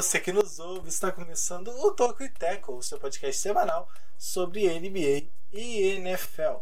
você 0.00 0.20
que 0.20 0.30
nos 0.32 0.60
ouve, 0.60 0.88
está 0.88 1.10
começando 1.10 1.72
o 1.72 1.90
Tokyo 1.90 2.32
Tackle, 2.38 2.80
seu 2.84 3.00
podcast 3.00 3.42
semanal 3.42 3.88
sobre 4.16 4.68
NBA 4.78 5.28
e 5.52 5.80
NFL. 5.96 6.58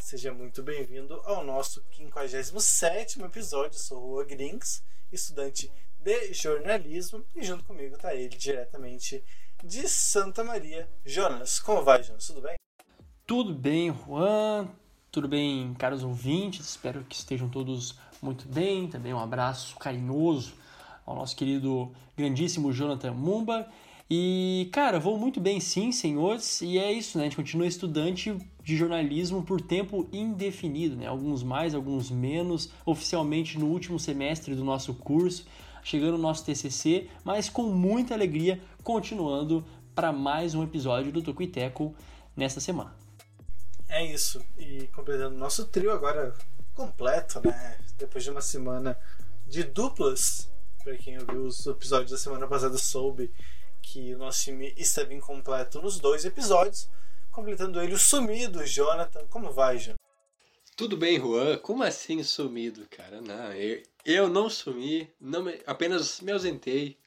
Seja 0.00 0.34
muito 0.34 0.64
bem-vindo 0.64 1.14
ao 1.24 1.44
nosso 1.44 1.80
57 1.96 3.22
episódio. 3.22 3.78
Sou 3.78 3.98
o 3.98 4.06
Rua 4.08 4.24
Grinks, 4.24 4.82
estudante 5.12 5.70
de 6.00 6.34
jornalismo, 6.34 7.24
e 7.36 7.44
junto 7.44 7.62
comigo 7.62 7.94
está 7.94 8.16
ele 8.16 8.36
diretamente 8.36 9.22
de 9.62 9.88
Santa 9.88 10.42
Maria, 10.42 10.90
Jonas. 11.06 11.60
Como 11.60 11.84
vai, 11.84 12.02
Jonas? 12.02 12.26
Tudo 12.26 12.40
bem? 12.40 12.56
Tudo 13.24 13.54
bem, 13.54 13.94
Juan? 13.94 14.68
Tudo 15.12 15.28
bem, 15.28 15.72
caros 15.74 16.02
ouvintes? 16.02 16.70
Espero 16.70 17.04
que 17.04 17.14
estejam 17.14 17.48
todos 17.48 17.96
muito 18.20 18.48
bem. 18.48 18.88
Também 18.88 19.14
um 19.14 19.20
abraço 19.20 19.76
carinhoso 19.76 20.60
ao 21.06 21.14
nosso 21.14 21.36
querido 21.36 21.92
grandíssimo 22.16 22.72
Jonathan 22.72 23.12
Mumba. 23.12 23.68
E, 24.10 24.68
cara, 24.72 25.00
vou 25.00 25.16
muito 25.16 25.40
bem 25.40 25.58
sim, 25.58 25.90
senhores. 25.90 26.60
E 26.60 26.78
é 26.78 26.92
isso, 26.92 27.16
né? 27.16 27.24
A 27.24 27.26
gente 27.26 27.36
continua 27.36 27.66
estudante 27.66 28.36
de 28.62 28.76
jornalismo 28.76 29.42
por 29.42 29.60
tempo 29.60 30.06
indefinido, 30.12 30.96
né? 30.96 31.06
Alguns 31.06 31.42
mais, 31.42 31.74
alguns 31.74 32.10
menos. 32.10 32.70
Oficialmente 32.84 33.58
no 33.58 33.66
último 33.66 33.98
semestre 33.98 34.54
do 34.54 34.64
nosso 34.64 34.92
curso, 34.92 35.46
chegando 35.82 36.12
no 36.12 36.18
nosso 36.18 36.44
TCC, 36.44 37.08
mas 37.24 37.48
com 37.48 37.62
muita 37.62 38.12
alegria, 38.12 38.60
continuando 38.82 39.64
para 39.94 40.12
mais 40.12 40.54
um 40.54 40.62
episódio 40.62 41.10
do 41.10 41.22
Tocuiteco 41.22 41.94
nesta 42.36 42.60
semana. 42.60 42.94
É 43.88 44.04
isso. 44.04 44.44
E 44.58 44.88
completando 44.88 45.36
nosso 45.36 45.66
trio 45.66 45.90
agora 45.90 46.34
completo, 46.74 47.40
né? 47.44 47.78
Depois 47.98 48.24
de 48.24 48.30
uma 48.30 48.40
semana 48.40 48.96
de 49.46 49.62
duplas. 49.64 50.50
Para 50.82 50.96
quem 50.96 51.16
ouviu 51.16 51.44
os 51.44 51.64
episódios 51.64 52.10
da 52.10 52.18
semana 52.18 52.48
passada 52.48 52.76
soube 52.76 53.32
que 53.80 54.14
o 54.14 54.18
nosso 54.18 54.42
time 54.42 54.74
estava 54.76 55.14
incompleto 55.14 55.80
nos 55.80 56.00
dois 56.00 56.24
episódios, 56.24 56.88
completando 57.30 57.80
ele 57.80 57.94
o 57.94 57.98
sumido 57.98 58.66
Jonathan. 58.66 59.24
Como 59.28 59.52
vai, 59.52 59.78
Jonathan? 59.78 59.96
Tudo 60.76 60.96
bem, 60.96 61.20
Juan? 61.20 61.56
Como 61.58 61.84
assim 61.84 62.22
sumido, 62.24 62.84
cara? 62.90 63.20
Não, 63.20 63.52
eu, 63.52 63.82
eu 64.04 64.28
não 64.28 64.50
sumi, 64.50 65.08
não 65.20 65.44
me, 65.44 65.60
apenas 65.66 66.20
me 66.20 66.32
ausentei. 66.32 66.98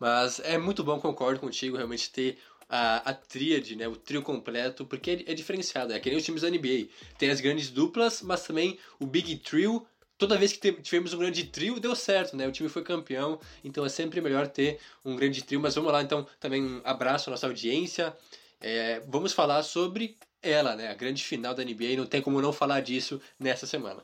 Mas 0.00 0.40
é 0.40 0.56
muito 0.56 0.82
bom, 0.82 0.98
concordo 0.98 1.40
contigo, 1.40 1.76
realmente 1.76 2.10
ter 2.10 2.38
a, 2.68 3.10
a 3.10 3.14
tríade, 3.14 3.76
né, 3.76 3.86
o 3.86 3.96
trio 3.96 4.22
completo, 4.22 4.86
porque 4.86 5.10
é, 5.10 5.32
é 5.32 5.34
diferenciado, 5.34 5.92
é 5.92 6.00
que 6.00 6.08
nem 6.08 6.18
os 6.18 6.24
times 6.24 6.42
da 6.42 6.50
NBA. 6.50 6.88
Tem 7.18 7.30
as 7.30 7.40
grandes 7.40 7.70
duplas, 7.70 8.22
mas 8.22 8.46
também 8.46 8.78
o 8.98 9.06
Big 9.06 9.36
Trio 9.36 9.86
toda 10.18 10.36
vez 10.36 10.52
que 10.52 10.72
tivemos 10.72 11.12
um 11.12 11.18
grande 11.18 11.44
trio, 11.44 11.80
deu 11.80 11.94
certo, 11.94 12.36
né? 12.36 12.46
O 12.46 12.52
time 12.52 12.68
foi 12.68 12.82
campeão, 12.82 13.38
então 13.62 13.84
é 13.84 13.88
sempre 13.88 14.20
melhor 14.20 14.46
ter 14.46 14.78
um 15.04 15.16
grande 15.16 15.42
trio. 15.42 15.60
Mas 15.60 15.74
vamos 15.74 15.92
lá, 15.92 16.02
então, 16.02 16.26
também 16.40 16.62
um 16.62 16.80
abraço 16.84 17.28
à 17.28 17.32
nossa 17.32 17.46
audiência. 17.46 18.14
É, 18.60 19.00
vamos 19.08 19.32
falar 19.32 19.62
sobre 19.62 20.16
ela, 20.42 20.76
né? 20.76 20.88
A 20.88 20.94
grande 20.94 21.22
final 21.24 21.54
da 21.54 21.64
NBA, 21.64 21.96
não 21.96 22.06
tem 22.06 22.22
como 22.22 22.40
não 22.40 22.52
falar 22.52 22.80
disso 22.80 23.20
nessa 23.38 23.66
semana. 23.66 24.02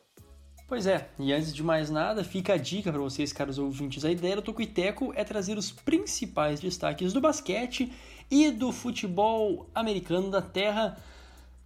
Pois 0.70 0.86
é, 0.86 1.08
e 1.18 1.32
antes 1.32 1.52
de 1.52 1.64
mais 1.64 1.90
nada, 1.90 2.22
fica 2.22 2.54
a 2.54 2.56
dica 2.56 2.92
para 2.92 3.00
vocês, 3.00 3.32
caros 3.32 3.58
ouvintes. 3.58 4.04
A 4.04 4.10
ideia 4.12 4.36
do 4.36 4.42
Tocuiteco 4.42 5.12
é 5.16 5.24
trazer 5.24 5.58
os 5.58 5.72
principais 5.72 6.60
destaques 6.60 7.12
do 7.12 7.20
basquete 7.20 7.92
e 8.30 8.52
do 8.52 8.70
futebol 8.70 9.68
americano 9.74 10.30
da 10.30 10.40
terra 10.40 10.96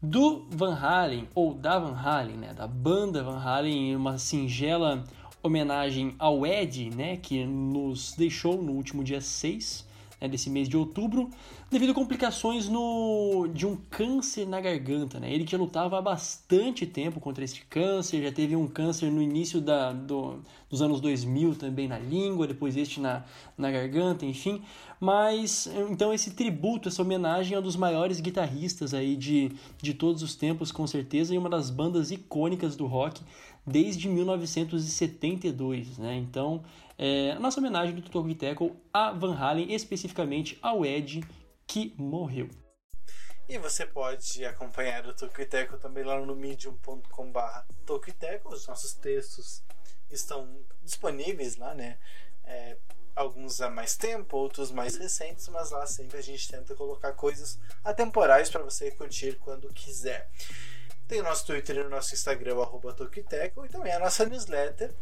do 0.04 0.44
Van 0.50 0.74
Halen, 0.74 1.26
ou 1.34 1.54
da 1.54 1.78
Van 1.78 1.94
Halen, 1.94 2.36
né, 2.36 2.52
da 2.52 2.66
banda 2.66 3.22
Van 3.22 3.38
Halen, 3.38 3.96
uma 3.96 4.18
singela 4.18 5.02
homenagem 5.42 6.14
ao 6.18 6.46
Ed, 6.46 6.90
né, 6.90 7.16
que 7.16 7.44
nos 7.44 8.12
deixou 8.12 8.62
no 8.62 8.72
último 8.72 9.02
dia 9.02 9.20
6 9.20 9.86
né, 10.20 10.28
desse 10.28 10.50
mês 10.50 10.68
de 10.68 10.76
outubro, 10.76 11.30
devido 11.74 11.90
a 11.90 11.94
complicações 11.94 12.68
no, 12.68 13.48
de 13.52 13.66
um 13.66 13.74
câncer 13.74 14.46
na 14.46 14.60
garganta. 14.60 15.18
Né? 15.18 15.34
Ele 15.34 15.42
que 15.42 15.56
lutava 15.56 15.98
há 15.98 16.02
bastante 16.02 16.86
tempo 16.86 17.18
contra 17.18 17.42
este 17.42 17.66
câncer, 17.66 18.22
já 18.22 18.30
teve 18.30 18.54
um 18.54 18.68
câncer 18.68 19.10
no 19.10 19.20
início 19.20 19.60
da, 19.60 19.92
do, 19.92 20.38
dos 20.70 20.80
anos 20.80 21.00
2000 21.00 21.56
também 21.56 21.88
na 21.88 21.98
língua, 21.98 22.46
depois 22.46 22.76
este 22.76 23.00
na, 23.00 23.24
na 23.58 23.72
garganta, 23.72 24.24
enfim. 24.24 24.62
Mas, 25.00 25.68
então 25.90 26.14
esse 26.14 26.30
tributo, 26.34 26.88
essa 26.88 27.02
homenagem 27.02 27.56
é 27.56 27.58
um 27.58 27.62
dos 27.62 27.74
maiores 27.74 28.20
guitarristas 28.20 28.94
aí 28.94 29.16
de, 29.16 29.50
de 29.82 29.94
todos 29.94 30.22
os 30.22 30.36
tempos, 30.36 30.70
com 30.70 30.86
certeza, 30.86 31.34
e 31.34 31.38
uma 31.38 31.50
das 31.50 31.70
bandas 31.70 32.12
icônicas 32.12 32.76
do 32.76 32.86
rock 32.86 33.20
desde 33.66 34.08
1972, 34.08 35.98
né? 35.98 36.16
Então, 36.18 36.62
é, 36.96 37.32
a 37.32 37.40
nossa 37.40 37.58
homenagem 37.58 37.96
do 37.96 38.02
Tutor 38.02 38.32
Tackle 38.34 38.72
a 38.92 39.10
Van 39.10 39.34
Halen, 39.34 39.72
especificamente 39.72 40.56
ao 40.62 40.86
Ed, 40.86 41.24
que 41.74 41.92
morreu. 41.98 42.48
E 43.48 43.58
você 43.58 43.84
pode 43.84 44.44
acompanhar 44.44 45.04
o 45.08 45.12
Tokuiteco 45.12 45.76
também 45.76 46.04
lá 46.04 46.20
no 46.20 46.36
medium.com.br 46.36 47.40
Tokuiteco. 47.84 48.54
Os 48.54 48.64
nossos 48.68 48.94
textos 48.94 49.60
estão 50.08 50.64
disponíveis 50.84 51.56
lá, 51.56 51.74
né? 51.74 51.98
É, 52.44 52.76
alguns 53.16 53.60
há 53.60 53.68
mais 53.68 53.96
tempo, 53.96 54.36
outros 54.36 54.70
mais 54.70 54.96
recentes, 54.96 55.48
mas 55.48 55.72
lá 55.72 55.84
sempre 55.84 56.16
a 56.16 56.22
gente 56.22 56.48
tenta 56.48 56.76
colocar 56.76 57.12
coisas 57.14 57.58
atemporais 57.82 58.48
para 58.48 58.62
você 58.62 58.92
curtir 58.92 59.36
quando 59.40 59.66
quiser. 59.74 60.30
Tem 61.08 61.18
o 61.18 61.24
nosso 61.24 61.44
Twitter 61.44 61.78
e 61.78 61.80
o 61.80 61.90
nosso 61.90 62.14
Instagram, 62.14 62.62
arroba 62.62 62.94
e 63.16 63.68
também 63.68 63.92
a 63.92 63.98
nossa 63.98 64.24
newsletter, 64.24 64.94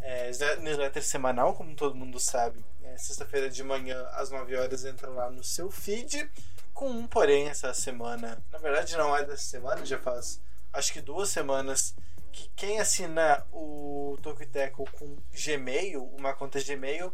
é, 0.00 0.30
newsletter 0.60 1.02
semanal, 1.02 1.56
como 1.56 1.74
todo 1.74 1.96
mundo 1.96 2.20
sabe. 2.20 2.64
É, 2.92 2.98
Sexta-feira 2.98 3.48
de 3.48 3.62
manhã, 3.62 4.06
às 4.12 4.30
9 4.30 4.54
horas, 4.56 4.84
entra 4.84 5.08
lá 5.08 5.30
no 5.30 5.42
seu 5.42 5.70
feed. 5.70 6.30
Com 6.74 6.90
um, 6.90 7.06
porém, 7.06 7.48
essa 7.48 7.72
semana, 7.72 8.42
na 8.50 8.58
verdade 8.58 8.96
não 8.96 9.16
é 9.16 9.24
dessa 9.24 9.42
semana, 9.42 9.84
já 9.84 9.98
faz 9.98 10.40
acho 10.72 10.92
que 10.92 11.00
duas 11.02 11.28
semanas 11.28 11.94
que 12.32 12.48
quem 12.56 12.80
assina 12.80 13.46
o 13.52 14.16
Tokiteco 14.22 14.90
com 14.92 15.16
Gmail, 15.32 16.02
uma 16.18 16.32
conta 16.32 16.62
Gmail, 16.62 17.12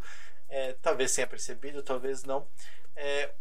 é, 0.49 0.75
talvez 0.81 1.15
tenha 1.15 1.27
percebido, 1.27 1.83
talvez 1.83 2.23
não. 2.23 2.47
É, 2.95 3.33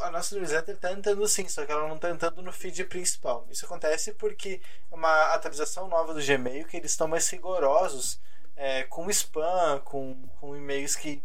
a 0.00 0.10
nossa 0.10 0.36
newsletter 0.36 0.76
está 0.76 0.92
entrando 0.92 1.26
sim, 1.26 1.48
só 1.48 1.66
que 1.66 1.72
ela 1.72 1.88
não 1.88 1.96
está 1.96 2.10
entrando 2.10 2.40
no 2.40 2.52
feed 2.52 2.84
principal. 2.84 3.46
Isso 3.50 3.66
acontece 3.66 4.12
porque 4.14 4.60
é 4.90 4.94
uma 4.94 5.34
atualização 5.34 5.88
nova 5.88 6.14
do 6.14 6.24
Gmail 6.24 6.66
que 6.66 6.76
eles 6.76 6.92
estão 6.92 7.08
mais 7.08 7.28
rigorosos 7.28 8.20
é, 8.56 8.84
com 8.84 9.08
spam, 9.10 9.80
com, 9.84 10.28
com 10.40 10.56
e-mails 10.56 10.96
que, 10.96 11.20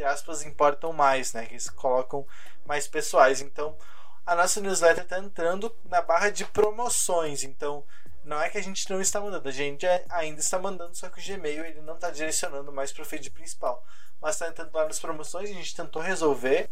entre 0.00 0.04
aspas, 0.04 0.42
importam 0.42 0.92
mais, 0.94 1.34
né? 1.34 1.44
Que 1.44 1.52
eles 1.52 1.68
colocam 1.68 2.26
mais 2.64 2.88
pessoais. 2.88 3.42
Então, 3.42 3.76
a 4.24 4.34
nossa 4.34 4.60
newsletter 4.60 5.04
está 5.04 5.18
entrando 5.18 5.74
na 5.84 6.00
barra 6.00 6.30
de 6.30 6.44
promoções. 6.46 7.44
Então, 7.44 7.84
não 8.24 8.40
é 8.40 8.48
que 8.48 8.56
a 8.56 8.62
gente 8.62 8.88
não 8.88 9.00
está 9.00 9.20
mandando, 9.20 9.48
a 9.48 9.52
gente 9.52 9.86
ainda 10.08 10.40
está 10.40 10.58
mandando, 10.58 10.94
só 10.94 11.08
que 11.08 11.20
o 11.20 11.24
Gmail 11.24 11.64
ele 11.64 11.80
não 11.82 11.94
está 11.94 12.10
direcionando 12.10 12.72
mais 12.72 12.92
para 12.92 13.02
o 13.02 13.04
feed 13.04 13.30
principal. 13.30 13.84
Mas 14.20 14.36
está 14.36 14.48
entrando 14.48 14.74
lá 14.74 14.86
nas 14.86 14.98
promoções, 14.98 15.50
a 15.50 15.52
gente 15.52 15.76
tentou 15.76 16.00
resolver 16.00 16.70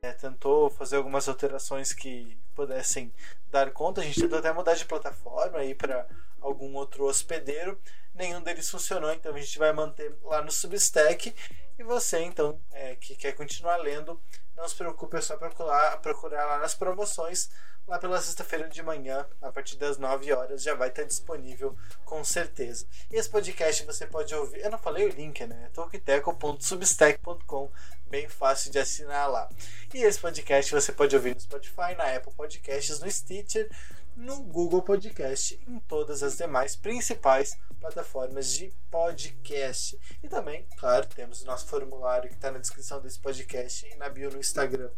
é, 0.00 0.12
tentou 0.12 0.70
fazer 0.70 0.96
algumas 0.96 1.28
alterações 1.28 1.92
que 1.92 2.38
pudessem 2.54 3.12
dar 3.50 3.72
conta. 3.72 4.00
A 4.00 4.04
gente 4.04 4.20
tentou 4.20 4.38
até 4.38 4.52
mudar 4.52 4.74
de 4.74 4.84
plataforma 4.84 5.58
aí 5.58 5.74
para 5.74 6.06
algum 6.40 6.72
outro 6.74 7.04
hospedeiro. 7.04 7.76
Nenhum 8.14 8.40
deles 8.40 8.70
funcionou, 8.70 9.12
então 9.12 9.34
a 9.34 9.40
gente 9.40 9.58
vai 9.58 9.72
manter 9.72 10.16
lá 10.22 10.40
no 10.40 10.52
Substack. 10.52 11.34
E 11.78 11.82
você, 11.84 12.18
então, 12.20 12.60
é, 12.72 12.96
que 12.96 13.14
quer 13.14 13.32
continuar 13.32 13.76
lendo, 13.76 14.20
não 14.56 14.66
se 14.68 14.74
preocupe, 14.74 15.16
é 15.16 15.20
só 15.20 15.36
procurar, 15.36 15.96
procurar 15.98 16.44
lá 16.44 16.58
nas 16.58 16.74
promoções. 16.74 17.48
Lá 17.86 17.98
pela 17.98 18.20
sexta-feira 18.20 18.68
de 18.68 18.82
manhã, 18.82 19.26
a 19.40 19.50
partir 19.50 19.76
das 19.76 19.96
9 19.96 20.30
horas, 20.30 20.62
já 20.62 20.74
vai 20.74 20.90
estar 20.90 21.04
disponível 21.04 21.74
com 22.04 22.22
certeza. 22.22 22.86
E 23.10 23.16
esse 23.16 23.30
podcast 23.30 23.82
você 23.86 24.06
pode 24.06 24.34
ouvir. 24.34 24.60
Eu 24.60 24.70
não 24.70 24.76
falei 24.78 25.06
o 25.06 25.08
link, 25.08 25.46
né? 25.46 25.70
talkteco.substack.com 25.72 27.70
bem 28.08 28.28
fácil 28.28 28.70
de 28.70 28.78
assinar 28.78 29.30
lá. 29.30 29.48
E 29.94 30.02
esse 30.02 30.18
podcast 30.18 30.72
você 30.72 30.92
pode 30.92 31.14
ouvir 31.14 31.34
no 31.34 31.40
Spotify, 31.40 31.94
na 31.96 32.14
Apple 32.14 32.32
Podcasts, 32.34 33.00
no 33.00 33.10
Stitcher, 33.10 33.70
no 34.18 34.42
Google 34.42 34.82
Podcast, 34.82 35.58
em 35.66 35.78
todas 35.78 36.24
as 36.24 36.36
demais 36.36 36.74
principais 36.74 37.56
plataformas 37.80 38.52
de 38.52 38.74
podcast. 38.90 39.96
E 40.20 40.28
também, 40.28 40.66
claro, 40.76 41.06
temos 41.06 41.42
o 41.42 41.46
nosso 41.46 41.66
formulário 41.66 42.28
que 42.28 42.34
está 42.34 42.50
na 42.50 42.58
descrição 42.58 43.00
desse 43.00 43.20
podcast 43.20 43.86
e 43.86 43.94
na 43.94 44.08
bio 44.08 44.28
no 44.28 44.38
Instagram 44.38 44.90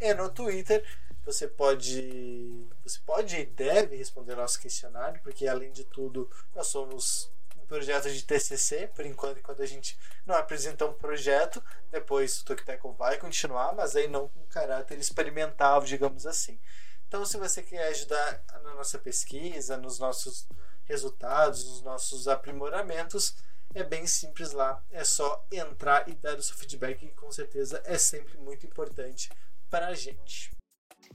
e 0.00 0.14
no 0.14 0.30
Twitter. 0.30 0.84
Você 1.24 1.48
pode, 1.48 2.68
você 2.84 3.00
pode 3.04 3.36
e 3.36 3.46
deve 3.46 3.96
responder 3.96 4.36
nosso 4.36 4.60
questionário, 4.60 5.20
porque 5.22 5.48
além 5.48 5.72
de 5.72 5.82
tudo, 5.82 6.30
nós 6.54 6.68
somos 6.68 7.32
um 7.60 7.66
projeto 7.66 8.08
de 8.08 8.22
TCC, 8.22 8.88
por 8.94 9.04
enquanto, 9.04 9.38
enquanto 9.38 9.60
a 9.60 9.66
gente 9.66 9.98
não 10.24 10.36
apresenta 10.36 10.86
um 10.86 10.92
projeto, 10.92 11.60
depois 11.90 12.40
o 12.40 12.44
Tokiteco 12.44 12.92
vai 12.92 13.18
continuar, 13.18 13.74
mas 13.74 13.96
aí 13.96 14.06
não 14.06 14.28
com 14.28 14.40
caráter 14.46 14.98
experimental, 14.98 15.82
digamos 15.82 16.26
assim. 16.26 16.60
Então, 17.08 17.24
se 17.24 17.38
você 17.38 17.62
quer 17.62 17.88
ajudar 17.88 18.44
na 18.62 18.74
nossa 18.74 18.98
pesquisa, 18.98 19.78
nos 19.78 19.98
nossos 19.98 20.46
resultados, 20.84 21.64
nos 21.64 21.82
nossos 21.82 22.28
aprimoramentos, 22.28 23.34
é 23.74 23.82
bem 23.82 24.06
simples 24.06 24.52
lá. 24.52 24.82
É 24.90 25.02
só 25.04 25.46
entrar 25.50 26.06
e 26.06 26.14
dar 26.14 26.36
o 26.36 26.42
seu 26.42 26.54
feedback, 26.54 26.98
que 26.98 27.14
com 27.14 27.32
certeza 27.32 27.82
é 27.86 27.96
sempre 27.96 28.36
muito 28.38 28.66
importante 28.66 29.30
para 29.70 29.88
a 29.88 29.94
gente. 29.94 30.50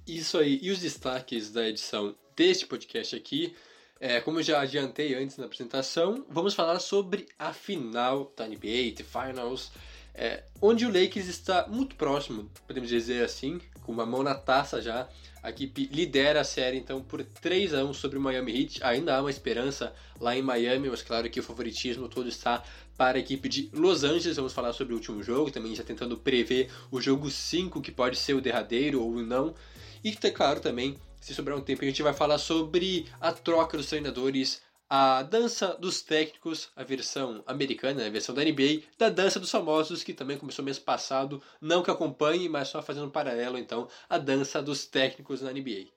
Isso 0.06 0.38
aí. 0.38 0.60
E 0.64 0.72
os 0.72 0.80
destaques 0.80 1.52
da 1.52 1.68
edição 1.68 2.16
deste 2.36 2.66
podcast 2.66 3.16
aqui, 3.16 3.56
é, 4.00 4.20
como 4.20 4.40
eu 4.40 4.44
já 4.44 4.62
adiantei 4.62 5.14
antes 5.14 5.38
na 5.38 5.46
apresentação, 5.46 6.26
vamos 6.28 6.56
falar 6.56 6.80
sobre 6.80 7.28
a 7.38 7.54
final 7.54 8.34
da 8.36 8.48
NBA, 8.48 8.96
The 8.98 9.04
Finals, 9.04 9.72
é, 10.14 10.44
onde 10.60 10.86
o 10.86 10.92
Lakers 10.92 11.28
está 11.28 11.68
muito 11.68 11.96
próximo, 11.96 12.50
podemos 12.68 12.90
dizer 12.90 13.24
assim, 13.24 13.60
com 13.84 13.92
uma 13.92 14.06
mão 14.06 14.24
na 14.24 14.36
taça 14.36 14.82
já. 14.82 15.08
A 15.44 15.50
equipe 15.50 15.90
lidera 15.92 16.40
a 16.40 16.44
série 16.46 16.78
então 16.78 17.02
por 17.02 17.22
3 17.22 17.74
a 17.74 17.84
1 17.84 17.94
sobre 17.94 18.18
o 18.18 18.22
Miami 18.22 18.62
Heat. 18.62 18.82
Ainda 18.82 19.18
há 19.18 19.20
uma 19.20 19.30
esperança 19.30 19.94
lá 20.18 20.38
em 20.38 20.42
Miami, 20.42 20.90
mas 20.90 21.02
claro 21.02 21.30
que 21.30 21.42
o 21.42 21.44
favoritismo 21.44 22.08
todo 22.08 22.30
está 22.30 22.64
para 22.96 23.18
a 23.18 23.20
equipe 23.20 23.50
de 23.50 23.70
Los 23.74 24.06
Angeles. 24.06 24.38
Vamos 24.38 24.54
falar 24.54 24.72
sobre 24.72 24.94
o 24.94 24.96
último 24.96 25.22
jogo, 25.22 25.52
também 25.52 25.76
já 25.76 25.84
tentando 25.84 26.18
prever 26.18 26.70
o 26.90 27.02
jogo 27.02 27.30
5, 27.30 27.82
que 27.82 27.92
pode 27.92 28.18
ser 28.18 28.34
o 28.36 28.42
derradeiro 28.42 29.04
ou 29.04 29.22
não. 29.22 29.54
E 30.02 30.14
claro 30.14 30.62
também, 30.62 30.98
se 31.20 31.34
sobrar 31.34 31.58
um 31.58 31.62
tempo, 31.62 31.84
a 31.84 31.88
gente 31.88 32.02
vai 32.02 32.14
falar 32.14 32.38
sobre 32.38 33.06
a 33.20 33.34
troca 33.34 33.76
dos 33.76 33.88
treinadores 33.88 34.62
a 34.96 35.24
dança 35.24 35.70
dos 35.70 36.04
técnicos, 36.04 36.70
a 36.76 36.84
versão 36.84 37.44
americana, 37.48 38.06
a 38.06 38.10
versão 38.12 38.36
da 38.36 38.44
NBA, 38.44 38.84
da 38.96 39.10
dança 39.10 39.40
dos 39.40 39.50
famosos, 39.50 40.04
que 40.04 40.14
também 40.14 40.38
começou 40.38 40.64
mês 40.64 40.78
passado, 40.78 41.42
não 41.60 41.82
que 41.82 41.90
acompanhe, 41.90 42.48
mas 42.48 42.68
só 42.68 42.80
fazendo 42.80 43.08
um 43.08 43.10
paralelo, 43.10 43.58
então, 43.58 43.88
a 44.08 44.20
dança 44.20 44.62
dos 44.62 44.86
técnicos 44.86 45.42
na 45.42 45.52
NBA. 45.52 45.88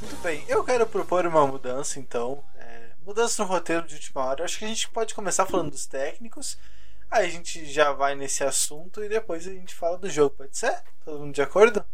Muito 0.00 0.22
bem, 0.22 0.44
eu 0.46 0.62
quero 0.62 0.86
propor 0.86 1.26
uma 1.26 1.44
mudança 1.44 1.98
então 1.98 2.44
mudança 3.04 3.42
no 3.42 3.48
roteiro 3.48 3.86
de 3.86 3.94
última 3.94 4.24
hora. 4.24 4.44
Acho 4.44 4.58
que 4.58 4.64
a 4.64 4.68
gente 4.68 4.88
pode 4.88 5.14
começar 5.14 5.46
falando 5.46 5.70
dos 5.70 5.86
técnicos. 5.86 6.58
Aí 7.10 7.26
a 7.26 7.30
gente 7.30 7.66
já 7.66 7.92
vai 7.92 8.14
nesse 8.14 8.42
assunto 8.42 9.04
e 9.04 9.08
depois 9.08 9.46
a 9.46 9.52
gente 9.52 9.74
fala 9.74 9.98
do 9.98 10.08
jogo, 10.08 10.36
pode 10.36 10.56
ser? 10.56 10.82
Todo 11.04 11.20
mundo 11.20 11.34
de 11.34 11.42
acordo? 11.42 11.84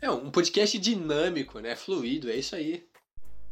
É 0.00 0.10
um 0.10 0.30
podcast 0.30 0.78
dinâmico, 0.78 1.60
né? 1.60 1.76
Fluido, 1.76 2.30
é 2.30 2.36
isso 2.36 2.56
aí. 2.56 2.88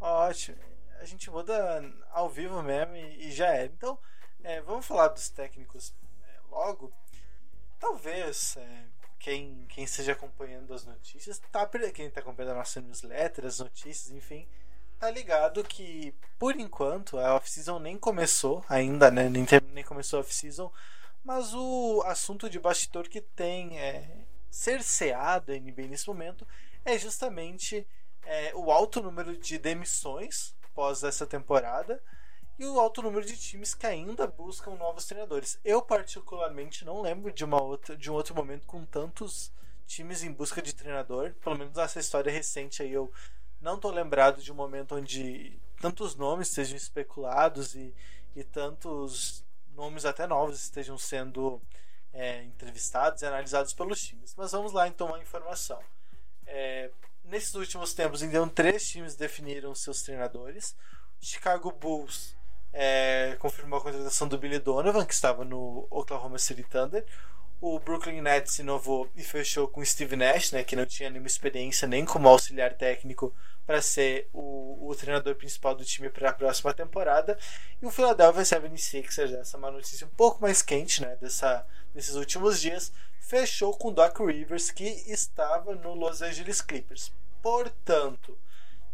Ótimo. 0.01 0.57
A 0.99 1.05
gente 1.05 1.31
muda 1.31 1.85
ao 2.11 2.31
vivo 2.31 2.63
mesmo 2.63 2.97
e, 2.97 3.29
e 3.29 3.33
já 3.33 3.49
era. 3.49 3.67
Então, 3.67 3.99
é, 4.43 4.61
vamos 4.63 4.87
falar 4.87 5.09
dos 5.09 5.29
técnicos 5.29 5.95
é, 6.23 6.41
logo. 6.51 6.91
Talvez 7.79 8.57
é, 8.57 8.85
quem, 9.19 9.67
quem 9.69 9.85
esteja 9.85 10.13
acompanhando 10.13 10.73
as 10.73 10.87
notícias, 10.87 11.39
tá, 11.53 11.67
quem 11.93 12.07
está 12.07 12.21
acompanhando 12.21 12.53
a 12.53 12.59
nossa 12.59 12.81
newsletter, 12.81 13.45
as 13.45 13.59
notícias, 13.59 14.11
enfim, 14.11 14.49
tá 14.99 15.11
ligado 15.11 15.65
que, 15.65 16.15
por 16.39 16.59
enquanto, 16.59 17.19
a 17.19 17.35
off-season 17.35 17.79
nem 17.79 17.97
começou 17.97 18.65
ainda, 18.69 19.11
né? 19.11 19.29
Nem, 19.29 19.47
nem 19.73 19.85
começou 19.85 20.19
a 20.19 20.21
off-season. 20.21 20.73
Mas 21.25 21.55
o 21.55 22.03
assunto 22.07 22.49
de 22.49 22.59
bastidor 22.59 23.09
que 23.09 23.21
tem 23.21 23.79
é, 23.79 24.25
cerceado 24.51 25.53
a 25.53 25.57
NBA 25.57 25.83
nesse 25.89 26.07
momento 26.09 26.47
é 26.85 26.99
justamente 26.99 27.87
é, 28.25 28.53
o 28.55 28.71
alto 28.71 29.03
número 29.03 29.37
de 29.37 29.59
demissões 29.59 30.55
pós 30.75 31.03
essa 31.03 31.27
temporada 31.27 32.01
e 32.59 32.65
o 32.65 32.79
alto 32.79 33.03
número 33.03 33.25
de 33.25 33.37
times 33.37 33.75
que 33.75 33.87
ainda 33.87 34.27
buscam 34.27 34.75
novos 34.75 35.07
treinadores. 35.07 35.59
Eu 35.65 35.81
particularmente 35.81 36.85
não 36.85 37.01
lembro 37.01 37.33
de 37.33 37.45
uma 37.45 37.61
outra 37.63 37.97
de 37.97 38.11
um 38.11 38.15
outro 38.15 38.35
momento 38.35 38.67
com 38.67 38.85
tantos 38.85 39.53
times 39.87 40.23
em 40.23 40.33
busca 40.33 40.61
de 40.61 40.75
treinador, 40.75 41.35
pelo 41.43 41.57
menos 41.57 41.75
nessa 41.75 41.99
história 41.99 42.31
recente 42.31 42.83
aí 42.83 42.93
eu 42.93 43.13
não 43.61 43.77
estou 43.77 43.91
lembrado 43.91 44.43
de 44.43 44.53
um 44.53 44.55
momento 44.55 44.95
onde 44.95 45.59
tantos 45.81 46.15
nomes 46.15 46.49
estejam 46.49 46.77
especulados 46.77 47.75
e, 47.75 47.95
e 48.35 48.45
tantos 48.45 49.45
nomes 49.75 50.05
até 50.05 50.27
novos 50.27 50.63
estejam 50.63 50.99
sendo 50.99 51.61
é, 52.13 52.43
entrevistados 52.45 53.23
e 53.23 53.27
analisados 53.27 53.73
pelos 53.73 54.01
times. 54.01 54.35
Mas 54.37 54.53
vamos 54.53 54.73
lá 54.73 54.89
então 54.89 55.15
a 55.15 55.21
informação. 55.21 55.81
É, 56.47 56.91
nesses 57.25 57.55
últimos 57.55 57.93
tempos, 57.95 58.23
então, 58.23 58.49
três 58.49 58.89
times 58.89 59.15
definiram 59.15 59.75
seus 59.75 60.03
treinadores. 60.03 60.75
O 61.21 61.25
Chicago 61.25 61.71
Bulls 61.71 62.37
é, 62.73 63.37
confirmou 63.39 63.79
a 63.79 63.83
contratação 63.83 64.29
do 64.29 64.39
Billy 64.39 64.59
Donovan, 64.59 65.05
que 65.05 65.15
estava 65.15 65.45
no 65.45 65.87
Oklahoma 65.91 66.39
City 66.39 66.63
Thunder. 66.63 67.05
O 67.61 67.79
Brooklyn 67.81 68.21
Nets 68.21 68.61
inovou 68.61 69.11
e 69.17 69.23
fechou 69.23 69.67
com 69.67 69.85
Steve 69.85 70.15
Nash, 70.15 70.53
né, 70.53 70.63
que 70.63 70.77
não 70.77 70.87
tinha 70.87 71.11
nenhuma 71.11 71.27
experiência 71.27 71.89
nem 71.89 72.05
como 72.05 72.29
auxiliar 72.29 72.75
técnico 72.75 73.35
para 73.67 73.83
ser 73.83 74.29
o, 74.33 74.89
o, 74.89 74.95
treinador 74.95 75.35
principal 75.35 75.75
do 75.75 75.85
time 75.85 76.09
para 76.09 76.31
a 76.31 76.33
próxima 76.33 76.73
temporada. 76.73 77.37
E 77.83 77.85
o 77.85 77.91
Philadelphia 77.91 78.43
76ers, 78.43 79.41
essa 79.41 79.57
é 79.57 79.59
uma 79.59 79.71
notícia 79.71 80.07
um 80.07 80.11
pouco 80.11 80.41
mais 80.41 80.63
quente 80.63 81.03
né, 81.03 81.17
dessa, 81.21 81.67
desses 81.93 82.15
últimos 82.15 82.61
dias, 82.61 82.93
fechou 83.21 83.77
com 83.77 83.93
Doc 83.93 84.21
Rivers, 84.21 84.71
que 84.71 84.85
estava 85.07 85.75
no 85.75 85.95
Los 85.95 86.23
Angeles 86.23 86.61
Clippers. 86.61 87.13
Portanto, 87.43 88.39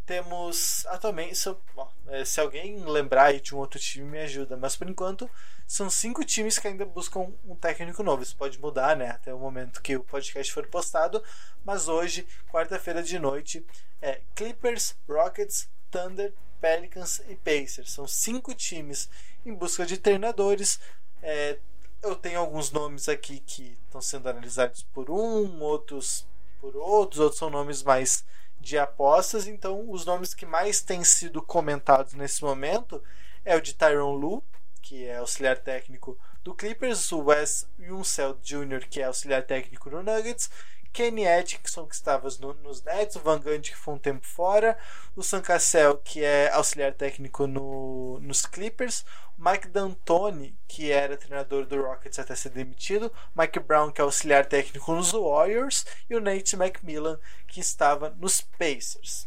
temos 0.07 0.85
atualmente. 0.87 1.35
Se, 1.37 1.55
bom, 1.75 1.91
é, 2.09 2.25
se 2.25 2.41
alguém 2.41 2.77
lembrar 2.85 3.33
de 3.41 3.55
um 3.55 3.59
outro 3.59 3.79
time, 3.79 4.11
me 4.11 4.21
ajuda. 4.21 4.57
Mas 4.57 4.77
por 4.77 4.89
enquanto, 4.89 5.31
são 5.67 5.89
cinco 5.91 6.25
times 6.25 6.59
que 6.59 6.69
ainda 6.69 6.85
buscam 6.85 7.33
um 7.45 7.55
técnico 7.55 8.03
novo. 8.03 8.23
Isso 8.23 8.37
pode 8.37 8.59
mudar, 8.61 8.97
né? 8.97 9.11
Até 9.11 9.33
o 9.33 9.39
momento 9.39 9.83
que 9.83 9.97
o 9.97 10.05
podcast 10.05 10.53
for 10.53 10.67
postado. 10.67 11.23
Mas 11.65 11.89
hoje, 11.89 12.27
quarta-feira 12.51 13.03
de 13.03 13.19
noite, 13.19 13.65
é 14.01 14.21
Clippers, 14.35 14.97
Rockets, 15.09 15.69
Thunder, 15.91 16.33
Pelicans 16.61 17.21
e 17.29 17.37
Pacers. 17.37 17.93
São 17.93 18.07
cinco 18.07 18.55
times 18.55 19.09
em 19.45 19.55
busca 19.55 19.85
de 19.85 19.97
treinadores. 19.97 20.81
É, 21.23 21.59
eu 22.03 22.15
tenho 22.15 22.39
alguns 22.39 22.71
nomes 22.71 23.09
aqui 23.09 23.41
que 23.41 23.79
estão 23.85 24.01
sendo 24.01 24.29
analisados 24.29 24.83
por 24.93 25.11
um, 25.11 25.63
outros 25.63 26.27
por 26.61 26.77
outros, 26.77 27.21
outros 27.21 27.39
são 27.39 27.51
nomes 27.51 27.83
mais 27.83 28.25
de 28.65 28.79
apostas. 28.79 29.47
Então, 29.47 29.91
os 29.91 30.05
nomes 30.05 30.35
que 30.35 30.47
mais 30.47 30.81
têm 30.81 31.05
sido 31.05 31.43
comentados 31.43 32.15
nesse 32.15 32.43
momento 32.43 33.03
é 33.45 33.55
o 33.57 33.61
de 33.61 33.75
Tyron 33.75 34.15
Lu, 34.15 34.43
que 34.83 35.05
é 35.05 35.19
auxiliar 35.19 35.59
técnico 35.59 36.19
do 36.43 36.55
Clippers, 36.55 37.11
o 37.13 37.25
Wes 37.25 37.69
Unseld 37.79 38.39
Jr., 38.43 38.89
que 38.89 39.01
é 39.01 39.05
auxiliar 39.05 39.43
técnico 39.43 39.89
do 39.89 40.03
Nuggets, 40.03 40.51
Kenny 40.95 41.27
Atkinson, 41.27 41.87
que 41.87 41.95
estava 41.97 42.29
no, 42.41 42.55
nos 42.55 42.81
Nets, 42.85 43.17
o 43.17 43.21
Van 43.21 43.41
Gundy, 43.41 43.73
que 43.73 43.77
foi 43.77 43.95
um 43.95 43.99
tempo 43.99 44.25
fora, 44.25 44.79
o 45.17 45.25
Sam 45.25 45.43
Cassell, 45.43 45.99
que 45.99 46.23
é 46.23 46.49
auxiliar 46.53 46.95
técnico 46.95 47.49
no, 47.49 48.21
nos 48.21 48.47
Clippers, 48.47 49.05
Mike 49.37 49.67
D'Antoni, 49.67 50.57
que 50.69 50.93
era 50.93 51.17
treinador 51.17 51.67
do 51.67 51.83
Rockets 51.83 52.21
até 52.21 52.37
ser 52.37 52.51
demitido, 52.51 53.13
Mike 53.37 53.59
Brown, 53.59 53.91
que 53.91 54.01
é 54.01 54.05
auxiliar 54.05 54.47
técnico 54.47 54.95
nos 54.95 55.11
Warriors, 55.11 55.85
e 56.09 56.15
o 56.15 56.21
Nate 56.21 56.55
McMillan, 56.55 57.19
que 57.49 57.59
estava 57.59 58.11
nos 58.11 58.41
Pacers. 58.41 59.27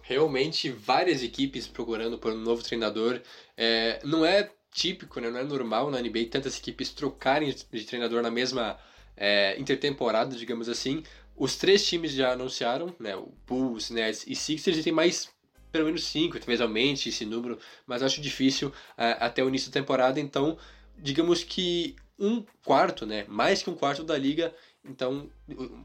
Realmente, 0.00 0.70
várias 0.70 1.22
equipes 1.22 1.68
procurando 1.68 2.16
por 2.16 2.32
um 2.32 2.38
novo 2.38 2.62
treinador. 2.62 3.20
É, 3.54 4.00
não 4.02 4.24
é 4.24 4.50
típico, 4.72 5.20
né? 5.20 5.28
não 5.28 5.40
é 5.40 5.44
normal 5.44 5.90
na 5.90 6.00
NBA 6.00 6.30
tantas 6.30 6.56
equipes 6.56 6.94
trocarem 6.94 7.54
de 7.54 7.84
treinador 7.84 8.22
na 8.22 8.30
mesma 8.30 8.78
é, 9.18 9.58
intertemporada, 9.60 10.36
digamos 10.36 10.68
assim. 10.68 11.02
Os 11.36 11.56
três 11.56 11.86
times 11.86 12.12
já 12.12 12.32
anunciaram, 12.32 12.94
né? 12.98 13.14
O 13.16 13.32
Bulls, 13.46 13.90
Nets 13.90 14.24
e 14.26 14.34
Sixers, 14.34 14.78
e 14.78 14.82
tem 14.82 14.92
mais 14.92 15.30
pelo 15.70 15.84
menos 15.84 16.04
cinco, 16.04 16.38
talvez 16.38 16.60
aumente 16.60 17.10
esse 17.10 17.26
número, 17.26 17.58
mas 17.86 18.02
acho 18.02 18.20
difícil 18.22 18.72
é, 18.96 19.16
até 19.20 19.44
o 19.44 19.48
início 19.48 19.70
da 19.70 19.78
temporada, 19.78 20.18
então 20.18 20.56
digamos 20.96 21.44
que 21.44 21.94
um 22.18 22.44
quarto, 22.64 23.06
né? 23.06 23.24
Mais 23.28 23.62
que 23.62 23.70
um 23.70 23.74
quarto 23.74 24.02
da 24.02 24.16
liga, 24.16 24.52
então 24.84 25.30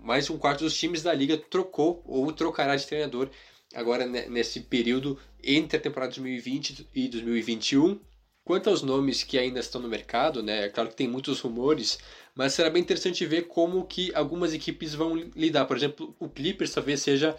mais 0.02 0.30
um 0.30 0.38
quarto 0.38 0.63
dos 0.63 0.78
times 0.78 1.04
da 1.04 1.13
liga 1.13 1.38
trocou 1.38 2.02
ou 2.06 2.32
trocará 2.32 2.75
de 2.75 2.88
treinador 2.88 3.30
agora 3.74 4.06
nesse 4.06 4.62
período 4.62 5.20
entre 5.44 5.78
a 5.78 5.82
temporada 5.82 6.13
2020 6.13 6.88
e 6.94 7.08
2021. 7.08 8.00
Quanto 8.46 8.70
aos 8.70 8.82
nomes 8.82 9.24
que 9.24 9.38
ainda 9.38 9.60
estão 9.60 9.80
no 9.80 9.88
mercado, 9.88 10.44
né? 10.44 10.66
É 10.66 10.70
claro 10.70 10.90
que 10.90 10.96
tem 10.98 11.08
muitos 11.08 11.40
rumores, 11.40 12.00
mas 12.36 12.54
será 12.54 12.70
bem 12.70 12.82
interessante 12.82 13.25
ver 13.25 13.44
como 13.44 13.86
que 13.86 14.13
algumas 14.16 14.54
equipes 14.54 14.94
vão 14.94 15.16
lidar. 15.36 15.66
Por 15.66 15.78
exemplo, 15.78 16.16
o 16.20 16.30
Clippers 16.30 16.74
talvez 16.74 17.02
seja 17.02 17.36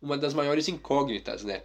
uma 0.00 0.16
das 0.16 0.34
maiores 0.34 0.68
incógnitas, 0.68 1.44
né? 1.44 1.62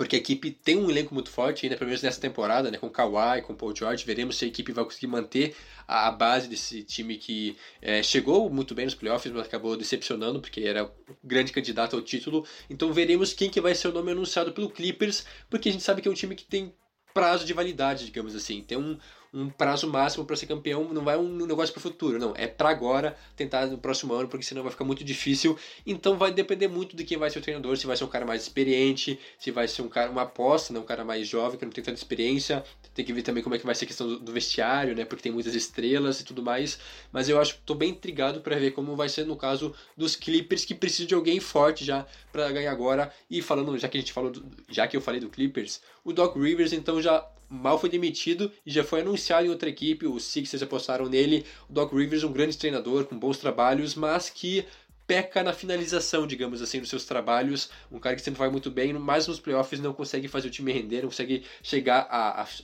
porque 0.00 0.16
a 0.16 0.18
equipe 0.18 0.50
tem 0.50 0.78
um 0.78 0.88
elenco 0.88 1.12
muito 1.12 1.28
forte 1.28 1.66
ainda, 1.66 1.76
pelo 1.76 1.88
menos 1.88 2.02
nessa 2.02 2.18
temporada, 2.18 2.70
né, 2.70 2.78
com 2.78 2.88
Kawhi, 2.88 3.42
com 3.42 3.54
Paul 3.54 3.76
George, 3.76 4.02
veremos 4.02 4.38
se 4.38 4.46
a 4.46 4.48
equipe 4.48 4.72
vai 4.72 4.82
conseguir 4.82 5.08
manter 5.08 5.54
a, 5.86 6.08
a 6.08 6.10
base 6.10 6.48
desse 6.48 6.82
time 6.82 7.18
que 7.18 7.54
é, 7.82 8.02
chegou 8.02 8.48
muito 8.48 8.74
bem 8.74 8.86
nos 8.86 8.94
playoffs, 8.94 9.30
mas 9.30 9.44
acabou 9.44 9.76
decepcionando, 9.76 10.40
porque 10.40 10.62
era 10.62 10.90
grande 11.22 11.52
candidato 11.52 11.96
ao 11.96 12.00
título, 12.00 12.46
então 12.70 12.90
veremos 12.94 13.34
quem 13.34 13.50
que 13.50 13.60
vai 13.60 13.74
ser 13.74 13.88
o 13.88 13.92
nome 13.92 14.10
anunciado 14.10 14.52
pelo 14.52 14.70
Clippers, 14.70 15.26
porque 15.50 15.68
a 15.68 15.72
gente 15.72 15.84
sabe 15.84 16.00
que 16.00 16.08
é 16.08 16.10
um 16.10 16.14
time 16.14 16.34
que 16.34 16.46
tem 16.46 16.72
prazo 17.12 17.44
de 17.44 17.52
validade, 17.52 18.06
digamos 18.06 18.34
assim, 18.34 18.62
tem 18.62 18.78
um, 18.78 18.96
um 19.32 19.48
prazo 19.48 19.88
máximo 19.88 20.24
para 20.24 20.34
ser 20.34 20.46
campeão, 20.46 20.92
não 20.92 21.04
vai 21.04 21.16
um 21.16 21.46
negócio 21.46 21.72
para 21.72 21.78
o 21.78 21.82
futuro, 21.82 22.18
não. 22.18 22.34
É 22.36 22.46
para 22.46 22.68
agora, 22.68 23.16
tentar 23.36 23.66
no 23.66 23.78
próximo 23.78 24.12
ano, 24.12 24.28
porque 24.28 24.44
senão 24.44 24.62
vai 24.62 24.72
ficar 24.72 24.84
muito 24.84 25.04
difícil. 25.04 25.56
Então 25.86 26.18
vai 26.18 26.32
depender 26.32 26.66
muito 26.66 26.96
de 26.96 27.04
quem 27.04 27.16
vai 27.16 27.30
ser 27.30 27.38
o 27.38 27.42
treinador, 27.42 27.76
se 27.76 27.86
vai 27.86 27.96
ser 27.96 28.04
um 28.04 28.08
cara 28.08 28.26
mais 28.26 28.42
experiente, 28.42 29.18
se 29.38 29.50
vai 29.50 29.68
ser 29.68 29.82
um 29.82 29.88
cara 29.88 30.10
uma 30.10 30.22
aposta, 30.22 30.72
né, 30.72 30.80
um 30.80 30.84
cara 30.84 31.04
mais 31.04 31.28
jovem 31.28 31.58
que 31.58 31.64
não 31.64 31.72
tem 31.72 31.82
tanta 31.82 31.98
experiência. 31.98 32.64
Tem 32.92 33.04
que 33.04 33.12
ver 33.12 33.22
também 33.22 33.42
como 33.42 33.54
é 33.54 33.58
que 33.58 33.64
vai 33.64 33.74
ser 33.74 33.84
a 33.84 33.88
questão 33.88 34.08
do, 34.08 34.18
do 34.18 34.32
vestiário, 34.32 34.96
né, 34.96 35.04
porque 35.04 35.22
tem 35.22 35.32
muitas 35.32 35.54
estrelas 35.54 36.20
e 36.20 36.24
tudo 36.24 36.42
mais. 36.42 36.78
Mas 37.12 37.28
eu 37.28 37.40
acho 37.40 37.54
que 37.54 37.60
tô 37.60 37.74
bem 37.74 37.90
intrigado 37.90 38.40
para 38.40 38.56
ver 38.56 38.72
como 38.72 38.96
vai 38.96 39.08
ser 39.08 39.24
no 39.26 39.36
caso 39.36 39.72
dos 39.96 40.16
Clippers 40.16 40.64
que 40.64 40.74
precisam 40.74 41.06
de 41.06 41.14
alguém 41.14 41.38
forte 41.38 41.84
já 41.84 42.04
para 42.32 42.50
ganhar 42.50 42.72
agora. 42.72 43.12
E 43.30 43.40
falando, 43.40 43.78
já 43.78 43.88
que 43.88 43.96
a 43.96 44.00
gente 44.00 44.12
falou, 44.12 44.30
do, 44.32 44.44
já 44.68 44.88
que 44.88 44.96
eu 44.96 45.00
falei 45.00 45.20
do 45.20 45.28
Clippers, 45.28 45.80
o 46.04 46.12
Doc 46.12 46.36
Rivers 46.36 46.72
então 46.72 47.00
já 47.00 47.24
mal 47.50 47.78
foi 47.78 47.90
demitido 47.90 48.50
e 48.64 48.70
já 48.70 48.84
foi 48.84 49.00
anunciado 49.00 49.46
em 49.46 49.50
outra 49.50 49.68
equipe. 49.68 50.06
Os 50.06 50.24
Sixers 50.24 50.62
apostaram 50.62 51.08
nele. 51.08 51.44
O 51.68 51.72
Doc 51.72 51.92
Rivers, 51.92 52.22
um 52.22 52.32
grande 52.32 52.56
treinador 52.56 53.04
com 53.04 53.18
bons 53.18 53.38
trabalhos, 53.38 53.94
mas 53.96 54.30
que 54.30 54.64
peca 55.10 55.42
na 55.42 55.52
finalização, 55.52 56.24
digamos 56.24 56.62
assim, 56.62 56.78
dos 56.78 56.88
seus 56.88 57.04
trabalhos. 57.04 57.68
Um 57.90 57.98
cara 57.98 58.14
que 58.14 58.22
sempre 58.22 58.38
vai 58.38 58.48
muito 58.48 58.70
bem, 58.70 58.92
mas 58.92 59.26
nos 59.26 59.40
playoffs 59.40 59.80
não 59.80 59.92
consegue 59.92 60.28
fazer 60.28 60.46
o 60.46 60.50
time 60.52 60.72
render, 60.72 61.02
não 61.02 61.08
consegue 61.08 61.42
chegar 61.64 62.06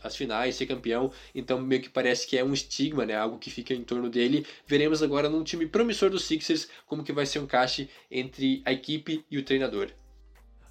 às 0.00 0.14
finais, 0.14 0.54
ser 0.54 0.66
campeão. 0.66 1.10
Então, 1.34 1.60
meio 1.60 1.82
que 1.82 1.90
parece 1.90 2.24
que 2.24 2.38
é 2.38 2.44
um 2.44 2.52
estigma, 2.52 3.04
né? 3.04 3.16
Algo 3.16 3.36
que 3.36 3.50
fica 3.50 3.74
em 3.74 3.82
torno 3.82 4.08
dele. 4.08 4.46
Veremos 4.64 5.02
agora 5.02 5.28
num 5.28 5.42
time 5.42 5.66
promissor 5.66 6.08
dos 6.08 6.22
Sixers 6.22 6.68
como 6.86 7.02
que 7.02 7.12
vai 7.12 7.26
ser 7.26 7.40
um 7.40 7.44
encaixe 7.44 7.88
entre 8.08 8.62
a 8.64 8.72
equipe 8.72 9.24
e 9.28 9.38
o 9.38 9.42
treinador. 9.42 9.90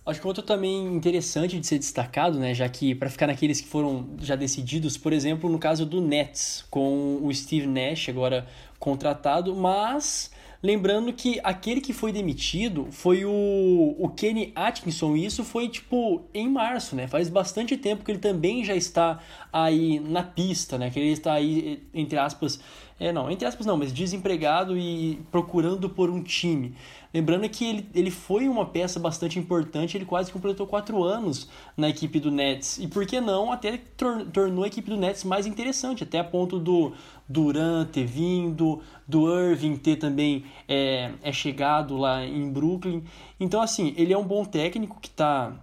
Acho 0.05 0.21
que 0.21 0.27
outro 0.27 0.43
também 0.43 0.85
interessante 0.95 1.59
de 1.59 1.65
ser 1.65 1.79
destacado, 1.79 2.37
né, 2.37 2.53
já 2.53 2.69
que 2.69 2.93
para 2.93 3.09
ficar 3.09 3.25
naqueles 3.25 3.59
que 3.59 3.67
foram 3.67 4.07
já 4.21 4.35
decididos, 4.35 4.97
por 4.97 5.11
exemplo, 5.11 5.49
no 5.49 5.57
caso 5.57 5.83
do 5.83 5.99
Nets, 5.99 6.63
com 6.69 7.19
o 7.23 7.33
Steve 7.33 7.65
Nash 7.65 8.07
agora 8.07 8.45
contratado, 8.77 9.55
mas 9.55 10.29
lembrando 10.61 11.11
que 11.11 11.39
aquele 11.43 11.81
que 11.81 11.91
foi 11.91 12.11
demitido 12.11 12.87
foi 12.91 13.25
o, 13.25 13.95
o 13.97 14.07
Kenny 14.09 14.51
Atkinson, 14.53 15.15
e 15.15 15.25
isso 15.25 15.43
foi 15.43 15.69
tipo 15.69 16.23
em 16.31 16.47
março, 16.47 16.95
né? 16.95 17.07
Faz 17.07 17.27
bastante 17.27 17.75
tempo 17.75 18.05
que 18.05 18.11
ele 18.11 18.19
também 18.19 18.63
já 18.63 18.75
está 18.75 19.19
aí 19.51 19.99
na 19.99 20.21
pista, 20.21 20.77
né? 20.77 20.91
Que 20.91 20.99
ele 20.99 21.13
está 21.13 21.33
aí, 21.33 21.83
entre 21.91 22.19
aspas, 22.19 22.59
é, 22.97 23.11
não, 23.11 23.29
entre 23.29 23.45
aspas 23.45 23.65
não, 23.65 23.75
mas 23.75 23.91
desempregado 23.91 24.77
e 24.77 25.19
procurando 25.29 25.89
por 25.89 26.09
um 26.09 26.23
time. 26.23 26.73
Lembrando 27.13 27.47
que 27.49 27.65
ele, 27.65 27.89
ele 27.93 28.09
foi 28.09 28.47
uma 28.47 28.65
peça 28.65 28.99
bastante 28.99 29.37
importante, 29.37 29.97
ele 29.97 30.05
quase 30.05 30.31
completou 30.31 30.65
quatro 30.65 31.03
anos 31.03 31.49
na 31.75 31.89
equipe 31.89 32.21
do 32.21 32.31
Nets. 32.31 32.77
E 32.77 32.87
por 32.87 33.05
que 33.05 33.19
não, 33.19 33.51
até 33.51 33.77
tor 33.97 34.25
tornou 34.31 34.63
a 34.63 34.67
equipe 34.67 34.89
do 34.89 34.95
Nets 34.95 35.25
mais 35.25 35.45
interessante, 35.45 36.03
até 36.03 36.19
a 36.19 36.23
ponto 36.23 36.57
do 36.57 36.93
Durant 37.27 37.89
ter 37.89 38.05
vindo, 38.05 38.81
do 39.05 39.29
Irving 39.29 39.75
ter 39.75 39.97
também 39.97 40.45
é, 40.65 41.11
é 41.21 41.33
chegado 41.33 41.97
lá 41.97 42.25
em 42.25 42.49
Brooklyn. 42.49 43.03
Então, 43.37 43.61
assim, 43.61 43.93
ele 43.97 44.13
é 44.13 44.17
um 44.17 44.25
bom 44.25 44.45
técnico 44.45 44.99
que 45.01 45.09
está 45.09 45.53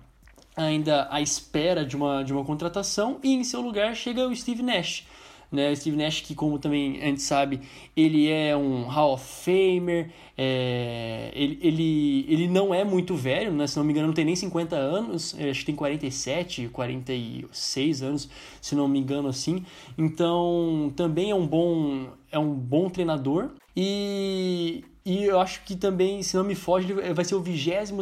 ainda 0.54 1.08
à 1.10 1.22
espera 1.22 1.82
de 1.82 1.96
uma, 1.96 2.22
de 2.22 2.30
uma 2.30 2.44
contratação 2.44 3.18
e 3.22 3.32
em 3.32 3.42
seu 3.42 3.62
lugar 3.62 3.94
chega 3.96 4.28
o 4.28 4.36
Steve 4.36 4.62
Nash 4.62 5.06
né? 5.52 5.74
Steve 5.74 5.96
Nash, 5.96 6.22
que 6.22 6.34
como 6.34 6.58
também 6.58 7.00
a 7.02 7.06
gente 7.06 7.22
sabe, 7.22 7.60
ele 7.96 8.28
é 8.28 8.56
um 8.56 8.84
Hall 8.84 9.14
of 9.14 9.24
Famer, 9.24 10.10
é, 10.36 11.30
ele, 11.34 11.58
ele, 11.60 12.26
ele 12.28 12.48
não 12.48 12.74
é 12.74 12.84
muito 12.84 13.14
velho, 13.14 13.52
né? 13.52 13.66
se 13.66 13.76
não 13.76 13.84
me 13.84 13.92
engano, 13.92 14.08
não 14.08 14.14
tem 14.14 14.24
nem 14.24 14.34
50 14.34 14.74
anos, 14.74 15.36
acho 15.38 15.60
que 15.60 15.66
tem 15.66 15.74
47, 15.74 16.68
46 16.68 18.02
anos, 18.02 18.28
se 18.60 18.74
não 18.74 18.88
me 18.88 18.98
engano 18.98 19.28
assim. 19.28 19.64
Então, 19.96 20.92
também 20.96 21.30
é 21.30 21.34
um 21.34 21.46
bom, 21.46 22.08
é 22.30 22.38
um 22.38 22.54
bom 22.54 22.88
treinador. 22.88 23.50
E, 23.76 24.84
e 25.04 25.24
eu 25.24 25.40
acho 25.40 25.64
que 25.64 25.76
também, 25.76 26.22
se 26.22 26.36
não 26.36 26.44
me 26.44 26.54
foge, 26.54 26.92
ele 26.92 27.14
vai 27.14 27.24
ser 27.24 27.34
o 27.34 27.40
23 27.40 27.92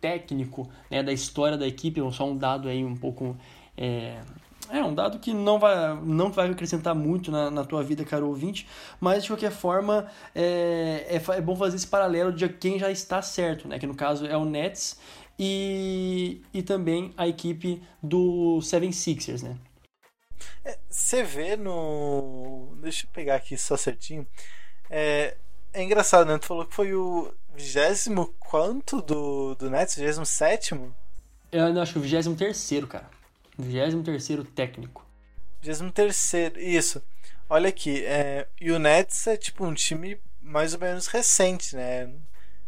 técnico 0.00 0.68
né, 0.90 1.02
da 1.02 1.12
história 1.12 1.56
da 1.56 1.66
equipe. 1.66 2.00
Só 2.12 2.28
um 2.28 2.36
dado 2.36 2.68
aí 2.68 2.84
um 2.84 2.96
pouco 2.96 3.36
é, 3.76 4.20
é 4.70 4.82
um 4.82 4.94
dado 4.94 5.18
que 5.18 5.32
não 5.32 5.58
vai, 5.58 5.94
não 6.02 6.30
vai 6.30 6.50
acrescentar 6.50 6.94
muito 6.94 7.30
na, 7.30 7.50
na 7.50 7.64
tua 7.64 7.82
vida, 7.82 8.04
caro 8.04 8.28
ouvinte, 8.28 8.66
mas 9.00 9.22
de 9.22 9.30
qualquer 9.30 9.50
forma 9.50 10.06
é, 10.34 11.06
é, 11.08 11.36
é 11.36 11.40
bom 11.40 11.56
fazer 11.56 11.76
esse 11.76 11.86
paralelo 11.86 12.32
de 12.32 12.48
quem 12.48 12.78
já 12.78 12.90
está 12.90 13.20
certo, 13.20 13.68
né? 13.68 13.78
que 13.78 13.86
no 13.86 13.94
caso 13.94 14.26
é 14.26 14.36
o 14.36 14.44
Nets 14.44 14.98
e, 15.38 16.40
e 16.52 16.62
também 16.62 17.12
a 17.16 17.28
equipe 17.28 17.82
do 18.02 18.60
Seven 18.62 18.92
Sixers. 18.92 19.42
Né? 19.42 19.56
É, 20.64 20.78
você 20.88 21.22
vê 21.22 21.56
no. 21.56 22.76
Deixa 22.80 23.06
eu 23.06 23.10
pegar 23.12 23.36
aqui 23.36 23.56
só 23.56 23.76
certinho. 23.76 24.26
É, 24.88 25.36
é 25.72 25.82
engraçado, 25.82 26.26
né? 26.26 26.38
Tu 26.38 26.46
falou 26.46 26.64
que 26.64 26.74
foi 26.74 26.94
o 26.94 27.32
vigésimo 27.54 28.34
quanto 28.38 29.02
do, 29.02 29.54
do 29.54 29.70
Nets? 29.70 29.96
Vigésimo 29.96 30.26
sétimo? 30.26 30.94
Eu 31.50 31.80
acho 31.80 31.92
que 31.92 31.98
o 31.98 32.02
vigésimo 32.02 32.34
terceiro, 32.34 32.86
cara. 32.86 33.13
23 33.58 34.28
técnico. 34.54 35.06
23 35.62 36.32
isso. 36.56 37.02
Olha 37.48 37.68
aqui, 37.68 38.04
é, 38.04 38.46
e 38.60 38.70
o 38.70 38.78
Nets 38.78 39.26
é 39.26 39.36
tipo 39.36 39.64
um 39.64 39.74
time 39.74 40.18
mais 40.40 40.74
ou 40.74 40.80
menos 40.80 41.06
recente, 41.06 41.74
né? 41.76 42.10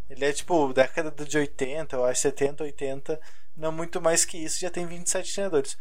Ele 0.08 0.24
é 0.24 0.32
tipo 0.32 0.72
década 0.72 1.10
de 1.24 1.36
80, 1.36 1.96
eu 1.96 2.04
acho 2.04 2.20
70, 2.20 2.64
80, 2.64 3.20
não 3.56 3.72
muito 3.72 4.00
mais 4.00 4.24
que 4.24 4.38
isso, 4.38 4.60
já 4.60 4.70
tem 4.70 4.86
27 4.86 5.32
treinadores. 5.32 5.76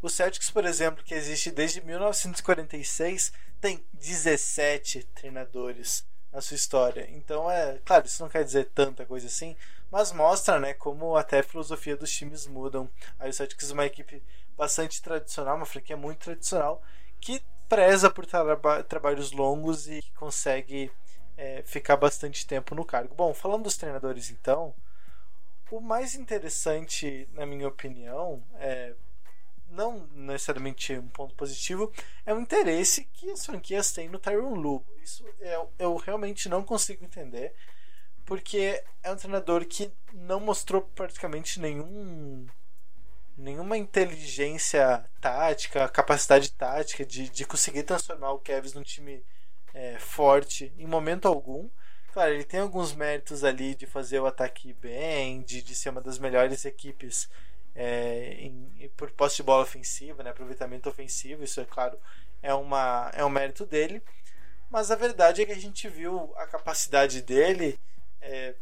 O 0.00 0.08
Celtics, 0.08 0.50
por 0.50 0.64
exemplo, 0.64 1.02
que 1.02 1.14
existe 1.14 1.50
desde 1.50 1.80
1946, 1.80 3.32
tem 3.60 3.84
17 3.94 5.02
treinadores 5.14 6.04
na 6.32 6.40
sua 6.40 6.54
história. 6.54 7.08
Então 7.10 7.50
é, 7.50 7.78
claro, 7.84 8.06
isso 8.06 8.22
não 8.22 8.28
quer 8.28 8.44
dizer 8.44 8.70
tanta 8.74 9.04
coisa 9.04 9.26
assim, 9.26 9.56
mas 9.90 10.12
mostra, 10.12 10.58
né, 10.58 10.74
como 10.74 11.16
até 11.16 11.40
a 11.40 11.42
filosofia 11.42 11.96
dos 11.96 12.10
times 12.10 12.46
mudam. 12.46 12.90
Aí 13.18 13.30
o 13.30 13.32
Celtics 13.32 13.70
é 13.70 13.72
uma 13.72 13.86
equipe 13.86 14.22
bastante 14.56 15.02
tradicional, 15.02 15.56
uma 15.56 15.66
franquia 15.66 15.96
muito 15.96 16.20
tradicional, 16.20 16.82
que 17.20 17.42
preza 17.68 18.10
por 18.10 18.26
traba 18.26 18.82
trabalhos 18.82 19.32
longos 19.32 19.88
e 19.88 20.02
consegue 20.14 20.90
é, 21.36 21.62
ficar 21.64 21.96
bastante 21.96 22.46
tempo 22.46 22.74
no 22.74 22.84
cargo. 22.84 23.14
Bom, 23.14 23.34
falando 23.34 23.64
dos 23.64 23.76
treinadores 23.76 24.30
então, 24.30 24.74
o 25.70 25.80
mais 25.80 26.14
interessante, 26.14 27.28
na 27.32 27.44
minha 27.44 27.68
opinião, 27.68 28.42
é 28.54 28.94
não 29.68 30.06
necessariamente 30.12 30.92
um 30.94 31.08
ponto 31.08 31.34
positivo, 31.34 31.92
é 32.24 32.32
o 32.32 32.40
interesse 32.40 33.04
que 33.12 33.30
as 33.30 33.44
franquias 33.44 33.92
têm 33.92 34.08
no 34.08 34.18
Tyron 34.18 34.54
Lu. 34.54 34.84
Isso 35.02 35.24
eu, 35.40 35.70
eu 35.78 35.96
realmente 35.96 36.48
não 36.48 36.62
consigo 36.62 37.04
entender 37.04 37.52
porque 38.26 38.82
é 39.02 39.10
um 39.10 39.16
treinador 39.16 39.64
que 39.64 39.90
não 40.12 40.40
mostrou 40.40 40.82
praticamente 40.82 41.60
nenhum 41.60 42.46
nenhuma 43.38 43.76
inteligência 43.76 45.04
tática, 45.20 45.88
capacidade 45.88 46.50
tática 46.52 47.04
de, 47.04 47.28
de 47.28 47.44
conseguir 47.44 47.82
transformar 47.82 48.32
o 48.32 48.38
Cavs 48.38 48.72
num 48.72 48.82
time 48.82 49.22
é, 49.74 49.98
forte 49.98 50.72
em 50.78 50.86
momento 50.86 51.28
algum. 51.28 51.68
Claro, 52.12 52.32
ele 52.32 52.44
tem 52.44 52.60
alguns 52.60 52.94
méritos 52.94 53.44
ali 53.44 53.74
de 53.74 53.86
fazer 53.86 54.20
o 54.20 54.26
ataque 54.26 54.72
bem, 54.72 55.42
de, 55.42 55.60
de 55.60 55.74
ser 55.74 55.90
uma 55.90 56.00
das 56.00 56.18
melhores 56.18 56.64
equipes 56.64 57.28
é, 57.74 58.38
em, 58.40 58.90
por 58.96 59.10
posse 59.10 59.36
de 59.36 59.42
bola 59.42 59.62
ofensiva, 59.62 60.22
né, 60.22 60.30
aproveitamento 60.30 60.88
ofensivo, 60.88 61.44
isso 61.44 61.60
é 61.60 61.66
claro, 61.66 61.98
é, 62.42 62.54
uma, 62.54 63.10
é 63.14 63.22
um 63.22 63.28
mérito 63.28 63.66
dele. 63.66 64.02
Mas 64.70 64.90
a 64.90 64.96
verdade 64.96 65.42
é 65.42 65.46
que 65.46 65.52
a 65.52 65.60
gente 65.60 65.88
viu 65.88 66.32
a 66.36 66.46
capacidade 66.46 67.20
dele 67.20 67.78
é, 68.20 68.54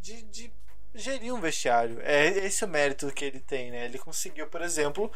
de, 0.00 0.22
de 0.22 0.52
gerir 0.94 1.34
um 1.34 1.40
vestiário. 1.40 2.00
É 2.02 2.26
esse 2.26 2.64
o 2.64 2.68
mérito 2.68 3.10
que 3.12 3.24
ele 3.24 3.40
tem, 3.40 3.70
né? 3.70 3.84
Ele 3.84 3.98
conseguiu, 3.98 4.46
por 4.46 4.62
exemplo, 4.62 5.10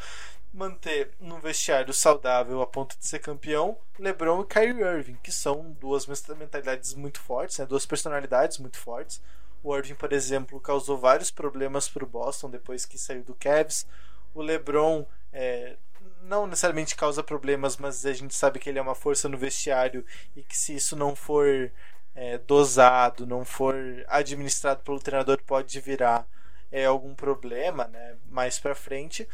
manter 0.53 1.11
um 1.19 1.39
vestiário 1.39 1.93
saudável 1.93 2.61
a 2.61 2.67
ponto 2.67 2.97
de 2.97 3.07
ser 3.07 3.19
campeão 3.19 3.77
LeBron 3.97 4.41
e 4.41 4.45
Kyrie 4.45 4.83
Irving, 4.83 5.17
que 5.23 5.31
são 5.31 5.71
duas 5.79 6.05
mentalidades 6.05 6.93
muito 6.93 7.19
fortes, 7.19 7.57
né? 7.57 7.65
duas 7.65 7.85
personalidades 7.85 8.59
muito 8.59 8.77
fortes. 8.77 9.21
O 9.63 9.75
Irving, 9.75 9.95
por 9.95 10.13
exemplo, 10.13 10.59
causou 10.59 10.97
vários 10.97 11.31
problemas 11.31 11.89
para 11.89 12.03
o 12.03 12.07
Boston 12.07 12.49
depois 12.49 12.85
que 12.85 12.97
saiu 12.97 13.23
do 13.23 13.33
Cavs. 13.33 13.87
O 14.33 14.41
LeBron 14.41 15.05
é, 15.31 15.77
não 16.23 16.45
necessariamente 16.45 16.95
causa 16.95 17.23
problemas, 17.23 17.77
mas 17.77 18.05
a 18.05 18.13
gente 18.13 18.35
sabe 18.35 18.59
que 18.59 18.69
ele 18.69 18.79
é 18.79 18.81
uma 18.81 18.95
força 18.95 19.29
no 19.29 19.37
vestiário 19.37 20.05
e 20.35 20.43
que 20.43 20.55
se 20.57 20.75
isso 20.75 20.95
não 20.95 21.15
for 21.15 21.71
é, 22.15 22.37
dosado, 22.37 23.25
não 23.25 23.43
for 23.43 23.75
administrado 24.07 24.81
pelo 24.83 24.99
treinador, 24.99 25.41
pode 25.43 25.79
virar 25.79 26.27
é, 26.71 26.85
algum 26.85 27.13
problema 27.15 27.85
né, 27.87 28.15
mais 28.29 28.59
pra 28.59 28.75
frente. 28.75 29.27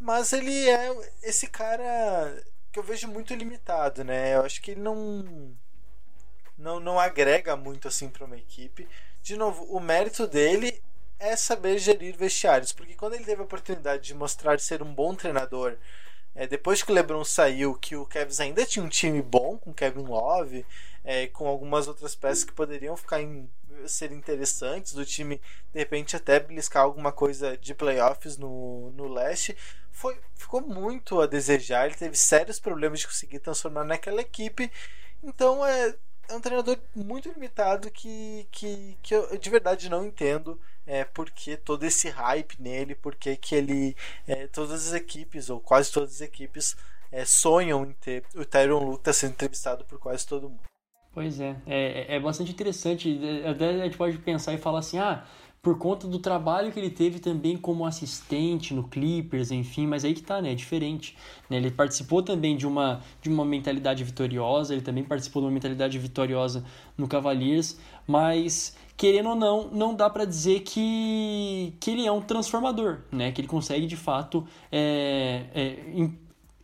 Mas 0.00 0.32
ele 0.32 0.68
é 0.68 0.94
esse 1.22 1.46
cara 1.46 2.42
que 2.72 2.78
eu 2.78 2.82
vejo 2.82 3.08
muito 3.08 3.34
limitado, 3.34 4.04
né? 4.04 4.34
Eu 4.34 4.42
acho 4.42 4.60
que 4.60 4.72
ele 4.72 4.80
não 4.80 5.54
não, 6.56 6.80
não 6.80 7.00
agrega 7.00 7.56
muito 7.56 7.88
assim 7.88 8.08
para 8.08 8.24
uma 8.24 8.36
equipe. 8.36 8.88
De 9.22 9.36
novo, 9.36 9.64
o 9.64 9.80
mérito 9.80 10.26
dele 10.26 10.82
é 11.18 11.36
saber 11.36 11.78
gerir 11.78 12.16
vestiários, 12.16 12.72
porque 12.72 12.94
quando 12.94 13.14
ele 13.14 13.24
teve 13.24 13.40
a 13.40 13.44
oportunidade 13.44 14.02
de 14.02 14.14
mostrar 14.14 14.58
ser 14.60 14.82
um 14.82 14.92
bom 14.94 15.14
treinador, 15.14 15.76
é, 16.34 16.46
depois 16.46 16.82
que 16.82 16.90
o 16.90 16.94
LeBron 16.94 17.24
saiu, 17.24 17.74
que 17.74 17.96
o 17.96 18.04
Cavs 18.06 18.40
ainda 18.40 18.66
tinha 18.66 18.84
um 18.84 18.88
time 18.88 19.22
bom 19.22 19.56
com 19.56 19.72
Kevin 19.72 20.02
Love, 20.02 20.66
é, 21.04 21.26
com 21.26 21.46
algumas 21.46 21.86
outras 21.86 22.14
peças 22.14 22.44
que 22.44 22.52
poderiam 22.52 22.96
ficar 22.96 23.20
em, 23.20 23.48
ser 23.86 24.10
interessantes 24.12 24.94
do 24.94 25.04
time, 25.04 25.40
de 25.72 25.78
repente 25.78 26.16
até 26.16 26.40
beliscar 26.40 26.82
alguma 26.82 27.12
coisa 27.12 27.56
de 27.56 27.74
playoffs 27.74 28.38
no, 28.38 28.90
no 28.92 29.06
leste, 29.06 29.56
foi, 29.92 30.18
ficou 30.34 30.60
muito 30.60 31.20
a 31.20 31.26
desejar. 31.26 31.86
Ele 31.86 31.94
teve 31.94 32.16
sérios 32.16 32.58
problemas 32.58 33.00
de 33.00 33.06
conseguir 33.06 33.38
transformar 33.38 33.84
naquela 33.84 34.20
equipe. 34.20 34.70
Então 35.22 35.64
é, 35.64 35.94
é 36.28 36.34
um 36.34 36.40
treinador 36.40 36.78
muito 36.94 37.30
limitado 37.30 37.90
que, 37.90 38.46
que, 38.50 38.96
que 39.02 39.14
eu 39.14 39.36
de 39.36 39.50
verdade 39.50 39.88
não 39.88 40.04
entendo 40.04 40.60
é, 40.86 41.04
por 41.04 41.30
que 41.30 41.56
todo 41.56 41.84
esse 41.84 42.08
hype 42.08 42.60
nele, 42.60 42.94
por 42.94 43.14
que, 43.14 43.36
que 43.36 43.54
ele. 43.54 43.96
É, 44.26 44.46
todas 44.48 44.88
as 44.88 44.94
equipes, 44.94 45.50
ou 45.50 45.60
quase 45.60 45.92
todas 45.92 46.16
as 46.16 46.20
equipes, 46.20 46.76
é, 47.12 47.24
sonham 47.24 47.84
em 47.84 47.92
ter 47.92 48.24
o 48.34 48.44
Tyron 48.44 48.84
Luke 48.84 49.04
tá 49.04 49.12
sendo 49.12 49.32
entrevistado 49.32 49.84
por 49.84 49.98
quase 49.98 50.26
todo 50.26 50.48
mundo. 50.48 50.73
Pois 51.14 51.38
é, 51.40 51.56
é, 51.64 52.16
é 52.16 52.20
bastante 52.20 52.50
interessante. 52.50 53.20
Até 53.48 53.70
a 53.70 53.84
gente 53.84 53.96
pode 53.96 54.18
pensar 54.18 54.52
e 54.52 54.58
falar 54.58 54.80
assim: 54.80 54.98
ah, 54.98 55.24
por 55.62 55.78
conta 55.78 56.06
do 56.06 56.18
trabalho 56.18 56.72
que 56.72 56.78
ele 56.78 56.90
teve 56.90 57.20
também 57.20 57.56
como 57.56 57.86
assistente 57.86 58.74
no 58.74 58.84
Clippers, 58.88 59.50
enfim, 59.50 59.86
mas 59.86 60.04
aí 60.04 60.12
que 60.12 60.22
tá, 60.22 60.42
né? 60.42 60.52
É 60.52 60.54
diferente. 60.54 61.16
Né? 61.48 61.56
Ele 61.56 61.70
participou 61.70 62.22
também 62.22 62.56
de 62.56 62.66
uma, 62.66 63.00
de 63.22 63.30
uma 63.30 63.44
mentalidade 63.44 64.02
vitoriosa, 64.04 64.74
ele 64.74 64.82
também 64.82 65.04
participou 65.04 65.40
de 65.40 65.46
uma 65.46 65.54
mentalidade 65.54 65.98
vitoriosa 65.98 66.64
no 66.98 67.06
Cavaliers, 67.08 67.78
mas 68.06 68.76
querendo 68.96 69.30
ou 69.30 69.34
não, 69.34 69.70
não 69.70 69.94
dá 69.94 70.10
para 70.10 70.24
dizer 70.24 70.60
que, 70.60 71.74
que 71.80 71.92
ele 71.92 72.06
é 72.06 72.12
um 72.12 72.20
transformador, 72.20 72.98
né? 73.10 73.32
Que 73.32 73.40
ele 73.40 73.48
consegue 73.48 73.86
de 73.86 73.96
fato 73.96 74.46
é, 74.70 75.46
é, 75.54 76.08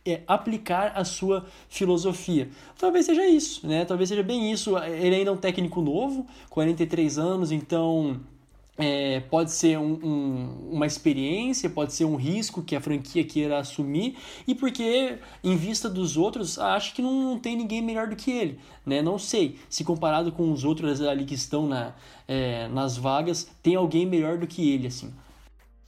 é, 0.05 0.21
aplicar 0.27 0.93
a 0.95 1.03
sua 1.03 1.45
filosofia. 1.69 2.49
Talvez 2.77 3.05
seja 3.05 3.25
isso, 3.27 3.67
né? 3.67 3.85
Talvez 3.85 4.09
seja 4.09 4.23
bem 4.23 4.51
isso. 4.51 4.77
Ele 4.77 5.15
ainda 5.15 5.29
é 5.29 5.33
um 5.33 5.37
técnico 5.37 5.81
novo, 5.81 6.25
43 6.49 7.17
anos, 7.17 7.51
então 7.51 8.19
é, 8.77 9.19
pode 9.19 9.51
ser 9.51 9.77
um, 9.77 9.99
um, 10.03 10.69
uma 10.71 10.85
experiência, 10.87 11.69
pode 11.69 11.93
ser 11.93 12.05
um 12.05 12.15
risco 12.15 12.63
que 12.63 12.75
a 12.75 12.81
franquia 12.81 13.23
queira 13.23 13.59
assumir, 13.59 14.17
e 14.47 14.55
porque, 14.55 15.19
em 15.43 15.55
vista 15.55 15.89
dos 15.89 16.17
outros, 16.17 16.57
acho 16.57 16.95
que 16.95 17.01
não, 17.01 17.31
não 17.31 17.39
tem 17.39 17.55
ninguém 17.55 17.81
melhor 17.81 18.07
do 18.07 18.15
que 18.15 18.31
ele. 18.31 18.59
Né? 18.85 19.01
Não 19.01 19.19
sei, 19.19 19.57
se 19.69 19.83
comparado 19.83 20.31
com 20.31 20.51
os 20.51 20.63
outros 20.63 21.01
ali 21.01 21.25
que 21.25 21.35
estão 21.35 21.67
na, 21.67 21.93
é, 22.27 22.67
nas 22.69 22.97
vagas, 22.97 23.47
tem 23.61 23.75
alguém 23.75 24.05
melhor 24.05 24.37
do 24.37 24.47
que 24.47 24.71
ele, 24.71 24.87
assim. 24.87 25.13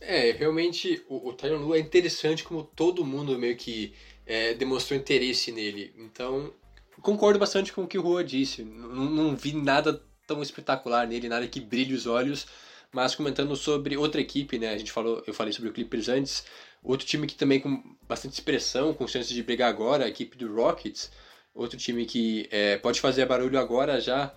É, 0.05 0.31
realmente 0.31 1.01
o, 1.07 1.29
o 1.29 1.33
Tyron 1.33 1.59
Lu 1.59 1.75
é 1.75 1.79
interessante 1.79 2.43
como 2.43 2.63
todo 2.63 3.05
mundo 3.05 3.37
meio 3.39 3.55
que 3.55 3.93
é, 4.25 4.53
demonstrou 4.53 4.99
interesse 4.99 5.51
nele. 5.51 5.93
Então, 5.97 6.53
concordo 7.01 7.39
bastante 7.39 7.71
com 7.71 7.83
o 7.83 7.87
que 7.87 7.97
o 7.97 8.01
Rua 8.01 8.23
disse. 8.23 8.63
Não, 8.63 9.05
não 9.05 9.35
vi 9.35 9.53
nada 9.53 10.01
tão 10.27 10.41
espetacular 10.41 11.07
nele, 11.07 11.29
nada 11.29 11.47
que 11.47 11.59
brilhe 11.59 11.93
os 11.93 12.05
olhos, 12.05 12.47
mas 12.91 13.15
comentando 13.15 13.55
sobre 13.55 13.95
outra 13.97 14.19
equipe, 14.19 14.59
né? 14.59 14.73
A 14.73 14.77
gente 14.77 14.91
falou, 14.91 15.23
eu 15.25 15.33
falei 15.33 15.53
sobre 15.53 15.69
o 15.69 15.73
Clippers 15.73 16.09
antes. 16.09 16.45
Outro 16.83 17.07
time 17.07 17.25
que 17.25 17.35
também 17.35 17.61
com 17.61 17.81
bastante 18.07 18.33
expressão, 18.33 18.93
com 18.93 19.07
chances 19.07 19.33
de 19.33 19.41
brigar 19.41 19.69
agora, 19.69 20.05
a 20.05 20.09
equipe 20.09 20.37
do 20.37 20.53
Rockets. 20.53 21.11
Outro 21.55 21.77
time 21.77 22.05
que 22.05 22.47
é, 22.51 22.77
pode 22.77 22.99
fazer 22.99 23.25
barulho 23.25 23.57
agora 23.57 24.01
já 24.01 24.33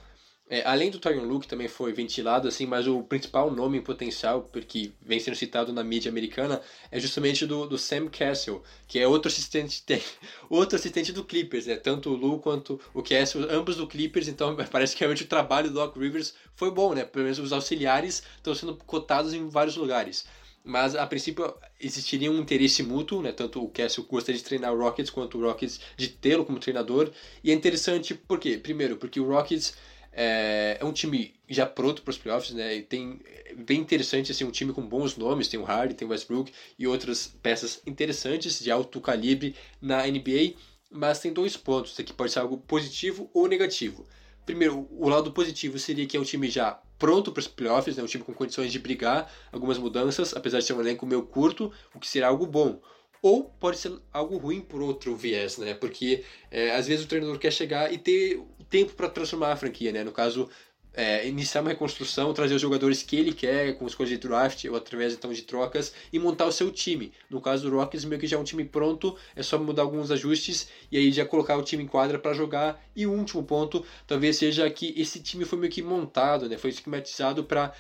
é, 0.49 0.63
além 0.65 0.91
do 0.91 1.01
Tyron 1.01 1.25
Luke 1.25 1.49
também 1.49 1.67
foi 1.67 1.93
ventilado 1.93 2.47
assim, 2.47 2.67
mas 2.67 2.87
o 2.87 3.03
principal 3.03 3.51
nome 3.51 3.79
em 3.79 3.83
potencial, 3.83 4.43
porque 4.43 4.93
vem 5.03 5.19
sendo 5.19 5.35
citado 5.35 5.73
na 5.73 5.83
mídia 5.83 6.09
americana, 6.09 6.63
é 6.89 7.01
justamente 7.01 7.45
do, 7.45 7.67
do 7.67 7.77
Sam 7.77 8.07
Castle, 8.07 8.63
que 8.87 9.01
é 9.01 9.09
outro 9.09 9.29
assistente 9.29 9.83
tem, 9.83 10.01
outro 10.49 10.77
assistente 10.77 11.13
do 11.13 11.25
Clippers, 11.25 11.67
né? 11.67 11.75
Tanto 11.75 12.11
o 12.11 12.17
Lu 12.17 12.39
quanto 12.39 12.81
o 12.95 13.03
Castle, 13.03 13.45
ambos 13.51 13.77
do 13.77 13.89
Clippers, 13.89 14.29
então 14.29 14.55
parece 14.71 14.95
que 14.95 15.01
realmente 15.01 15.25
o 15.25 15.29
trabalho 15.29 15.69
do 15.69 15.75
Doc 15.75 15.97
Rivers 15.97 16.33
foi 16.55 16.71
bom, 16.71 16.95
né? 16.95 17.05
Pelo 17.05 17.25
menos 17.25 17.41
os 17.41 17.53
auxiliares 17.53 18.23
estão 18.37 18.55
sendo 18.55 18.77
cotados 18.77 19.35
em 19.35 19.49
vários 19.49 19.77
lugares. 19.77 20.27
Mas 20.63 20.97
a 20.97 21.07
princípio 21.07 21.55
existiria 21.81 22.31
um 22.31 22.41
interesse 22.41 22.83
mútuo, 22.83 23.23
né? 23.23 23.33
Tanto 23.33 23.63
o 23.63 23.69
Castle 23.69 24.05
gostaria 24.05 24.39
de 24.39 24.45
treinar 24.45 24.73
o 24.73 24.79
Rockets 24.79 25.11
quanto 25.11 25.39
o 25.39 25.43
Rockets 25.43 25.81
de 25.97 26.09
tê-lo 26.09 26.45
como 26.45 26.59
treinador. 26.59 27.11
E 27.43 27.53
é 27.53 27.55
interessante 27.55 28.15
por 28.15 28.41
quê? 28.41 28.59
Primeiro, 28.59 28.97
porque 28.97 29.21
o 29.21 29.29
Rockets 29.29 29.75
é, 30.19 30.79
é 30.81 30.85
um 30.85 30.93
time 30.95 31.35
já 31.47 31.67
pronto 31.67 32.01
para 32.01 32.11
os 32.11 32.17
playoffs, 32.17 32.55
né? 32.55 32.77
E 32.77 32.83
tem 32.83 33.21
é 33.45 33.55
bem 33.55 33.79
interessante 33.79 34.33
assim 34.33 34.45
um 34.45 34.51
time 34.51 34.73
com 34.73 34.81
bons 34.81 35.15
nomes, 35.15 35.47
tem 35.47 35.61
o 35.61 35.63
Harden, 35.63 35.95
tem 35.95 36.09
o 36.09 36.11
Westbrook 36.11 36.51
e 36.79 36.87
outras 36.87 37.27
peças 37.43 37.83
interessantes 37.87 38.59
de 38.59 38.71
alto 38.71 38.99
calibre 38.99 39.55
na 39.81 40.07
NBA, 40.07 40.55
mas 40.91 41.21
tem 41.21 41.33
dois 41.33 41.55
pontos 41.55 42.01
aqui 42.01 42.15
pode 42.15 42.33
ser 42.33 42.39
algo 42.39 42.57
positivo 42.57 43.31
ou 43.35 43.47
negativo. 43.47 44.07
Primeiro, 44.47 44.89
o 44.91 45.09
lado 45.09 45.33
positivo 45.33 45.79
seria 45.79 46.07
que 46.07 46.17
é 46.17 46.21
um 46.21 46.25
time 46.25 46.49
já 46.49 46.81
pronto 46.99 47.31
para 47.31 47.41
os 47.41 47.49
playoffs, 47.49 47.97
né? 47.97 48.03
um 48.03 48.07
time 48.07 48.25
com 48.25 48.33
condições 48.33 48.73
de 48.73 48.79
brigar, 48.79 49.31
algumas 49.53 49.77
mudanças, 49.77 50.35
apesar 50.35 50.61
de 50.61 50.65
ser 50.65 50.73
um 50.73 50.81
elenco 50.81 51.05
meio 51.05 51.23
curto, 51.25 51.71
o 51.95 52.01
que 52.01 52.09
será 52.09 52.29
algo 52.29 52.47
bom 52.47 52.81
ou 53.23 53.45
pode 53.45 53.79
ser 53.79 53.93
algo 54.13 54.37
ruim 54.37 54.61
por 54.61 54.81
outro 54.81 55.17
viés, 55.17 55.59
né? 55.59 55.75
Porque 55.75 56.23
é, 56.49 56.71
às 56.77 56.87
vezes 56.87 57.05
o 57.05 57.09
treinador 57.09 57.39
quer 57.39 57.53
chegar 57.53 57.93
e 57.93 57.99
ter 57.99 58.41
tempo 58.71 58.93
para 58.95 59.09
transformar 59.09 59.53
a 59.53 59.57
franquia, 59.57 59.93
né? 59.93 60.05
No 60.05 60.13
caso, 60.13 60.49
é, 60.97 61.29
iniciar 61.29 61.61
uma 61.61 61.71
reconstrução, 61.71 62.33
trazer 62.33 62.55
os 62.55 62.63
jogadores 62.63 63.03
que 63.03 63.17
ele 63.17 63.33
quer, 63.33 63.77
com 63.77 63.87
escolha 63.87 64.09
de 64.09 64.17
draft 64.17 64.65
ou 64.65 64.77
através 64.77 65.13
então 65.13 65.31
de 65.31 65.43
trocas, 65.43 65.93
e 66.11 66.19
montar 66.19 66.47
o 66.47 66.53
seu 66.53 66.73
time. 66.73 67.13
No 67.29 67.41
caso 67.41 67.69
do 67.69 67.77
Rockets, 67.77 68.07
meio 68.07 68.19
que 68.19 68.27
já 68.27 68.39
é 68.39 68.41
um 68.41 68.45
time 68.45 68.65
pronto, 68.65 69.15
é 69.37 69.43
só 69.43 69.59
mudar 69.59 69.83
alguns 69.83 70.11
ajustes 70.11 70.69
e 70.91 70.97
aí 70.97 71.13
já 71.13 71.27
colocar 71.27 71.57
o 71.57 71.63
time 71.63 71.85
em 71.85 71.87
quadra 71.87 72.19
para 72.19 72.33
jogar. 72.33 72.83
E 72.97 73.07
o 73.07 73.13
último 73.13 73.45
ponto 73.45 73.85
talvez 74.07 74.37
seja 74.39 74.69
que 74.71 74.95
esse 74.97 75.21
time 75.21 75.45
foi 75.45 75.59
meio 75.59 75.71
que 75.71 75.83
montado, 75.83 76.49
né? 76.49 76.57
foi 76.57 76.71
esquematizado 76.71 77.45
para 77.45 77.75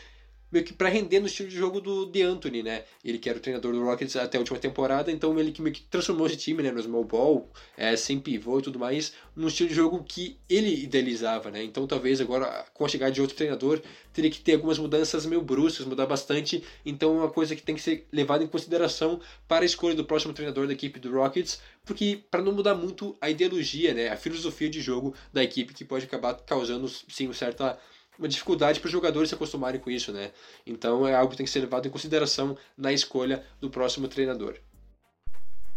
meio 0.56 0.64
que 0.64 0.72
para 0.72 0.88
render 0.88 1.20
no 1.20 1.26
estilo 1.26 1.48
de 1.48 1.56
jogo 1.56 1.80
do 1.80 2.06
de 2.06 2.22
Anthony, 2.22 2.62
né? 2.62 2.84
Ele 3.04 3.18
que 3.18 3.28
era 3.28 3.38
o 3.38 3.40
treinador 3.40 3.72
do 3.72 3.84
Rockets 3.84 4.16
até 4.16 4.38
a 4.38 4.40
última 4.40 4.58
temporada, 4.58 5.12
então 5.12 5.38
ele 5.38 5.52
que 5.52 5.60
meio 5.60 5.74
que 5.74 5.82
transformou 5.82 6.26
esse 6.26 6.36
time, 6.36 6.62
né, 6.62 6.70
no 6.70 6.82
small 6.82 7.04
ball, 7.04 7.50
é, 7.76 7.94
sem 7.94 8.18
pivô 8.18 8.58
e 8.58 8.62
tudo 8.62 8.78
mais, 8.78 9.12
num 9.34 9.48
estilo 9.48 9.68
de 9.68 9.74
jogo 9.74 10.02
que 10.02 10.38
ele 10.48 10.84
idealizava, 10.84 11.50
né? 11.50 11.62
Então 11.62 11.86
talvez 11.86 12.20
agora 12.20 12.64
com 12.72 12.84
a 12.84 12.88
chegada 12.88 13.12
de 13.12 13.20
outro 13.20 13.36
treinador 13.36 13.82
teria 14.12 14.30
que 14.30 14.40
ter 14.40 14.54
algumas 14.54 14.78
mudanças 14.78 15.26
meio 15.26 15.42
bruscas, 15.42 15.86
mudar 15.86 16.06
bastante. 16.06 16.64
Então 16.84 17.16
é 17.16 17.18
uma 17.20 17.30
coisa 17.30 17.54
que 17.54 17.62
tem 17.62 17.74
que 17.74 17.82
ser 17.82 18.06
levada 18.10 18.42
em 18.42 18.46
consideração 18.46 19.20
para 19.46 19.62
a 19.62 19.66
escolha 19.66 19.94
do 19.94 20.04
próximo 20.04 20.32
treinador 20.32 20.66
da 20.66 20.72
equipe 20.72 20.98
do 20.98 21.12
Rockets, 21.12 21.60
porque 21.84 22.20
para 22.30 22.42
não 22.42 22.52
mudar 22.52 22.74
muito 22.74 23.14
a 23.20 23.28
ideologia, 23.28 23.92
né, 23.92 24.08
a 24.08 24.16
filosofia 24.16 24.70
de 24.70 24.80
jogo 24.80 25.14
da 25.32 25.44
equipe 25.44 25.74
que 25.74 25.84
pode 25.84 26.06
acabar 26.06 26.34
causando 26.34 26.88
sim 26.88 27.26
uma 27.26 27.34
certa 27.34 27.78
uma 28.18 28.28
dificuldade 28.28 28.80
para 28.80 28.86
os 28.86 28.92
jogadores 28.92 29.28
se 29.28 29.34
acostumarem 29.34 29.80
com 29.80 29.90
isso, 29.90 30.12
né? 30.12 30.32
Então 30.66 31.06
é 31.06 31.14
algo 31.14 31.30
que 31.30 31.36
tem 31.36 31.46
que 31.46 31.52
ser 31.52 31.60
levado 31.60 31.86
em 31.86 31.90
consideração 31.90 32.56
na 32.76 32.92
escolha 32.92 33.44
do 33.60 33.70
próximo 33.70 34.08
treinador. 34.08 34.56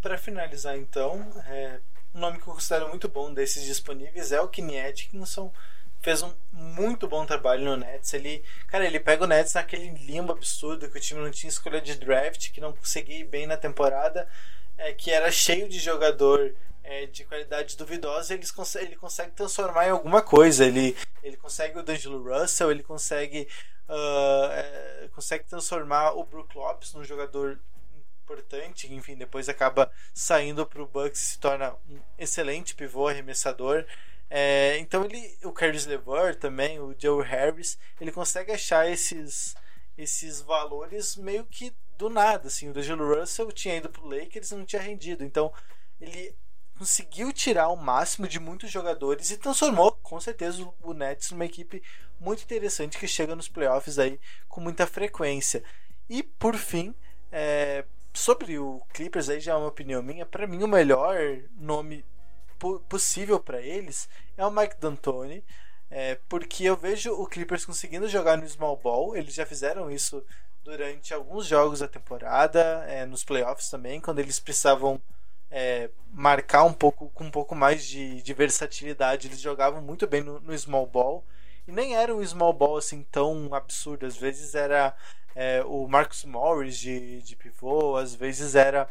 Para 0.02 0.18
finalizar, 0.18 0.78
então, 0.78 1.20
é, 1.48 1.80
um 2.14 2.20
nome 2.20 2.38
que 2.38 2.48
eu 2.48 2.54
considero 2.54 2.88
muito 2.90 3.08
bom 3.08 3.34
desses 3.34 3.66
disponíveis 3.66 4.32
é 4.32 4.40
o 4.40 4.48
Kenny 4.48 4.80
Atkinson. 4.80 5.52
Fez 6.02 6.24
um 6.24 6.34
muito 6.54 7.08
bom 7.08 7.26
trabalho 7.26 7.66
no 7.66 7.76
Nets. 7.76 8.14
Ele, 8.14 8.42
cara, 8.68 8.86
ele 8.86 9.02
pega 9.02 9.26
o 9.26 9.28
Nets 9.28 9.54
naquele 9.54 9.90
limbo 10.06 10.32
absurdo 10.32 10.90
que 10.90 10.98
o 10.98 11.02
time 11.02 11.20
não 11.20 11.30
tinha 11.30 11.50
escolha 11.50 11.82
de 11.82 11.96
draft, 11.96 12.52
que 12.52 12.62
não 12.62 12.72
conseguia 12.72 13.20
ir 13.20 13.26
bem 13.26 13.46
na 13.46 13.58
temporada, 13.58 14.28
é, 14.78 14.94
que 14.94 15.12
era 15.12 15.30
cheio 15.30 15.68
de 15.68 15.78
jogador 15.78 16.56
é, 16.90 17.06
de 17.06 17.24
qualidade 17.24 17.78
duvidosa, 17.78 18.34
ele 18.34 18.48
consegue, 18.48 18.86
ele 18.86 18.96
consegue 18.96 19.32
transformar 19.34 19.86
em 19.86 19.92
alguma 19.92 20.24
coisa. 20.24 20.66
Ele, 20.66 20.98
ele 21.22 21.38
consegue 21.38 21.78
o 21.78 21.84
D'Angelo 21.84 22.24
Russell, 22.24 22.72
ele 22.72 22.82
consegue, 22.82 23.48
uh, 23.88 24.52
é, 24.52 25.10
consegue 25.14 25.44
transformar 25.44 26.14
o 26.14 26.24
Brook 26.24 26.58
Lopes 26.58 26.92
num 26.96 27.04
jogador 27.04 27.60
importante, 28.24 28.92
enfim, 28.92 29.16
depois 29.16 29.48
acaba 29.48 29.92
saindo 30.16 30.66
para 30.66 30.82
o 30.82 30.88
Bucks 30.88 31.20
se 31.20 31.40
torna 31.40 31.76
um 31.88 32.00
excelente 32.18 32.74
pivô 32.74 33.08
arremessador. 33.08 33.86
É, 34.28 34.78
então 34.80 35.06
ele, 35.06 35.38
o 35.44 35.52
Caris 35.52 35.86
LeVert 35.86 36.38
também, 36.38 36.80
o 36.80 36.96
Joe 36.98 37.24
Harris, 37.24 37.78
ele 38.02 38.12
consegue 38.12 38.52
achar 38.52 38.90
esses 38.90 39.56
esses 39.98 40.42
valores 40.42 41.18
meio 41.18 41.46
que 41.46 41.74
do 41.98 42.10
nada, 42.10 42.48
assim, 42.48 42.70
o 42.70 42.74
D'Angelo 42.74 43.14
Russell 43.14 43.52
tinha 43.52 43.76
ido 43.76 43.90
pro 43.90 44.08
Lakers 44.08 44.52
e 44.52 44.56
não 44.56 44.66
tinha 44.66 44.82
rendido, 44.82 45.26
então 45.26 45.52
ele 46.00 46.34
conseguiu 46.80 47.34
tirar 47.34 47.68
o 47.68 47.76
máximo 47.76 48.26
de 48.26 48.40
muitos 48.40 48.72
jogadores 48.72 49.30
e 49.30 49.38
transformou, 49.38 49.92
com 50.02 50.18
certeza, 50.18 50.66
o 50.82 50.94
Nets 50.94 51.30
numa 51.30 51.44
equipe 51.44 51.84
muito 52.18 52.42
interessante 52.42 52.98
que 52.98 53.06
chega 53.06 53.36
nos 53.36 53.50
playoffs 53.50 54.00
aí 54.00 54.18
com 54.48 54.62
muita 54.62 54.88
frequência. 54.88 55.62
E 56.08 56.24
por 56.24 56.56
fim, 56.56 56.96
é, 57.34 57.84
sobre 58.14 58.58
o 58.58 58.82
Clippers 58.94 59.28
aí 59.28 59.42
já 59.42 59.52
é 59.52 59.56
uma 59.56 59.68
opinião 59.68 60.02
minha, 60.02 60.26
para 60.26 60.48
mim 60.48 60.64
o 60.64 60.68
melhor 60.70 61.18
nome 61.58 62.06
possível 62.88 63.42
para 63.42 63.62
eles 63.62 64.08
é 64.38 64.46
o 64.46 64.52
Mike 64.52 64.80
D'Antoni, 64.80 65.44
é, 65.92 66.16
porque 66.30 66.64
eu 66.64 66.78
vejo 66.78 67.12
o 67.12 67.28
Clippers 67.28 67.66
conseguindo 67.66 68.08
jogar 68.08 68.38
no 68.38 68.48
small 68.48 68.78
ball, 68.78 69.18
eles 69.18 69.34
já 69.34 69.46
fizeram 69.46 69.92
isso 69.92 70.26
durante 70.64 71.14
alguns 71.14 71.46
jogos 71.46 71.80
da 71.80 71.90
temporada, 71.90 72.86
é, 72.88 73.06
nos 73.06 73.26
playoffs 73.26 73.70
também, 73.70 74.00
quando 74.00 74.20
eles 74.20 74.40
precisavam 74.40 75.02
é, 75.52 75.90
marcar 76.12 76.64
um 76.64 76.74
pouco 76.74 77.10
com 77.10 77.26
um 77.26 77.32
pouco 77.32 77.56
mais 77.56 77.86
de, 77.86 78.22
de 78.22 78.34
versatilidade, 78.34 79.28
eles 79.28 79.40
jogavam 79.40 79.82
muito 79.82 80.08
bem 80.08 80.22
no, 80.22 80.40
no, 80.40 80.58
small 80.58 80.86
ball. 80.86 81.26
E 81.68 81.72
nem 81.72 81.96
era 81.96 82.16
um 82.16 82.26
small 82.26 82.54
ball 82.54 82.78
assim 82.78 83.04
tão 83.12 83.54
absurdo, 83.54 84.06
às 84.06 84.18
vezes 84.18 84.56
era 84.56 84.96
é, 85.36 85.64
o 85.64 85.88
Marcus 85.88 86.26
Morris 86.26 86.78
de, 86.78 87.22
de 87.22 87.36
pivô, 87.36 87.96
às 87.98 88.16
vezes 88.16 88.56
era 88.56 88.90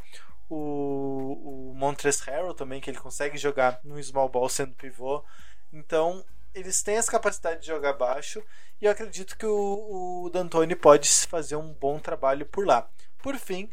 o, 0.48 1.70
o 1.70 1.74
Montrezl 1.74 2.30
Harrell 2.30 2.54
também, 2.54 2.80
que 2.80 2.90
ele 2.90 2.98
consegue 2.98 3.36
jogar 3.36 3.80
no 3.84 4.02
small 4.02 4.28
ball 4.28 4.48
sendo 4.48 4.74
pivô. 4.74 5.24
Então, 5.72 6.24
eles 6.54 6.82
têm 6.82 6.96
essa 6.96 7.10
capacidade 7.10 7.60
de 7.60 7.66
jogar 7.66 7.92
baixo. 7.92 8.42
E 8.80 8.84
eu 8.86 8.92
acredito 8.92 9.36
que 9.36 9.46
o, 9.46 10.24
o 10.24 10.30
D'Antoni 10.30 10.74
pode 10.74 11.08
fazer 11.26 11.56
um 11.56 11.72
bom 11.72 11.98
trabalho 11.98 12.46
por 12.46 12.66
lá. 12.66 12.88
Por 13.18 13.36
fim, 13.36 13.68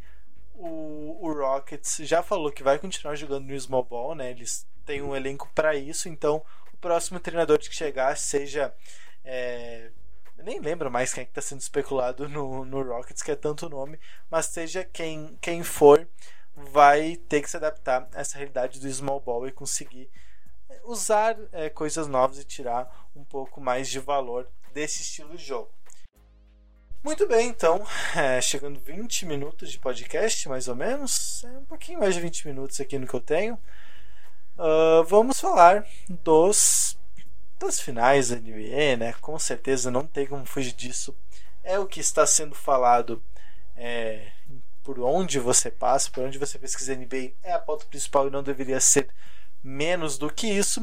o, 0.58 1.18
o 1.22 1.34
Rockets 1.34 1.98
já 2.02 2.24
falou 2.24 2.52
que 2.52 2.64
vai 2.64 2.80
continuar 2.80 3.16
jogando 3.16 3.48
no 3.48 3.60
small 3.60 3.84
ball, 3.84 4.16
né? 4.16 4.32
Eles 4.32 4.68
têm 4.86 5.02
um 5.02 5.16
elenco 5.16 5.50
para 5.54 5.76
isso, 5.76 6.08
então 6.10 6.44
o 6.74 6.78
próximo 6.78 7.20
treinador 7.20 7.60
que 7.60 7.74
chegar 7.74 8.16
seja 8.18 8.74
é, 9.24 9.90
nem 10.38 10.60
lembro 10.60 10.92
mais 10.92 11.14
quem 11.14 11.24
é 11.24 11.28
está 11.28 11.42
sendo 11.42 11.62
especulado 11.62 12.30
no, 12.30 12.66
no 12.66 12.84
Rockets, 12.84 13.22
que 13.22 13.32
é 13.32 13.36
tanto 13.36 13.70
nome, 13.70 14.00
mas 14.30 14.46
seja 14.48 14.84
quem, 14.84 15.38
quem 15.42 15.64
for, 15.64 16.08
vai 16.56 17.16
ter 17.16 17.42
que 17.42 17.50
se 17.50 17.58
adaptar 17.58 18.08
a 18.14 18.22
essa 18.22 18.38
realidade 18.38 18.80
do 18.80 18.92
small 18.92 19.20
ball 19.20 19.48
e 19.48 19.52
conseguir 19.52 20.10
usar 20.84 21.38
é, 21.52 21.70
coisas 21.70 22.08
novas 22.08 22.38
e 22.38 22.46
tirar 22.46 23.10
um 23.16 23.24
pouco 23.24 23.60
mais 23.60 23.90
de 23.90 24.00
valor 24.00 24.48
desse 24.72 25.02
estilo 25.02 25.36
de 25.36 25.44
jogo. 25.44 25.72
Muito 27.06 27.28
bem, 27.28 27.50
então, 27.50 27.86
é, 28.18 28.42
chegando 28.42 28.80
20 28.80 29.28
minutos 29.28 29.72
de 29.72 29.78
podcast, 29.78 30.50
mais 30.50 30.68
ou 30.68 30.76
menos, 30.76 31.44
é 31.44 31.60
um 31.60 31.66
pouquinho 31.66 32.00
mais 32.00 32.16
de 32.16 32.20
20 32.20 32.48
minutos 32.48 32.82
aqui 32.82 32.98
no 32.98 33.06
que 33.06 33.14
eu 33.14 33.22
tenho. 33.22 33.60
Uh, 34.58 35.04
vamos 35.04 35.40
falar 35.40 35.86
dos 36.10 36.98
das 37.60 37.80
finais 37.80 38.30
da 38.30 38.38
NBA, 38.38 38.98
né? 38.98 39.14
Com 39.22 39.38
certeza 39.38 39.92
não 39.92 40.08
tem 40.08 40.26
como 40.26 40.48
fugir 40.48 40.74
disso. 40.74 41.16
É 41.64 41.78
o 41.78 41.86
que 41.86 42.00
está 42.00 42.26
sendo 42.26 42.56
falado 42.56 43.22
é, 43.78 44.32
por 44.84 45.00
onde 45.00 45.38
você 45.38 45.70
passa, 45.70 46.10
por 46.10 46.24
onde 46.24 46.40
você 46.40 46.58
pesquisa 46.58 46.96
NBA, 46.96 47.34
é 47.44 47.54
a 47.54 47.60
pauta 47.60 47.86
principal 47.86 48.28
e 48.28 48.32
não 48.32 48.42
deveria 48.42 48.80
ser 48.80 49.10
menos 49.64 50.18
do 50.18 50.34
que 50.34 50.48
isso. 50.48 50.82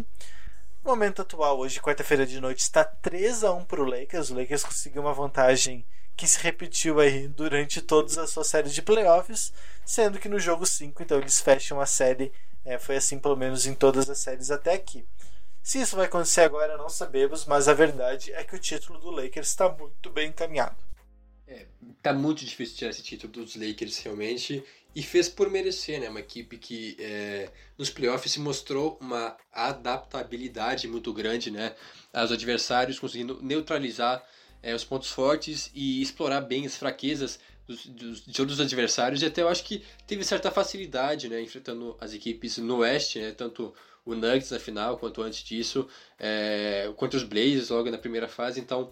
No 0.85 0.93
momento 0.93 1.21
atual, 1.21 1.59
hoje, 1.59 1.81
quarta-feira 1.81 2.25
de 2.25 2.41
noite, 2.41 2.61
está 2.61 2.85
3 2.85 3.43
a 3.43 3.53
1 3.53 3.65
para 3.65 3.83
o 3.83 3.85
Lakers. 3.85 4.31
O 4.31 4.37
Lakers 4.37 4.63
conseguiu 4.63 5.03
uma 5.03 5.13
vantagem 5.13 5.85
que 6.17 6.27
se 6.27 6.39
repetiu 6.39 7.01
aí 7.01 7.29
durante 7.29 7.81
todas 7.81 8.19
as 8.19 8.31
suas 8.31 8.47
séries 8.47 8.75
de 8.75 8.83
playoffs, 8.83 9.53
sendo 9.85 10.19
que 10.19 10.29
no 10.29 10.39
jogo 10.39 10.67
5, 10.67 11.03
então 11.03 11.19
eles 11.19 11.41
fecham 11.41 11.81
a 11.81 11.87
série. 11.87 12.33
É, 12.65 12.79
foi 12.79 12.97
assim 12.97 13.19
pelo 13.19 13.37
menos 13.37 13.67
em 13.67 13.75
todas 13.75 14.09
as 14.09 14.19
séries 14.19 14.51
até 14.51 14.75
aqui. 14.75 15.05
Se 15.63 15.81
isso 15.81 15.97
vai 15.97 16.07
acontecer 16.07 16.43
agora, 16.43 16.77
não 16.77 16.89
sabemos, 16.89 17.45
mas 17.47 17.69
a 17.69 17.75
verdade 17.75 18.33
é 18.33 18.43
que 18.43 18.55
o 18.55 18.59
título 18.59 18.99
do 18.99 19.11
Lakers 19.11 19.49
está 19.49 19.69
muito 19.69 20.11
bem 20.11 20.29
encaminhado. 20.29 20.77
É, 21.47 21.67
tá 22.03 22.13
muito 22.13 22.45
difícil 22.45 22.77
tirar 22.77 22.91
esse 22.91 23.03
título 23.03 23.33
dos 23.33 23.55
Lakers 23.57 23.99
realmente 23.99 24.65
e 24.95 25.03
fez 25.03 25.29
por 25.29 25.51
merecer, 25.51 26.01
né? 26.01 26.09
Uma 26.09 26.21
equipe 26.21 26.59
que 26.59 26.97
é, 26.99 27.51
nos 27.79 27.91
playoffs 27.91 28.33
se 28.33 28.41
mostrou 28.41 28.99
uma 29.01 29.37
adaptabilidade 29.53 30.89
muito 30.89 31.13
grande, 31.13 31.51
né? 31.51 31.75
Aos 32.13 32.33
adversários, 32.33 32.99
conseguindo 32.99 33.39
neutralizar 33.43 34.23
é, 34.63 34.75
os 34.75 34.85
pontos 34.85 35.11
fortes 35.11 35.71
e 35.75 36.01
explorar 36.01 36.43
bem 36.43 36.65
as 36.65 36.77
fraquezas 36.77 37.41
dos, 37.67 37.87
dos, 37.87 38.25
de 38.25 38.41
outros 38.41 38.61
adversários. 38.61 39.23
E 39.23 39.27
até 39.27 39.43
eu 39.43 39.49
acho 39.49 39.65
que 39.65 39.83
teve 40.07 40.25
certa 40.25 40.51
facilidade, 40.51 41.29
né? 41.29 41.41
Enfrentando 41.41 41.97
as 42.01 42.13
equipes 42.13 42.59
no 42.59 42.79
Oeste, 42.79 43.19
né? 43.19 43.33
Tanto 43.33 43.75
o 44.05 44.15
Nuggets 44.15 44.51
na 44.51 44.59
final, 44.59 44.99
quanto 44.99 45.23
antes 45.23 45.43
disso, 45.45 45.89
é, 46.19 46.93
contra 46.97 47.17
os 47.17 47.25
Blazers 47.25 47.71
logo 47.71 47.91
na 47.91 47.99
primeira 47.99 48.29
fase. 48.29 48.61
Então, 48.61 48.91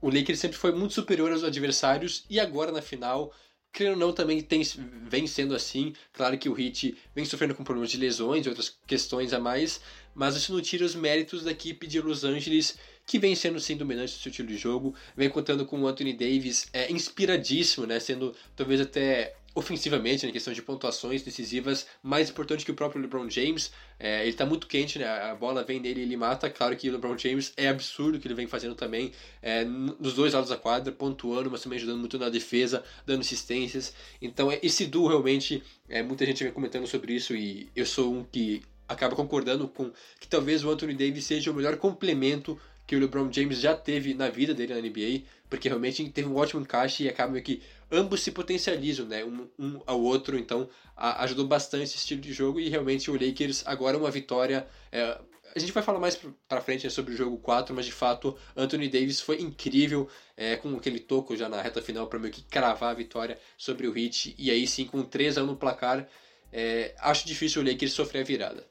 o 0.00 0.10
Lakers 0.10 0.38
sempre 0.38 0.56
foi 0.56 0.72
muito 0.72 0.94
superior 0.94 1.32
aos 1.32 1.42
adversários 1.42 2.24
e 2.30 2.38
agora 2.38 2.70
na 2.70 2.80
final, 2.80 3.32
creio 3.72 3.92
ou 3.92 3.96
não, 3.96 4.12
também 4.12 4.40
tem, 4.40 4.62
vem 5.08 5.26
sendo 5.26 5.54
assim. 5.54 5.92
Claro 6.12 6.38
que 6.38 6.48
o 6.48 6.58
Heat 6.58 6.96
vem 7.14 7.24
sofrendo 7.24 7.54
com 7.54 7.64
problemas 7.64 7.90
de 7.90 7.96
lesões 7.96 8.46
e 8.46 8.48
outras 8.48 8.76
questões 8.86 9.32
a 9.32 9.40
mais, 9.40 9.80
mas 10.14 10.36
isso 10.36 10.52
não 10.52 10.60
tira 10.60 10.84
os 10.84 10.94
méritos 10.94 11.42
da 11.42 11.50
equipe 11.50 11.86
de 11.86 12.00
Los 12.00 12.22
Angeles 12.22 12.78
que 13.08 13.18
vem 13.18 13.34
sendo 13.34 13.58
sim 13.58 13.74
dominante 13.74 14.12
no 14.12 14.20
seu 14.20 14.28
estilo 14.28 14.48
de 14.48 14.58
jogo, 14.58 14.94
vem 15.16 15.30
contando 15.30 15.64
com 15.64 15.80
o 15.80 15.86
Anthony 15.88 16.12
Davis 16.12 16.68
é, 16.74 16.92
inspiradíssimo, 16.92 17.86
né, 17.86 17.98
sendo 17.98 18.34
talvez 18.54 18.82
até 18.82 19.34
ofensivamente, 19.54 20.26
na 20.26 20.30
questão 20.30 20.52
de 20.52 20.62
pontuações 20.62 21.22
decisivas, 21.22 21.86
mais 22.02 22.30
importante 22.30 22.64
que 22.64 22.70
o 22.70 22.74
próprio 22.74 23.00
LeBron 23.00 23.28
James. 23.28 23.72
É, 23.98 24.20
ele 24.20 24.30
está 24.30 24.46
muito 24.46 24.68
quente, 24.68 24.98
né? 25.00 25.06
A 25.06 25.34
bola 25.34 25.64
vem 25.64 25.80
nele 25.80 26.00
e 26.00 26.02
ele 26.04 26.16
mata. 26.16 26.48
Claro 26.48 26.76
que 26.76 26.88
o 26.88 26.92
LeBron 26.92 27.18
James 27.18 27.52
é 27.56 27.66
absurdo 27.66 28.18
o 28.18 28.20
que 28.20 28.28
ele 28.28 28.34
vem 28.34 28.46
fazendo 28.46 28.76
também 28.76 29.10
é, 29.42 29.64
nos 29.64 30.14
dois 30.14 30.34
lados 30.34 30.50
da 30.50 30.56
quadra, 30.56 30.92
pontuando, 30.92 31.50
mas 31.50 31.62
também 31.62 31.78
ajudando 31.78 31.98
muito 31.98 32.18
na 32.18 32.28
defesa, 32.28 32.84
dando 33.04 33.22
assistências. 33.22 33.92
Então, 34.22 34.52
é, 34.52 34.60
esse 34.62 34.86
duo 34.86 35.08
realmente, 35.08 35.60
é, 35.88 36.02
muita 36.04 36.24
gente 36.24 36.44
vem 36.44 36.52
comentando 36.52 36.86
sobre 36.86 37.14
isso 37.14 37.34
e 37.34 37.68
eu 37.74 37.86
sou 37.86 38.14
um 38.14 38.22
que 38.22 38.62
acaba 38.86 39.16
concordando 39.16 39.66
com 39.66 39.90
que 40.20 40.28
talvez 40.28 40.64
o 40.64 40.70
Anthony 40.70 40.94
Davis 40.94 41.24
seja 41.24 41.50
o 41.50 41.54
melhor 41.54 41.76
complemento 41.76 42.58
que 42.88 42.96
o 42.96 42.98
LeBron 42.98 43.30
James 43.30 43.60
já 43.60 43.76
teve 43.76 44.14
na 44.14 44.30
vida 44.30 44.54
dele 44.54 44.72
na 44.72 44.80
NBA, 44.80 45.26
porque 45.50 45.68
realmente 45.68 46.08
teve 46.08 46.26
um 46.26 46.36
ótimo 46.36 46.62
encaixe 46.62 47.04
e 47.04 47.08
acaba 47.08 47.38
que 47.38 47.60
ambos 47.92 48.22
se 48.22 48.32
potencializam, 48.32 49.04
né, 49.04 49.22
um, 49.22 49.46
um 49.58 49.82
ao 49.86 50.00
outro, 50.00 50.38
então 50.38 50.66
a, 50.96 51.22
ajudou 51.24 51.46
bastante 51.46 51.84
esse 51.84 51.96
estilo 51.96 52.22
de 52.22 52.32
jogo 52.32 52.58
e 52.58 52.70
realmente 52.70 53.10
o 53.10 53.12
Lakers 53.12 53.62
agora 53.66 53.98
uma 53.98 54.10
vitória. 54.10 54.66
É, 54.90 55.18
a 55.54 55.58
gente 55.58 55.70
vai 55.70 55.82
falar 55.82 56.00
mais 56.00 56.18
pra 56.48 56.62
frente 56.62 56.84
né, 56.84 56.90
sobre 56.90 57.12
o 57.12 57.16
jogo 57.16 57.36
4, 57.36 57.76
mas 57.76 57.84
de 57.84 57.92
fato 57.92 58.34
Anthony 58.56 58.88
Davis 58.88 59.20
foi 59.20 59.38
incrível 59.42 60.08
é, 60.34 60.56
com 60.56 60.74
aquele 60.74 60.98
toco 60.98 61.36
já 61.36 61.46
na 61.46 61.60
reta 61.60 61.82
final 61.82 62.06
para 62.06 62.18
meio 62.18 62.32
que 62.32 62.42
cravar 62.42 62.90
a 62.90 62.94
vitória 62.94 63.38
sobre 63.58 63.86
o 63.86 63.96
Heat 63.96 64.34
e 64.38 64.50
aí 64.50 64.66
sim 64.66 64.86
com 64.86 65.02
3 65.02 65.36
a 65.36 65.42
1 65.42 65.46
no 65.46 65.56
placar. 65.56 66.08
É, 66.50 66.94
acho 67.00 67.26
difícil 67.26 67.60
o 67.60 67.64
Lakers 67.66 67.92
sofrer 67.92 68.22
a 68.22 68.24
virada. 68.24 68.66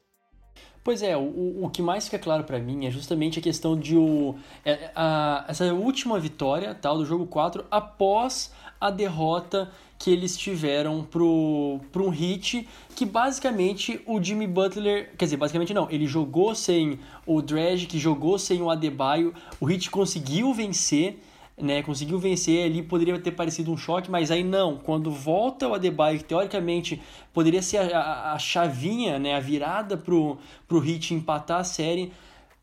Pois 0.88 1.04
é, 1.04 1.17
o, 1.17 1.65
o 1.65 1.69
que 1.69 1.82
mais 1.82 2.06
fica 2.06 2.17
claro 2.17 2.45
para 2.45 2.58
mim 2.60 2.86
é 2.86 2.89
justamente 2.89 3.39
a 3.39 3.41
questão 3.41 3.78
de 3.78 3.97
o, 3.97 4.36
é, 4.63 4.89
a, 4.95 5.43
essa 5.45 5.65
última 5.73 6.17
vitória 6.17 6.73
tal 6.73 6.97
do 6.97 7.06
jogo 7.06 7.28
4 7.28 7.65
após 7.69 8.54
a 8.80 8.89
derrota 8.89 9.69
que 10.00 10.10
eles 10.10 10.38
tiveram 10.38 11.04
pro, 11.04 11.82
pro 11.91 12.06
um 12.06 12.10
hit 12.10 12.65
que 12.95 13.06
basicamente 13.06 14.02
o 14.06 14.23
Jimmy 14.23 14.47
Butler, 14.47 15.12
quer 15.17 15.26
dizer, 15.26 15.36
basicamente 15.36 15.73
não, 15.73 15.91
ele 15.91 16.08
jogou 16.08 16.56
sem 16.56 16.97
o 17.26 17.41
Dredge, 17.41 17.86
que 17.86 18.00
jogou 18.00 18.39
sem 18.39 18.62
o 18.62 18.69
Adebayo, 18.69 19.34
o 19.60 19.65
hit 19.65 19.91
conseguiu 19.91 20.54
vencer 20.54 21.19
né, 21.60 21.82
conseguiu 21.82 22.20
vencer 22.20 22.65
ali, 22.65 22.84
poderia 22.84 23.20
ter 23.20 23.32
parecido 23.32 23.72
um 23.72 23.78
choque, 23.78 24.12
mas 24.12 24.30
aí 24.30 24.43
não, 24.43 24.78
quando 24.78 25.10
volta 25.10 25.67
o 25.67 25.74
Adebayo, 25.74 26.20
que 26.20 26.26
teoricamente 26.26 27.02
poderia 27.34 27.63
ser 27.63 27.78
a, 27.78 28.00
a, 28.00 28.34
a 28.34 28.39
chavinha, 28.39 29.17
né, 29.17 29.36
a 29.36 29.39
virada 29.39 29.98
pro, 29.98 30.38
pro 30.67 30.88
Heat 30.88 31.15
empatar 31.15 31.62
a 31.62 31.63
série, 31.63 32.13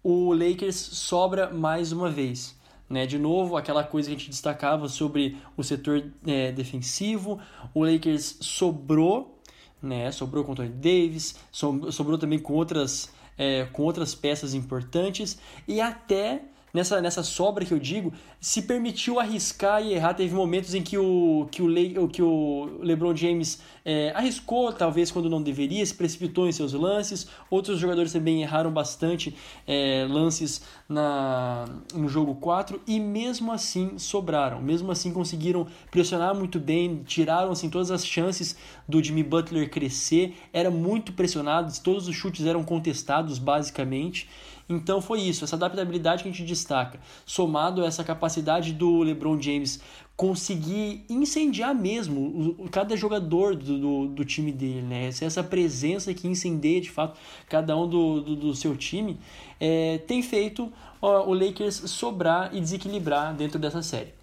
o 0.03 0.33
Lakers 0.33 0.77
sobra 0.77 1.51
mais 1.51 1.91
uma 1.91 2.09
vez. 2.09 2.57
Né? 2.89 3.07
De 3.07 3.19
novo, 3.19 3.57
aquela 3.57 3.83
coisa 3.83 4.09
que 4.09 4.15
a 4.15 4.19
gente 4.19 4.31
destacava 4.31 4.89
sobre 4.89 5.39
o 5.57 5.65
setor 5.65 6.05
é, 6.27 6.53
defensivo, 6.53 7.41
o 7.73 7.83
Lakers 7.83 8.37
sobrou, 8.41 9.41
né? 9.83 10.13
sobrou 10.13 10.45
com 10.45 10.53
o 10.53 10.55
Tony 10.55 10.69
Davis, 10.69 11.35
sobrou 11.51 12.17
também 12.17 12.39
com 12.39 12.53
outras, 12.53 13.13
é, 13.37 13.65
com 13.65 13.83
outras 13.83 14.15
peças 14.15 14.55
importantes, 14.55 15.39
e 15.67 15.81
até 15.81 16.43
nessa, 16.75 17.01
nessa 17.01 17.23
sobra 17.23 17.65
que 17.65 17.73
eu 17.73 17.79
digo, 17.79 18.13
se 18.41 18.63
permitiu 18.63 19.21
arriscar 19.21 19.81
e 19.81 19.95
errar. 19.95 20.13
Teve 20.13 20.35
momentos 20.35 20.75
em 20.75 20.83
que 20.83 20.99
o, 20.99 21.47
que 21.51 21.63
o, 21.63 21.69
Le, 21.69 21.95
que 22.09 22.21
o 22.21 22.81
LeBron 22.83 23.15
James 23.15 23.63
é, 23.85 24.13
arriscou, 24.15 24.73
talvez 24.73 25.11
quando 25.13 25.31
não 25.31 25.41
deveria, 25.41 25.87
se 25.87 25.95
precipitou 25.95 26.49
em 26.49 26.53
seus 26.53 26.73
lances. 26.73 27.29
Outros 27.49 27.79
jogadores 27.79 28.13
também 28.13 28.43
erraram 28.43 28.73
bastante 28.73 29.35
é, 29.67 30.05
lances 30.11 30.63
na, 30.89 31.65
no 31.95 32.09
jogo 32.09 32.35
4 32.35 32.83
e 32.87 32.99
mesmo 32.99 33.53
assim 33.53 33.97
sobraram. 33.97 34.61
Mesmo 34.61 34.91
assim 34.91 35.13
conseguiram 35.13 35.67
pressionar 35.93 36.35
muito 36.35 36.59
bem, 36.59 37.03
tiraram 37.07 37.53
assim, 37.53 37.71
todas 37.71 37.93
as 37.93 38.05
chances 38.05 38.57
do 38.89 39.03
Jimmy 39.03 39.23
Butler 39.23 39.71
crescer. 39.71 40.35
Era 40.53 40.71
muito 40.73 41.13
pressionado, 41.13 41.73
todos 41.83 42.09
os 42.09 42.17
chutes 42.17 42.45
eram 42.45 42.65
contestados 42.65 43.39
basicamente. 43.39 44.29
Então 44.69 45.01
foi 45.01 45.21
isso, 45.21 45.45
essa 45.45 45.57
adaptabilidade 45.57 46.23
que 46.23 46.29
a 46.29 46.33
gente 46.33 46.45
destaca, 46.45 46.99
somado 47.27 47.85
a 47.85 47.87
essa 47.87 48.03
capacidade 48.03 48.73
do 48.73 49.03
LeBron 49.03 49.41
James 49.41 49.81
conseguir 50.17 51.05
incendiar 51.09 51.75
mesmo 51.75 52.57
o, 52.59 52.71
cada 52.71 52.97
jogador 52.97 53.57
do, 53.57 53.79
do, 53.79 54.09
do, 54.09 54.25
time 54.25 54.53
dele, 54.53 54.83
né? 54.83 55.09
Essa 55.09 55.43
presença 55.43 56.15
que 56.15 56.29
incendeia 56.29 56.81
de 56.81 56.91
fato 56.91 57.19
cada 57.49 57.77
um 57.77 57.89
do, 57.89 58.21
do, 58.21 58.37
do 58.37 58.55
seu 58.55 58.77
time 58.77 59.19
é, 59.59 59.99
tem 59.99 60.23
feito 60.23 60.73
ó, 61.03 61.27
o 61.27 61.35
Lakers 61.35 61.91
sobrar 61.91 62.55
e 62.55 62.61
desequilibrar 62.61 63.35
dentro 63.35 63.59
dessa 63.59 63.83
série. 63.83 64.15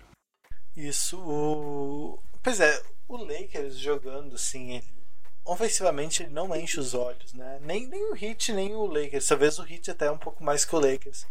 Isso, 0.76 1.18
o... 1.20 2.18
pois 2.42 2.62
é, 2.62 2.82
o 3.08 3.18
Lakers 3.18 3.78
jogando 3.78 4.36
assim, 4.36 4.76
ele 4.76 5.01
ofensivamente 5.44 6.24
ele 6.24 6.32
não 6.32 6.56
enche 6.56 6.80
os 6.80 6.94
olhos, 6.94 7.34
né? 7.34 7.60
Nem, 7.62 7.88
nem 7.88 8.12
o 8.12 8.16
Heat, 8.16 8.54
nem 8.54 8.76
o 8.76 8.86
Lakers. 8.86 9.28
Talvez 9.28 9.60
o 9.60 9.64
Heat 9.64 9.92
até 9.92 10.12
um 10.12 10.18
pouco 10.18 10.44
mais 10.44 10.66
que 10.66 10.76
o 10.76 10.80
Lakers. 10.80 11.26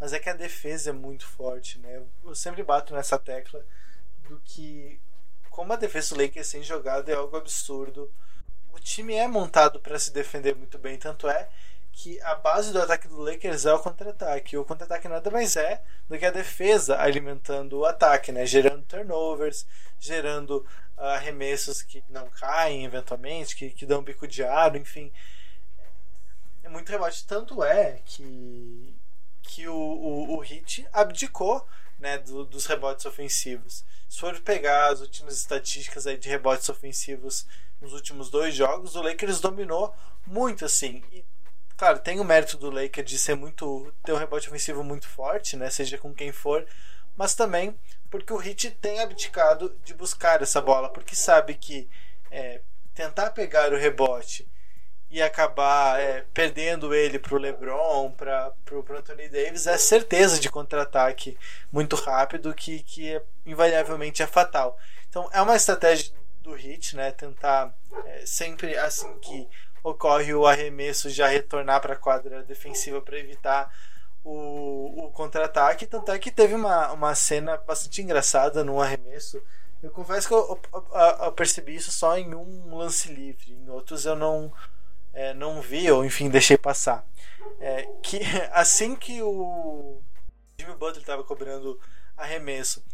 Mas 0.00 0.12
é 0.12 0.18
que 0.18 0.28
a 0.28 0.34
defesa 0.34 0.90
é 0.90 0.92
muito 0.92 1.26
forte, 1.26 1.78
né? 1.78 2.02
Eu 2.24 2.34
sempre 2.34 2.62
bato 2.62 2.92
nessa 2.94 3.18
tecla 3.18 3.64
do 4.28 4.40
que 4.44 5.00
como 5.50 5.72
a 5.72 5.76
defesa 5.76 6.14
do 6.14 6.22
Lakers 6.22 6.46
sem 6.46 6.62
jogado 6.62 7.08
é 7.08 7.14
algo 7.14 7.36
absurdo. 7.36 8.10
O 8.72 8.80
time 8.80 9.14
é 9.14 9.28
montado 9.28 9.78
para 9.78 9.98
se 9.98 10.10
defender 10.10 10.56
muito 10.56 10.78
bem, 10.78 10.98
tanto 10.98 11.28
é 11.28 11.48
que 11.92 12.20
a 12.22 12.34
base 12.34 12.72
do 12.72 12.80
ataque 12.80 13.06
do 13.06 13.20
Lakers 13.20 13.66
é 13.66 13.72
o 13.72 13.78
contra-ataque. 13.78 14.56
O 14.56 14.64
contra-ataque 14.64 15.08
nada 15.08 15.30
mais 15.30 15.56
é 15.56 15.82
do 16.08 16.18
que 16.18 16.24
a 16.24 16.30
defesa 16.30 16.98
alimentando 16.98 17.78
o 17.78 17.84
ataque, 17.84 18.32
né? 18.32 18.46
gerando 18.46 18.82
turnovers, 18.84 19.66
gerando 20.00 20.66
uh, 20.96 21.02
arremessos 21.02 21.82
que 21.82 22.02
não 22.08 22.28
caem 22.30 22.84
eventualmente, 22.84 23.54
que, 23.54 23.70
que 23.70 23.86
dão 23.86 24.02
bico 24.02 24.26
de 24.26 24.42
aro, 24.42 24.78
enfim. 24.78 25.12
É 26.62 26.68
muito 26.68 26.90
rebote. 26.90 27.26
Tanto 27.26 27.62
é 27.62 28.00
que, 28.04 28.96
que 29.42 29.68
o, 29.68 29.76
o, 29.76 30.36
o 30.36 30.38
Hit 30.40 30.88
abdicou 30.92 31.66
né, 31.98 32.18
do, 32.18 32.44
dos 32.44 32.66
rebotes 32.66 33.04
ofensivos. 33.04 33.84
Se 34.08 34.18
for 34.18 34.38
pegar 34.40 34.90
as 34.90 35.00
últimas 35.00 35.36
estatísticas 35.36 36.06
aí 36.06 36.16
de 36.16 36.28
rebotes 36.28 36.68
ofensivos 36.68 37.46
nos 37.80 37.92
últimos 37.92 38.30
dois 38.30 38.54
jogos, 38.54 38.96
o 38.96 39.02
Lakers 39.02 39.40
dominou 39.40 39.94
muito 40.26 40.64
assim. 40.64 41.02
E 41.12 41.24
Claro, 41.82 41.98
tem 41.98 42.20
o 42.20 42.24
mérito 42.24 42.56
do 42.56 42.70
Lakers 42.70 43.10
de 43.10 43.18
ser 43.18 43.34
muito. 43.34 43.92
ter 44.04 44.12
um 44.12 44.16
rebote 44.16 44.46
ofensivo 44.46 44.84
muito 44.84 45.08
forte, 45.08 45.56
né? 45.56 45.68
Seja 45.68 45.98
com 45.98 46.14
quem 46.14 46.30
for. 46.30 46.64
Mas 47.16 47.34
também 47.34 47.76
porque 48.08 48.32
o 48.32 48.40
Heat 48.40 48.70
tem 48.80 49.00
abdicado 49.00 49.76
de 49.84 49.92
buscar 49.92 50.40
essa 50.40 50.60
bola, 50.60 50.88
porque 50.88 51.16
sabe 51.16 51.54
que 51.54 51.90
é, 52.30 52.60
tentar 52.94 53.30
pegar 53.30 53.72
o 53.72 53.76
rebote 53.76 54.46
e 55.10 55.20
acabar 55.20 56.00
é, 56.00 56.24
perdendo 56.32 56.94
ele 56.94 57.18
para 57.18 57.34
o 57.34 57.38
LeBron, 57.38 58.12
para 58.12 58.54
o 58.70 58.96
Anthony 58.96 59.28
Davis, 59.28 59.66
é 59.66 59.76
certeza 59.76 60.38
de 60.38 60.48
contra-ataque 60.48 61.36
muito 61.72 61.96
rápido 61.96 62.54
que, 62.54 62.78
que 62.84 63.12
é, 63.12 63.24
invariavelmente 63.44 64.22
é 64.22 64.26
fatal. 64.28 64.78
Então 65.08 65.28
é 65.32 65.42
uma 65.42 65.56
estratégia 65.56 66.14
do 66.42 66.56
Heat, 66.56 66.94
né? 66.94 67.10
Tentar 67.10 67.74
é, 68.06 68.24
sempre 68.24 68.78
assim 68.78 69.18
que 69.18 69.48
ocorre 69.82 70.32
o 70.32 70.46
arremesso 70.46 71.10
já 71.10 71.26
retornar 71.26 71.80
para 71.80 71.94
a 71.94 71.98
quadra 71.98 72.42
defensiva 72.42 73.00
para 73.00 73.18
evitar 73.18 73.72
o, 74.24 75.06
o 75.06 75.10
contra-ataque. 75.10 75.86
Tanto 75.86 76.12
é 76.12 76.18
que 76.18 76.30
teve 76.30 76.54
uma, 76.54 76.92
uma 76.92 77.14
cena 77.14 77.56
bastante 77.56 78.00
engraçada 78.00 78.62
no 78.62 78.80
arremesso. 78.80 79.42
Eu 79.82 79.90
confesso 79.90 80.28
que 80.28 80.34
eu, 80.34 80.60
eu, 80.72 80.86
eu, 81.24 81.32
percebi 81.32 81.74
isso 81.74 81.90
só 81.90 82.16
em 82.16 82.32
um 82.34 82.76
lance 82.76 83.12
livre, 83.12 83.52
em 83.52 83.68
outros 83.68 84.06
eu 84.06 84.14
não, 84.14 84.52
é, 85.12 85.34
não 85.34 85.60
vi, 85.60 85.90
ou 85.90 86.04
enfim, 86.04 86.30
deixei 86.30 86.56
passar. 86.56 87.04
É, 87.58 87.88
que 88.00 88.20
assim 88.52 88.94
que 88.94 89.20
o 89.20 90.00
Jimmy 90.56 90.74
Butler 90.74 91.00
estava 91.00 91.24
cobrando 91.24 91.80
arremesso, 92.16 92.84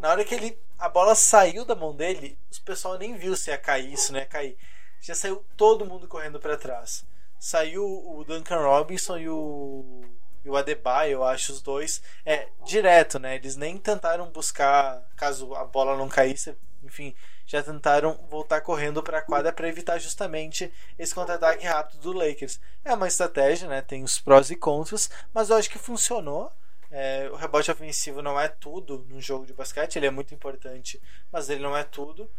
na 0.00 0.08
hora 0.08 0.24
que 0.24 0.34
ele 0.34 0.58
a 0.78 0.88
bola 0.88 1.14
saiu 1.14 1.66
da 1.66 1.74
mão 1.74 1.94
dele, 1.94 2.38
o 2.56 2.64
pessoal 2.64 2.96
nem 2.96 3.18
viu 3.18 3.36
se 3.36 3.50
ia 3.50 3.58
cair, 3.58 3.92
isso 3.92 4.16
ia 4.16 4.24
cair 4.24 4.56
já 5.00 5.14
saiu 5.14 5.44
todo 5.56 5.86
mundo 5.86 6.08
correndo 6.08 6.40
para 6.40 6.56
trás. 6.56 7.04
Saiu 7.38 7.84
o 7.84 8.24
Duncan 8.24 8.60
Robinson 8.60 9.18
e 9.18 9.28
o, 9.28 10.02
e 10.44 10.50
o 10.50 10.56
Adebayo, 10.56 11.12
eu 11.12 11.24
acho, 11.24 11.52
os 11.52 11.62
dois, 11.62 12.02
é 12.24 12.48
direto, 12.64 13.18
né? 13.18 13.36
Eles 13.36 13.56
nem 13.56 13.78
tentaram 13.78 14.30
buscar, 14.30 15.06
caso 15.16 15.54
a 15.54 15.64
bola 15.64 15.96
não 15.96 16.08
caísse, 16.08 16.56
enfim, 16.82 17.14
já 17.46 17.62
tentaram 17.62 18.18
voltar 18.28 18.60
correndo 18.60 19.02
para 19.02 19.18
a 19.18 19.22
quadra 19.22 19.52
para 19.52 19.68
evitar 19.68 19.98
justamente 19.98 20.72
esse 20.98 21.14
contra-ataque 21.14 21.66
rápido 21.66 22.00
do 22.00 22.12
Lakers. 22.12 22.60
É 22.84 22.92
uma 22.92 23.08
estratégia, 23.08 23.68
né? 23.68 23.80
Tem 23.82 24.02
os 24.02 24.18
prós 24.18 24.50
e 24.50 24.56
contras, 24.56 25.10
mas 25.32 25.50
eu 25.50 25.56
acho 25.56 25.70
que 25.70 25.78
funcionou. 25.78 26.52
É, 26.90 27.28
o 27.30 27.36
rebote 27.36 27.70
ofensivo 27.70 28.22
não 28.22 28.40
é 28.40 28.48
tudo 28.48 29.06
num 29.10 29.20
jogo 29.20 29.44
de 29.44 29.52
basquete, 29.52 29.96
ele 29.96 30.06
é 30.06 30.10
muito 30.10 30.34
importante, 30.34 31.00
mas 31.30 31.50
ele 31.50 31.62
não 31.62 31.76
é 31.76 31.84
tudo 31.84 32.30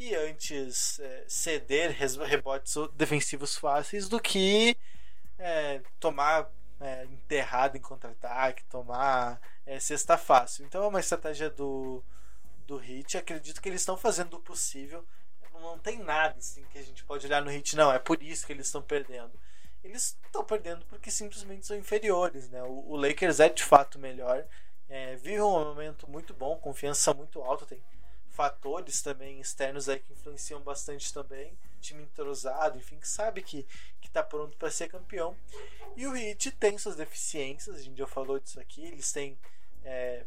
e 0.00 0.14
antes 0.14 0.98
é, 0.98 1.24
ceder 1.28 1.90
rebotes 1.90 2.74
defensivos 2.94 3.54
fáceis 3.54 4.08
do 4.08 4.18
que 4.18 4.74
é, 5.38 5.82
tomar 6.00 6.50
é, 6.80 7.04
enterrado 7.04 7.76
em 7.76 7.82
contra-ataque, 7.82 8.64
tomar 8.64 9.38
é, 9.66 9.78
cesta 9.78 10.16
fácil. 10.16 10.64
Então 10.64 10.82
é 10.82 10.86
uma 10.86 11.00
estratégia 11.00 11.50
do, 11.50 12.02
do 12.66 12.78
Hit. 12.78 13.18
Acredito 13.18 13.60
que 13.60 13.68
eles 13.68 13.82
estão 13.82 13.94
fazendo 13.94 14.38
o 14.38 14.40
possível. 14.40 15.04
Não 15.52 15.78
tem 15.78 15.98
nada 15.98 16.38
assim 16.38 16.64
que 16.72 16.78
a 16.78 16.82
gente 16.82 17.04
pode 17.04 17.26
olhar 17.26 17.42
no 17.42 17.50
Hit, 17.50 17.76
não. 17.76 17.92
É 17.92 17.98
por 17.98 18.22
isso 18.22 18.46
que 18.46 18.54
eles 18.54 18.64
estão 18.64 18.80
perdendo. 18.80 19.38
Eles 19.84 20.16
estão 20.24 20.42
perdendo 20.42 20.86
porque 20.86 21.10
simplesmente 21.10 21.66
são 21.66 21.76
inferiores. 21.76 22.48
Né? 22.48 22.62
O, 22.62 22.92
o 22.92 22.96
Lakers 22.96 23.38
é 23.38 23.50
de 23.50 23.62
fato 23.62 23.98
melhor. 23.98 24.46
É, 24.88 25.14
vive 25.16 25.42
um 25.42 25.50
momento 25.50 26.08
muito 26.08 26.32
bom, 26.32 26.56
confiança 26.56 27.12
muito 27.12 27.42
alta. 27.42 27.66
Tem 27.66 27.82
fatores 28.40 29.02
também 29.02 29.38
externos 29.38 29.86
aí 29.86 29.98
que 29.98 30.14
influenciam 30.14 30.62
bastante 30.62 31.12
também. 31.12 31.52
Time 31.78 32.02
entrosado, 32.04 32.78
enfim, 32.78 32.98
que 32.98 33.06
sabe 33.06 33.42
que 33.42 33.66
está 34.02 34.22
pronto 34.22 34.56
para 34.56 34.70
ser 34.70 34.88
campeão. 34.88 35.36
E 35.94 36.06
o 36.06 36.16
Heat 36.16 36.52
tem 36.52 36.78
suas 36.78 36.96
deficiências, 36.96 37.76
a 37.76 37.82
gente 37.82 37.98
já 37.98 38.06
falou 38.06 38.40
disso 38.40 38.58
aqui. 38.58 38.82
Eles 38.82 39.12
têm. 39.12 39.38
É, 39.84 40.24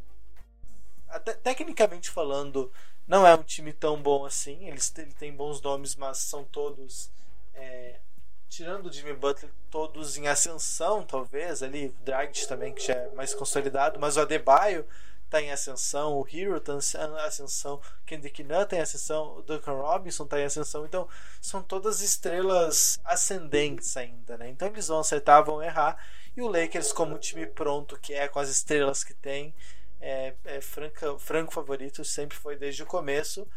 até, 1.10 1.34
tecnicamente 1.34 2.12
falando, 2.12 2.72
não 3.08 3.26
é 3.26 3.34
um 3.34 3.42
time 3.42 3.74
tão 3.74 4.00
bom 4.00 4.26
assim. 4.26 4.68
Eles 4.68 4.94
ele 4.96 5.14
tem 5.14 5.36
bons 5.36 5.60
nomes, 5.60 5.96
mas 5.96 6.20
são 6.20 6.44
todos. 6.44 7.10
É, 7.56 8.00
tirando 8.48 8.86
o 8.86 8.94
Jimmy 8.94 9.14
Butler, 9.14 9.52
todos 9.72 10.18
em 10.18 10.28
ascensão, 10.28 11.04
talvez. 11.04 11.64
Ali, 11.64 11.90
Dragic 12.04 12.48
também, 12.48 12.76
que 12.76 12.86
já 12.86 12.94
é 12.94 13.10
mais 13.16 13.34
consolidado, 13.34 14.00
mas 14.00 14.18
o 14.18 14.22
Adebayo 14.22 14.88
está 15.34 15.42
em 15.42 15.52
ascensão, 15.52 16.14
o 16.14 16.28
Hero 16.32 16.58
está 16.58 16.74
em 16.74 17.26
ascensão, 17.26 17.82
Kendrick 18.06 18.44
Nunn 18.44 18.62
está 18.62 18.78
em 18.78 18.82
ascensão, 18.82 19.38
o 19.38 19.42
Duncan 19.42 19.74
Robinson 19.74 20.26
está 20.26 20.40
em 20.40 20.46
ascensão. 20.46 20.86
Então, 20.86 21.10
são 21.42 21.64
todas 21.64 22.02
estrelas 22.02 23.00
ascendentes 23.04 23.98
ainda, 23.98 24.38
né? 24.38 24.50
Então, 24.50 24.68
eles 24.68 24.88
vão 24.88 25.00
acertar, 25.00 25.44
vão 25.44 25.62
errar. 25.62 25.98
E 26.38 26.42
o 26.42 26.48
Lakers, 26.48 26.94
como 26.94 27.18
time 27.18 27.48
pronto 27.48 28.00
que 28.00 28.14
é, 28.14 28.28
com 28.28 28.40
as 28.40 28.50
estrelas 28.50 29.04
que 29.04 29.14
tem, 29.16 29.56
é, 30.00 30.36
é 30.46 30.62
franca, 30.62 31.18
franco 31.18 31.52
favorito, 31.52 32.06
sempre 32.06 32.38
foi 32.38 32.56
desde 32.56 32.84
o 32.84 32.86
começo. 32.86 33.48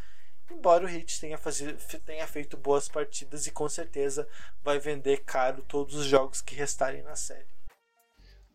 Embora 0.51 0.87
o 0.87 0.89
Heat 0.89 1.21
tenha, 1.21 1.37
fazido, 1.37 1.77
tenha 2.07 2.27
feito 2.27 2.57
boas 2.57 2.89
partidas 2.89 3.47
e 3.47 3.51
com 3.51 3.69
certeza 3.69 4.27
vai 4.62 4.79
vender 4.79 5.25
caro 5.25 5.62
todos 5.62 5.95
os 5.95 6.07
jogos 6.07 6.41
que 6.41 6.55
restarem 6.55 7.03
na 7.03 7.17
série 7.17 7.56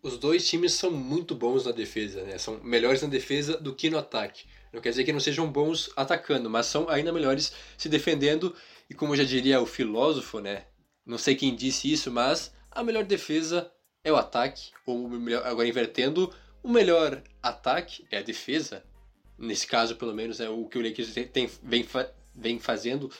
os 0.02 0.18
dois 0.18 0.48
times 0.48 0.74
são 0.74 0.92
muito 0.92 1.36
bons 1.36 1.66
na 1.66 1.72
defesa, 1.72 2.24
né? 2.24 2.38
São 2.38 2.60
melhores 2.64 3.02
na 3.02 3.08
defesa 3.08 3.58
do 3.58 3.74
que 3.76 3.90
no 3.90 3.98
ataque. 3.98 4.46
Não 4.74 4.82
quer 4.82 4.90
dizer 4.90 5.04
que 5.04 5.14
não 5.14 5.20
sejam 5.20 5.52
bons 5.52 5.92
atacando, 5.96 6.50
mas 6.50 6.66
são 6.66 6.90
ainda 6.90 7.12
melhores 7.12 7.54
se 7.78 7.88
defendendo. 7.88 8.56
E 8.90 8.94
como 8.94 9.16
já 9.16 9.24
diria 9.24 9.62
o 9.62 9.66
filósofo, 9.66 10.40
né? 10.40 10.66
Não 11.06 11.18
sei 11.18 11.36
quem 11.36 11.56
disse 11.56 11.92
isso, 11.92 12.12
mas 12.12 12.54
a 12.72 12.84
melhor 12.84 13.04
defesa 13.04 13.72
é 14.04 14.12
o 14.12 14.16
ataque. 14.16 14.72
Ou 14.86 15.10
agora 15.44 15.68
invertendo, 15.68 16.34
o 16.64 16.70
melhor 16.70 17.22
ataque 17.42 18.06
é 18.10 18.18
a 18.18 18.24
defesa. 18.24 18.84
Nesse 19.38 19.68
caso, 19.68 19.96
pelo 19.96 20.14
menos, 20.14 20.40
é 20.40 20.50
o 20.50 20.68
que 20.68 20.78
o 20.78 20.84
Lakers 20.84 21.14
tem 21.32 21.50
vem, 21.64 21.88
vem 22.36 22.60
fazendo 22.60 23.12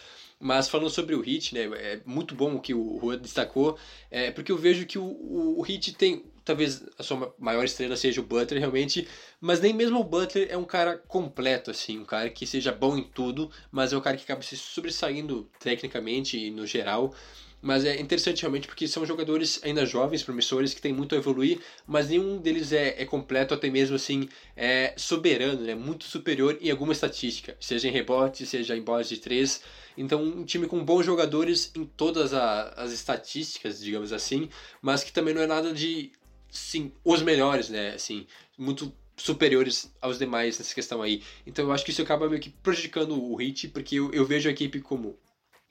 mas 0.42 0.68
falando 0.68 0.90
sobre 0.90 1.14
o 1.14 1.22
Hit, 1.22 1.54
né, 1.54 1.70
é 1.76 2.02
muito 2.04 2.34
bom 2.34 2.56
o 2.56 2.60
que 2.60 2.74
o 2.74 3.00
Juan 3.00 3.20
destacou, 3.20 3.78
é, 4.10 4.32
porque 4.32 4.52
eu 4.52 4.58
vejo 4.58 4.88
que 4.88 4.98
o, 4.98 5.04
o, 5.04 5.60
o 5.60 5.62
Hit 5.62 5.94
tem, 5.94 6.26
talvez 6.44 6.84
a 6.98 7.04
sua 7.04 7.34
maior 7.38 7.64
estrela 7.64 7.96
seja 7.96 8.22
o 8.22 8.24
Butler 8.24 8.60
realmente, 8.60 9.08
mas 9.40 9.60
nem 9.60 9.74
mesmo 9.74 10.00
o 10.00 10.04
Butler 10.04 10.48
é 10.50 10.58
um 10.58 10.66
cara 10.66 10.98
completo 10.98 11.72
assim, 11.72 12.00
um 12.00 12.06
cara 12.06 12.30
que 12.30 12.46
seja 12.46 12.72
bom 12.72 12.98
em 12.98 13.04
tudo, 13.04 13.50
mas 13.72 13.94
é 13.94 13.98
um 13.98 14.02
cara 14.02 14.18
que 14.18 14.24
acaba 14.24 14.42
se 14.42 14.58
sobressaindo 14.58 15.50
tecnicamente 15.60 16.38
e 16.38 16.52
no 16.52 16.66
geral. 16.66 17.14
Mas 17.62 17.86
é 17.86 18.00
interessante 18.02 18.42
realmente 18.42 18.68
porque 18.68 18.88
são 18.88 19.06
jogadores 19.06 19.60
ainda 19.64 19.86
jovens, 19.86 20.24
promissores, 20.24 20.74
que 20.74 20.82
têm 20.82 20.92
muito 20.92 21.14
a 21.14 21.18
evoluir, 21.18 21.60
mas 21.86 22.10
nenhum 22.10 22.40
deles 22.40 22.74
é, 22.74 23.00
é 23.00 23.06
completo, 23.06 23.54
até 23.54 23.70
mesmo 23.70 23.96
assim, 23.96 24.28
é 24.58 24.96
soberano, 24.98 25.62
né? 25.62 25.76
muito 25.76 26.06
superior 26.06 26.58
em 26.60 26.72
alguma 26.72 26.92
estatística, 26.92 27.56
seja 27.60 27.88
em 27.88 27.92
rebote, 27.92 28.48
seja 28.48 28.76
em 28.76 28.82
bolas 28.82 29.08
de 29.08 29.18
três. 29.18 29.62
Então, 29.96 30.24
um 30.24 30.44
time 30.44 30.66
com 30.66 30.84
bons 30.84 31.06
jogadores 31.06 31.72
em 31.76 31.86
todas 31.86 32.34
a, 32.34 32.70
as 32.70 32.92
estatísticas, 32.92 33.80
digamos 33.80 34.12
assim, 34.12 34.50
mas 34.82 35.04
que 35.04 35.14
também 35.14 35.34
não 35.34 35.42
é 35.42 35.48
nada 35.48 35.72
de, 35.72 36.12
sim, 36.52 36.92
os 37.04 37.22
melhores, 37.22 37.70
né? 37.70 37.94
Assim, 37.94 38.28
muito 38.58 38.94
superiores 39.18 39.92
aos 40.02 40.20
demais 40.20 40.60
nessa 40.60 40.76
questão 40.76 41.02
aí. 41.02 41.24
Então, 41.48 41.66
eu 41.66 41.72
acho 41.72 41.86
que 41.86 41.92
isso 41.92 42.02
acaba 42.02 42.30
meio 42.30 42.42
que 42.42 42.50
prejudicando 42.50 43.20
o 43.22 43.42
Heat, 43.42 43.70
porque 43.70 43.96
eu, 43.96 44.12
eu 44.12 44.26
vejo 44.26 44.50
a 44.50 44.52
equipe 44.52 44.82
como 44.82 45.18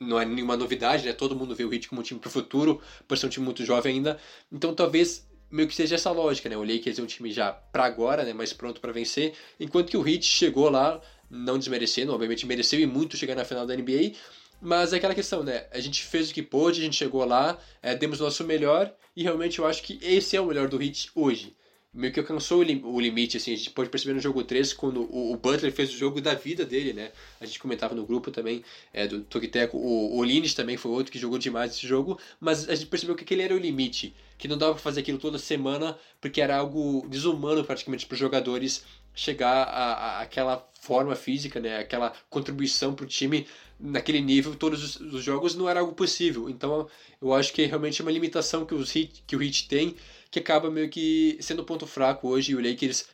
não 0.01 0.19
é 0.19 0.25
nenhuma 0.25 0.57
novidade, 0.57 1.05
né? 1.05 1.12
Todo 1.12 1.37
mundo 1.37 1.55
vê 1.55 1.64
o 1.64 1.73
Heat 1.73 1.88
como 1.88 2.01
um 2.01 2.05
time 2.05 2.19
pro 2.19 2.31
futuro, 2.31 2.81
por 3.07 3.19
ser 3.19 3.27
um 3.27 3.29
time 3.29 3.45
muito 3.45 3.64
jovem 3.64 3.97
ainda. 3.97 4.19
Então 4.51 4.75
talvez 4.75 5.29
meio 5.51 5.69
que 5.69 5.75
seja 5.75 5.97
essa 5.97 6.11
lógica, 6.11 6.49
né? 6.49 6.57
O 6.57 6.64
Lakers 6.64 6.99
é 6.99 7.03
um 7.03 7.07
time 7.07 7.31
já 7.31 7.53
para 7.53 7.85
agora, 7.85 8.25
né? 8.25 8.33
Mais 8.33 8.53
pronto 8.53 8.81
para 8.81 8.93
vencer, 8.93 9.35
enquanto 9.59 9.90
que 9.90 9.97
o 9.97 10.09
Heat 10.09 10.25
chegou 10.25 10.71
lá, 10.71 11.01
não 11.29 11.59
desmerecendo, 11.59 12.12
obviamente 12.12 12.47
mereceu 12.47 12.81
e 12.81 12.87
muito 12.87 13.16
chegar 13.16 13.35
na 13.35 13.45
final 13.45 13.66
da 13.66 13.77
NBA. 13.77 14.12
Mas 14.61 14.92
é 14.92 14.96
aquela 14.96 15.14
questão, 15.14 15.42
né? 15.42 15.66
A 15.70 15.81
gente 15.81 16.05
fez 16.05 16.31
o 16.31 16.35
que 16.35 16.42
pôde, 16.42 16.81
a 16.81 16.85
gente 16.85 16.96
chegou 16.96 17.25
lá, 17.25 17.59
é, 17.83 17.94
demos 17.94 18.20
o 18.20 18.25
nosso 18.25 18.44
melhor, 18.44 18.92
e 19.16 19.23
realmente 19.23 19.59
eu 19.59 19.66
acho 19.66 19.83
que 19.83 19.99
esse 20.03 20.37
é 20.37 20.40
o 20.40 20.46
melhor 20.46 20.68
do 20.68 20.83
Heat 20.83 21.11
hoje 21.14 21.57
meio 21.92 22.12
que 22.12 22.20
alcançou 22.20 22.61
o, 22.61 22.62
lim 22.62 22.81
o, 22.85 23.01
limite, 23.01 23.37
assim, 23.37 23.53
a 23.53 23.57
gente 23.57 23.70
pode 23.70 23.90
perceber 23.90 24.14
no 24.14 24.20
jogo 24.20 24.44
3, 24.44 24.73
quando 24.73 25.03
o, 25.03 25.33
o, 25.33 25.37
Butler 25.37 25.73
fez 25.73 25.92
o 25.92 25.99
jogo 25.99 26.20
da 26.20 26.35
vida 26.35 26.64
dele, 26.64 26.92
né, 26.92 27.11
a 27.40 27.46
gente 27.46 27.59
comentava 27.59 27.94
no 27.94 28.07
grupo 28.07 28.31
também, 28.31 28.62
é, 28.92 29.09
do 29.09 29.23
Tokiteco, 29.23 29.77
o, 29.77 30.20
o 30.20 30.55
também 30.55 30.77
foi 30.77 30.92
outro 30.92 31.11
que 31.11 31.18
jogou 31.18 31.38
demais 31.38 31.73
esse 31.73 31.87
jogo, 31.87 32.18
mas 32.38 32.68
a 32.68 32.75
gente 32.75 32.87
percebeu 32.87 33.16
que 33.16 33.25
aquele 33.25 33.42
era 33.42 33.55
o 33.55 33.59
limite, 33.59 34.14
que 34.38 34.46
não 34.46 34.57
dava 34.57 34.75
pra 34.75 34.83
fazer 34.83 35.01
aquilo 35.01 35.18
toda 35.18 35.37
semana, 35.37 35.99
porque 36.20 36.40
era 36.40 36.57
algo 36.57 37.07
desumano 37.09 37.64
praticamente 37.64 38.07
para 38.07 38.14
os 38.14 38.20
jogadores 38.20 38.85
chegar 39.14 39.64
a, 39.64 39.92
a, 39.92 40.20
aquela 40.20 40.68
forma 40.81 41.14
física, 41.14 41.61
né, 41.61 41.79
aquela 41.79 42.12
contribuição 42.29 42.94
para 42.94 43.05
o 43.05 43.09
time 43.09 43.46
naquele 43.79 44.20
nível, 44.20 44.55
todos 44.55 44.83
os, 44.83 45.14
os, 45.14 45.25
jogos 45.25 45.55
não 45.55 45.68
era 45.68 45.81
algo 45.81 45.92
possível, 45.92 46.49
então 46.49 46.88
eu 47.20 47.33
acho 47.33 47.53
que 47.53 47.64
realmente 47.64 48.01
é 48.01 48.05
uma 48.05 48.11
limitação 48.11 48.64
que, 48.64 48.75
os 48.75 48.90
hit, 48.92 49.23
que 49.27 49.37
o 49.37 49.42
Heat 49.42 49.68
tem, 49.68 49.96
que 50.31 50.38
acaba 50.38 50.70
meio 50.70 50.88
que 50.88 51.37
sendo 51.40 51.62
o 51.62 51.64
ponto 51.64 51.87
fraco 51.87 52.29
hoje. 52.29 52.53
E 52.53 52.55
o 52.55 52.62
Lakers 52.62 53.07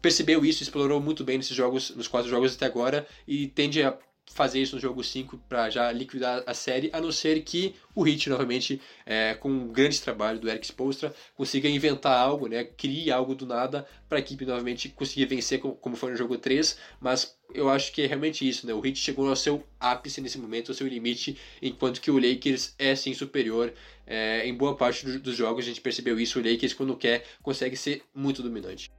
percebeu 0.00 0.44
isso, 0.44 0.62
explorou 0.62 1.00
muito 1.00 1.22
bem 1.22 1.36
nesses 1.36 1.56
jogos, 1.56 1.90
nos 1.90 2.08
quatro 2.08 2.30
jogos 2.30 2.54
até 2.54 2.66
agora, 2.66 3.06
e 3.26 3.48
tende 3.48 3.82
a 3.82 3.96
fazer 4.32 4.60
isso 4.60 4.74
no 4.74 4.80
jogo 4.80 5.02
5 5.02 5.38
para 5.48 5.70
já 5.70 5.90
liquidar 5.92 6.42
a 6.46 6.52
série, 6.52 6.90
a 6.92 7.00
não 7.00 7.10
ser 7.10 7.42
que 7.42 7.74
o 7.94 8.06
Heat, 8.06 8.28
novamente, 8.28 8.80
é, 9.04 9.34
com 9.34 9.48
um 9.48 9.68
grande 9.68 10.00
trabalho 10.00 10.38
do 10.38 10.48
Eric 10.48 10.66
Spolstra, 10.66 11.14
consiga 11.34 11.68
inventar 11.68 12.18
algo, 12.18 12.46
né, 12.46 12.64
crie 12.64 13.10
algo 13.10 13.34
do 13.34 13.46
nada 13.46 13.86
para 14.08 14.18
a 14.18 14.20
equipe 14.20 14.44
novamente 14.44 14.88
conseguir 14.90 15.26
vencer 15.26 15.60
como 15.60 15.96
foi 15.96 16.10
no 16.10 16.16
jogo 16.16 16.36
3, 16.36 16.76
mas 17.00 17.36
eu 17.54 17.70
acho 17.70 17.92
que 17.92 18.02
é 18.02 18.06
realmente 18.06 18.46
isso, 18.46 18.66
né, 18.66 18.74
o 18.74 18.84
Heat 18.84 18.98
chegou 18.98 19.28
ao 19.28 19.36
seu 19.36 19.66
ápice 19.80 20.20
nesse 20.20 20.38
momento, 20.38 20.70
ao 20.70 20.74
seu 20.74 20.86
limite, 20.86 21.38
enquanto 21.62 22.00
que 22.00 22.10
o 22.10 22.18
Lakers 22.18 22.74
é 22.78 22.94
sim 22.94 23.14
superior 23.14 23.72
é, 24.06 24.46
em 24.46 24.54
boa 24.54 24.76
parte 24.76 25.06
dos 25.18 25.36
jogos, 25.36 25.64
a 25.64 25.68
gente 25.68 25.80
percebeu 25.80 26.20
isso, 26.20 26.38
o 26.38 26.42
Lakers 26.42 26.74
quando 26.74 26.96
quer 26.96 27.24
consegue 27.42 27.76
ser 27.76 28.02
muito 28.14 28.42
dominante. 28.42 28.90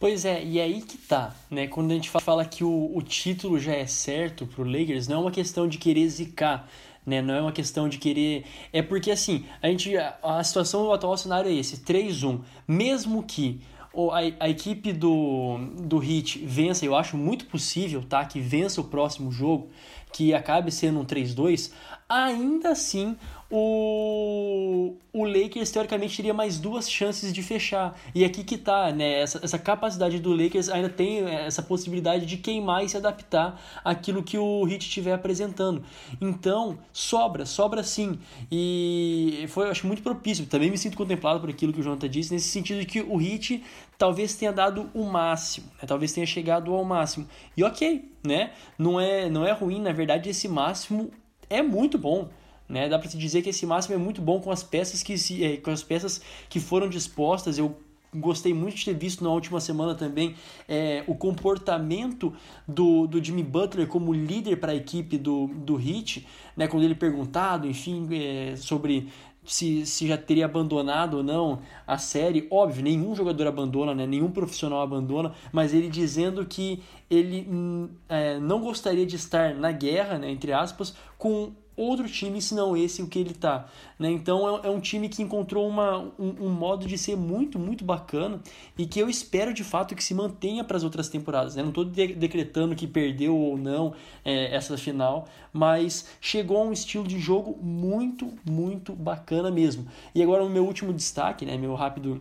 Pois 0.00 0.24
é, 0.24 0.42
e 0.44 0.60
aí 0.60 0.80
que 0.80 0.96
tá, 0.96 1.34
né? 1.50 1.66
Quando 1.66 1.90
a 1.90 1.94
gente 1.94 2.08
fala 2.08 2.44
que 2.44 2.64
o, 2.64 2.96
o 2.96 3.02
título 3.02 3.58
já 3.58 3.72
é 3.72 3.86
certo 3.86 4.46
pro 4.46 4.64
Lakers, 4.64 5.08
não 5.08 5.16
é 5.16 5.20
uma 5.20 5.30
questão 5.30 5.68
de 5.68 5.76
querer 5.78 6.08
zicar, 6.08 6.68
né? 7.04 7.20
Não 7.20 7.34
é 7.34 7.40
uma 7.40 7.52
questão 7.52 7.88
de 7.88 7.98
querer. 7.98 8.44
É 8.72 8.80
porque 8.82 9.10
assim, 9.10 9.44
a 9.62 9.68
gente. 9.68 9.92
A 10.22 10.42
situação 10.44 10.84
do 10.84 10.92
atual 10.92 11.16
cenário 11.16 11.50
é 11.50 11.54
esse: 11.54 11.78
3-1. 11.78 12.40
Mesmo 12.66 13.22
que 13.22 13.60
a, 14.12 14.44
a 14.44 14.48
equipe 14.48 14.92
do, 14.92 15.58
do 15.80 16.02
Heat 16.02 16.38
vença, 16.44 16.84
eu 16.84 16.94
acho 16.94 17.16
muito 17.16 17.46
possível, 17.46 18.02
tá? 18.02 18.24
Que 18.24 18.40
vença 18.40 18.80
o 18.80 18.84
próximo 18.84 19.32
jogo, 19.32 19.68
que 20.12 20.32
acabe 20.32 20.70
sendo 20.70 21.00
um 21.00 21.04
3-2, 21.04 21.72
ainda 22.08 22.70
assim 22.70 23.16
o, 23.50 24.94
o 25.12 25.24
Lakers 25.24 25.70
teoricamente 25.70 26.14
teria 26.16 26.34
mais 26.34 26.58
duas 26.58 26.90
chances 26.90 27.32
de 27.32 27.42
fechar. 27.42 27.98
E 28.14 28.24
aqui 28.24 28.44
que 28.44 28.58
tá, 28.58 28.92
né? 28.92 29.20
Essa, 29.20 29.40
essa 29.42 29.58
capacidade 29.58 30.18
do 30.18 30.32
Lakers 30.32 30.68
ainda 30.68 30.88
tem 30.88 31.24
essa 31.24 31.62
possibilidade 31.62 32.26
de 32.26 32.36
queimar 32.36 32.84
e 32.84 32.88
se 32.88 32.96
adaptar 32.96 33.58
àquilo 33.82 34.22
que 34.22 34.36
o 34.36 34.68
Heat 34.68 34.86
estiver 34.86 35.14
apresentando. 35.14 35.82
Então, 36.20 36.78
sobra, 36.92 37.46
sobra 37.46 37.82
sim. 37.82 38.18
E 38.52 39.46
foi, 39.48 39.66
eu 39.66 39.70
acho, 39.70 39.86
muito 39.86 40.02
propício. 40.02 40.46
Também 40.46 40.70
me 40.70 40.76
sinto 40.76 40.96
contemplado 40.96 41.40
por 41.40 41.48
aquilo 41.48 41.72
que 41.72 41.80
o 41.80 41.82
Jonathan 41.82 42.08
disse, 42.08 42.34
nesse 42.34 42.48
sentido 42.48 42.80
de 42.80 42.86
que 42.86 43.00
o 43.00 43.20
Heat 43.20 43.62
talvez 43.96 44.34
tenha 44.34 44.52
dado 44.52 44.90
o 44.94 45.04
máximo, 45.04 45.66
né? 45.80 45.86
talvez 45.86 46.12
tenha 46.12 46.26
chegado 46.26 46.72
ao 46.74 46.84
máximo. 46.84 47.26
E 47.56 47.64
ok, 47.64 48.12
né? 48.22 48.52
Não 48.78 49.00
é, 49.00 49.30
não 49.30 49.44
é 49.46 49.52
ruim, 49.52 49.80
na 49.80 49.92
verdade, 49.92 50.28
esse 50.28 50.46
máximo 50.46 51.10
é 51.48 51.62
muito 51.62 51.98
bom. 51.98 52.28
Né? 52.68 52.88
Dá 52.88 52.98
para 52.98 53.08
se 53.08 53.16
dizer 53.16 53.42
que 53.42 53.50
esse 53.50 53.64
máximo 53.64 53.94
é 53.94 53.98
muito 53.98 54.20
bom 54.20 54.40
com 54.40 54.50
as 54.50 54.62
peças 54.62 55.02
que 55.02 55.16
se, 55.16 55.42
é, 55.42 55.56
com 55.56 55.70
as 55.70 55.82
peças 55.82 56.20
que 56.48 56.60
foram 56.60 56.88
dispostas. 56.88 57.56
Eu 57.56 57.76
gostei 58.14 58.54
muito 58.54 58.76
de 58.76 58.84
ter 58.84 58.94
visto 58.94 59.22
na 59.22 59.30
última 59.30 59.60
semana 59.60 59.94
também 59.94 60.34
é, 60.68 61.04
o 61.06 61.14
comportamento 61.14 62.32
do, 62.66 63.06
do 63.06 63.22
Jimmy 63.22 63.42
Butler 63.42 63.86
como 63.86 64.12
líder 64.12 64.56
para 64.56 64.72
a 64.72 64.74
equipe 64.74 65.18
do, 65.18 65.48
do 65.48 65.78
Heat, 65.78 66.26
né? 66.56 66.66
quando 66.66 66.84
ele 66.84 66.94
perguntado, 66.94 67.66
enfim, 67.66 68.08
é, 68.12 68.56
sobre 68.56 69.08
se, 69.44 69.86
se 69.86 70.06
já 70.06 70.16
teria 70.16 70.44
abandonado 70.44 71.18
ou 71.18 71.22
não 71.22 71.60
a 71.86 71.98
série. 71.98 72.46
Óbvio, 72.50 72.82
nenhum 72.82 73.14
jogador 73.14 73.46
abandona, 73.46 73.94
né? 73.94 74.06
nenhum 74.06 74.30
profissional 74.30 74.80
abandona, 74.80 75.32
mas 75.52 75.74
ele 75.74 75.88
dizendo 75.88 76.44
que 76.46 76.82
ele 77.10 77.46
é, 78.08 78.38
não 78.38 78.60
gostaria 78.60 79.06
de 79.06 79.16
estar 79.16 79.54
na 79.54 79.72
guerra, 79.72 80.18
né, 80.18 80.30
entre 80.30 80.52
aspas, 80.52 80.94
com 81.16 81.52
outro 81.80 82.08
time 82.08 82.42
senão 82.42 82.76
esse 82.76 83.02
o 83.02 83.06
que 83.06 83.18
ele 83.18 83.34
tá. 83.34 83.66
Né? 83.98 84.10
Então 84.10 84.58
é, 84.58 84.66
é, 84.66 84.70
um 84.70 84.80
time 84.80 85.08
que 85.08 85.22
encontrou 85.22 85.66
uma, 85.68 85.98
um, 86.18 86.34
um, 86.40 86.48
modo 86.48 86.86
de 86.86 86.98
ser 86.98 87.16
muito, 87.16 87.58
muito 87.58 87.84
bacana 87.84 88.40
e 88.76 88.86
que 88.86 88.98
eu 88.98 89.08
espero 89.08 89.54
de 89.54 89.62
fato 89.62 89.94
que 89.94 90.02
se 90.02 90.14
mantenha 90.14 90.64
para 90.64 90.76
as 90.76 90.84
outras 90.84 91.08
temporadas. 91.08 91.54
Né? 91.54 91.62
Não 91.62 91.70
estou 91.70 91.84
de 91.84 92.08
decretando 92.08 92.74
que 92.74 92.86
perdeu 92.86 93.36
ou 93.36 93.56
não 93.56 93.94
é, 94.24 94.54
essa 94.54 94.76
final, 94.76 95.26
mas 95.52 96.08
chegou 96.20 96.58
a 96.58 96.64
um 96.64 96.72
estilo 96.72 97.06
de 97.06 97.18
jogo 97.18 97.56
muito, 97.62 98.32
muito 98.44 98.92
bacana 98.92 99.50
mesmo. 99.50 99.86
E 100.14 100.22
agora 100.22 100.44
o 100.44 100.48
meu 100.48 100.64
último 100.64 100.92
destaque, 100.92 101.46
né? 101.46 101.56
meu 101.56 101.74
rápido 101.74 102.20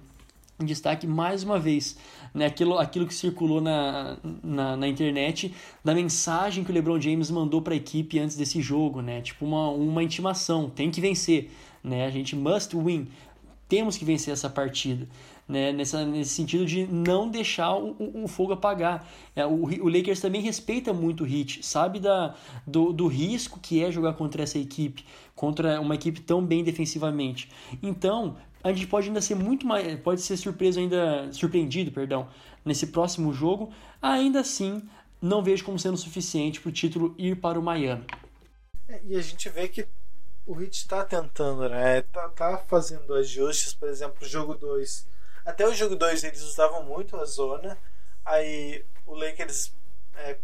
destaque 0.65 1.05
mais 1.05 1.43
uma 1.43 1.59
vez 1.59 1.97
né, 2.33 2.45
aquilo, 2.45 2.77
aquilo 2.77 3.05
que 3.07 3.13
circulou 3.13 3.61
na, 3.61 4.17
na, 4.43 4.77
na, 4.77 4.87
internet 4.87 5.53
da 5.83 5.93
mensagem 5.93 6.63
que 6.63 6.71
o 6.71 6.73
LeBron 6.73 6.99
James 6.99 7.31
mandou 7.31 7.61
para 7.61 7.73
a 7.73 7.77
equipe 7.77 8.19
antes 8.19 8.35
desse 8.35 8.61
jogo, 8.61 9.01
né? 9.01 9.21
Tipo 9.21 9.45
uma, 9.45 9.69
uma 9.69 10.03
intimação, 10.03 10.69
tem 10.69 10.91
que 10.91 11.01
vencer, 11.01 11.51
né? 11.83 12.05
A 12.05 12.09
gente 12.09 12.35
must 12.35 12.75
win, 12.75 13.07
temos 13.67 13.97
que 13.97 14.05
vencer 14.05 14.33
essa 14.33 14.49
partida. 14.49 15.07
Né, 15.47 15.71
nessa, 15.71 16.03
nesse 16.03 16.31
sentido 16.31 16.65
de 16.65 16.85
não 16.87 17.29
deixar 17.29 17.73
o, 17.73 17.95
o, 17.97 18.25
o 18.25 18.27
fogo 18.27 18.51
apagar. 18.51 19.07
É, 19.33 19.45
o, 19.45 19.63
o, 19.63 19.87
Lakers 19.87 20.19
também 20.19 20.41
respeita 20.41 20.91
muito 20.91 21.23
o 21.23 21.25
Heat, 21.25 21.65
sabe 21.65 22.01
da, 22.01 22.35
do, 22.65 22.91
do 22.91 23.07
risco 23.07 23.57
que 23.57 23.81
é 23.81 23.89
jogar 23.89 24.11
contra 24.15 24.43
essa 24.43 24.59
equipe, 24.59 25.05
contra 25.33 25.79
uma 25.79 25.95
equipe 25.95 26.19
tão 26.19 26.45
bem 26.45 26.65
defensivamente. 26.65 27.49
Então, 27.81 28.35
a 28.63 28.71
gente 28.73 28.87
pode 28.87 29.07
ainda 29.07 29.21
ser 29.21 29.35
muito 29.35 29.65
mais, 29.65 29.99
pode 29.99 30.21
ser 30.21 30.37
surpreso 30.37 30.79
ainda, 30.79 31.31
surpreendido, 31.31 31.91
perdão, 31.91 32.29
nesse 32.65 32.87
próximo 32.87 33.33
jogo. 33.33 33.73
Ainda 34.01 34.41
assim, 34.41 34.87
não 35.21 35.41
vejo 35.41 35.63
como 35.63 35.79
sendo 35.79 35.97
suficiente 35.97 36.59
para 36.59 36.69
o 36.69 36.71
título 36.71 37.15
ir 37.17 37.35
para 37.37 37.59
o 37.59 37.63
Miami. 37.63 38.05
É, 38.87 38.99
e 39.03 39.15
a 39.15 39.21
gente 39.21 39.49
vê 39.49 39.67
que 39.67 39.87
o 40.45 40.61
Heat 40.61 40.77
está 40.77 41.03
tentando, 41.03 41.67
né? 41.67 42.01
Tá, 42.03 42.29
tá 42.29 42.57
fazendo 42.57 43.13
ajustes, 43.13 43.73
por 43.73 43.89
exemplo, 43.89 44.17
o 44.21 44.27
jogo 44.27 44.53
2. 44.55 45.07
Até 45.45 45.67
o 45.67 45.73
jogo 45.73 45.95
2 45.95 46.23
eles 46.23 46.41
usavam 46.41 46.83
muito 46.83 47.15
a 47.17 47.25
zona, 47.25 47.77
aí 48.25 48.83
o 49.05 49.13
Lakers 49.13 49.73
é, 50.15 50.37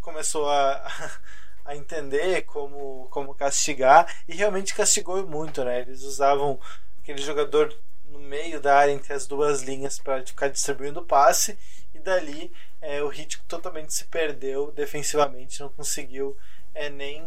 começou 0.00 0.48
a, 0.48 0.86
a 1.64 1.76
entender 1.76 2.42
como, 2.42 3.08
como 3.10 3.34
castigar 3.34 4.12
e 4.28 4.34
realmente 4.34 4.74
castigou 4.74 5.26
muito, 5.26 5.64
né? 5.64 5.80
Eles 5.80 6.02
usavam 6.02 6.58
aquele 7.02 7.22
jogador 7.22 7.76
no 8.04 8.18
meio 8.18 8.60
da 8.60 8.76
área 8.76 8.92
entre 8.92 9.12
as 9.12 9.26
duas 9.26 9.62
linhas 9.62 9.98
para 9.98 10.24
ficar 10.24 10.48
distribuindo 10.48 11.00
o 11.00 11.04
passe 11.04 11.58
e 11.94 11.98
dali 11.98 12.52
é, 12.80 13.02
o 13.02 13.08
ritmo 13.08 13.44
totalmente 13.46 13.92
se 13.92 14.04
perdeu 14.04 14.72
defensivamente, 14.72 15.60
não 15.60 15.68
conseguiu 15.68 16.36
é, 16.74 16.88
nem, 16.88 17.24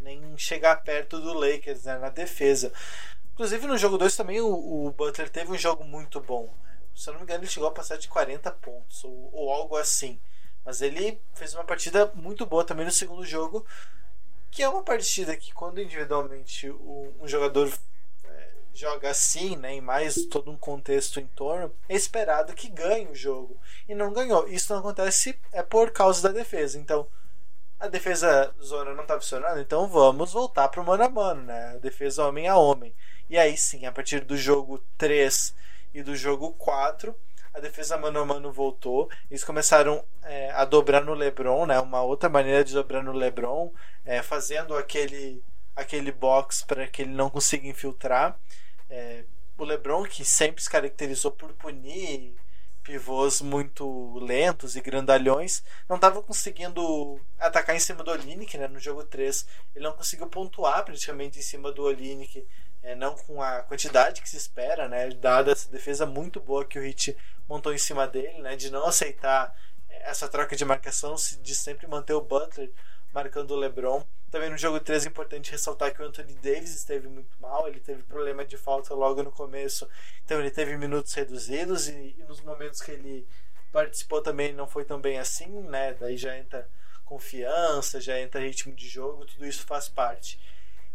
nem 0.00 0.36
chegar 0.36 0.82
perto 0.82 1.20
do 1.20 1.32
Lakers 1.32 1.84
né, 1.84 1.98
na 1.98 2.10
defesa. 2.10 2.72
Inclusive 3.32 3.66
no 3.66 3.78
jogo 3.78 3.98
2 3.98 4.16
também 4.16 4.40
o, 4.40 4.48
o, 4.86 4.90
Butler 4.92 5.28
teve 5.28 5.52
um 5.52 5.58
jogo 5.58 5.84
muito 5.84 6.20
bom. 6.20 6.52
Se 6.94 7.08
eu 7.08 7.12
não 7.12 7.20
me 7.20 7.24
engano, 7.24 7.44
ele 7.44 7.50
chegou 7.50 7.68
a 7.68 7.72
passar 7.72 7.98
de 7.98 8.08
40 8.08 8.50
pontos 8.52 9.04
ou, 9.04 9.30
ou 9.32 9.52
algo 9.52 9.76
assim. 9.76 10.18
Mas 10.64 10.80
ele 10.80 11.20
fez 11.34 11.54
uma 11.54 11.62
partida 11.62 12.10
muito 12.14 12.46
boa 12.46 12.64
também 12.64 12.86
no 12.86 12.90
segundo 12.90 13.24
jogo, 13.24 13.64
que 14.50 14.62
é 14.62 14.68
uma 14.68 14.82
partida 14.82 15.36
que 15.36 15.52
quando 15.52 15.80
individualmente 15.80 16.70
um 16.70 17.28
jogador 17.28 17.70
joga 18.76 19.10
assim, 19.10 19.56
né, 19.56 19.72
em 19.72 19.80
mais 19.80 20.26
todo 20.26 20.50
um 20.50 20.56
contexto 20.56 21.18
em 21.18 21.26
torno, 21.26 21.74
é 21.88 21.94
esperado 21.96 22.52
que 22.52 22.68
ganhe 22.68 23.08
o 23.08 23.14
jogo. 23.14 23.58
E 23.88 23.94
não 23.94 24.12
ganhou. 24.12 24.46
Isso 24.48 24.72
não 24.72 24.80
acontece 24.80 25.38
é 25.52 25.62
por 25.62 25.90
causa 25.90 26.28
da 26.28 26.34
defesa. 26.34 26.78
Então, 26.78 27.08
a 27.80 27.88
defesa 27.88 28.54
zona 28.62 28.94
não 28.94 29.02
está 29.02 29.14
funcionando, 29.14 29.60
então 29.60 29.86
vamos 29.88 30.32
voltar 30.32 30.68
para 30.68 30.80
o 30.80 30.84
mano 30.84 31.04
a 31.04 31.08
mano, 31.08 31.42
né? 31.42 31.74
A 31.74 31.78
defesa 31.78 32.26
homem 32.26 32.48
a 32.48 32.56
homem. 32.56 32.94
E 33.28 33.38
aí 33.38 33.56
sim, 33.56 33.86
a 33.86 33.92
partir 33.92 34.20
do 34.20 34.36
jogo 34.36 34.82
3 34.96 35.54
e 35.94 36.02
do 36.02 36.14
jogo 36.14 36.52
4, 36.52 37.14
a 37.52 37.60
defesa 37.60 37.96
mano 37.96 38.20
a 38.20 38.24
mano 38.24 38.52
voltou. 38.52 39.10
Eles 39.30 39.44
começaram 39.44 40.04
é, 40.22 40.50
a 40.52 40.64
dobrar 40.64 41.02
no 41.02 41.14
LeBron, 41.14 41.66
né? 41.66 41.80
Uma 41.80 42.02
outra 42.02 42.28
maneira 42.28 42.62
de 42.62 42.74
dobrar 42.74 43.02
no 43.02 43.12
LeBron, 43.12 43.72
é, 44.04 44.22
fazendo 44.22 44.76
aquele 44.76 45.42
aquele 45.74 46.10
box 46.10 46.64
para 46.64 46.86
que 46.86 47.02
ele 47.02 47.12
não 47.12 47.28
consiga 47.28 47.66
infiltrar. 47.68 48.38
É, 48.88 49.24
o 49.58 49.64
LeBron 49.64 50.04
que 50.04 50.24
sempre 50.24 50.62
se 50.62 50.70
caracterizou 50.70 51.30
por 51.30 51.52
punir 51.54 52.36
pivôs 52.86 53.40
muito 53.40 54.16
lentos 54.20 54.76
e 54.76 54.80
grandalhões, 54.80 55.64
não 55.88 55.96
estava 55.96 56.22
conseguindo 56.22 57.20
atacar 57.36 57.74
em 57.74 57.80
cima 57.80 58.04
do 58.04 58.12
Olinick, 58.12 58.56
né? 58.56 58.68
No 58.68 58.78
jogo 58.78 59.02
3, 59.02 59.44
ele 59.74 59.84
não 59.84 59.92
conseguiu 59.92 60.28
pontuar 60.28 60.84
praticamente 60.84 61.36
em 61.36 61.42
cima 61.42 61.72
do 61.72 61.82
Olinick, 61.82 62.46
é, 62.84 62.94
não 62.94 63.16
com 63.16 63.42
a 63.42 63.62
quantidade 63.62 64.22
que 64.22 64.28
se 64.28 64.36
espera, 64.36 64.88
né? 64.88 65.08
Dada 65.10 65.50
essa 65.50 65.68
defesa 65.68 66.06
muito 66.06 66.40
boa 66.40 66.64
que 66.64 66.78
o 66.78 66.82
Hit 66.82 67.16
montou 67.48 67.74
em 67.74 67.78
cima 67.78 68.06
dele, 68.06 68.40
né? 68.40 68.54
De 68.54 68.70
não 68.70 68.86
aceitar 68.86 69.52
é, 69.88 70.08
essa 70.08 70.28
troca 70.28 70.54
de 70.54 70.64
marcação, 70.64 71.16
de 71.42 71.54
sempre 71.56 71.88
manter 71.88 72.14
o 72.14 72.20
Butler 72.20 72.70
marcando 73.12 73.50
o 73.50 73.56
LeBron. 73.56 74.04
Também 74.36 74.50
no 74.50 74.58
jogo 74.58 74.78
3 74.78 75.06
é 75.06 75.08
importante 75.08 75.50
ressaltar 75.50 75.94
que 75.94 76.02
o 76.02 76.04
Anthony 76.04 76.34
Davis 76.34 76.74
esteve 76.74 77.08
muito 77.08 77.40
mal, 77.40 77.66
ele 77.66 77.80
teve 77.80 78.02
problema 78.02 78.44
de 78.44 78.58
falta 78.58 78.92
logo 78.92 79.22
no 79.22 79.32
começo, 79.32 79.88
então 80.22 80.38
ele 80.38 80.50
teve 80.50 80.76
minutos 80.76 81.14
reduzidos 81.14 81.88
e, 81.88 82.14
e 82.18 82.24
nos 82.28 82.42
momentos 82.42 82.82
que 82.82 82.90
ele 82.90 83.26
participou 83.72 84.20
também 84.20 84.52
não 84.52 84.66
foi 84.66 84.84
tão 84.84 85.00
bem 85.00 85.18
assim, 85.18 85.48
né? 85.62 85.94
Daí 85.94 86.18
já 86.18 86.36
entra 86.36 86.68
confiança, 87.02 87.98
já 87.98 88.20
entra 88.20 88.42
ritmo 88.42 88.74
de 88.74 88.86
jogo, 88.86 89.24
tudo 89.24 89.46
isso 89.46 89.64
faz 89.64 89.88
parte. 89.88 90.38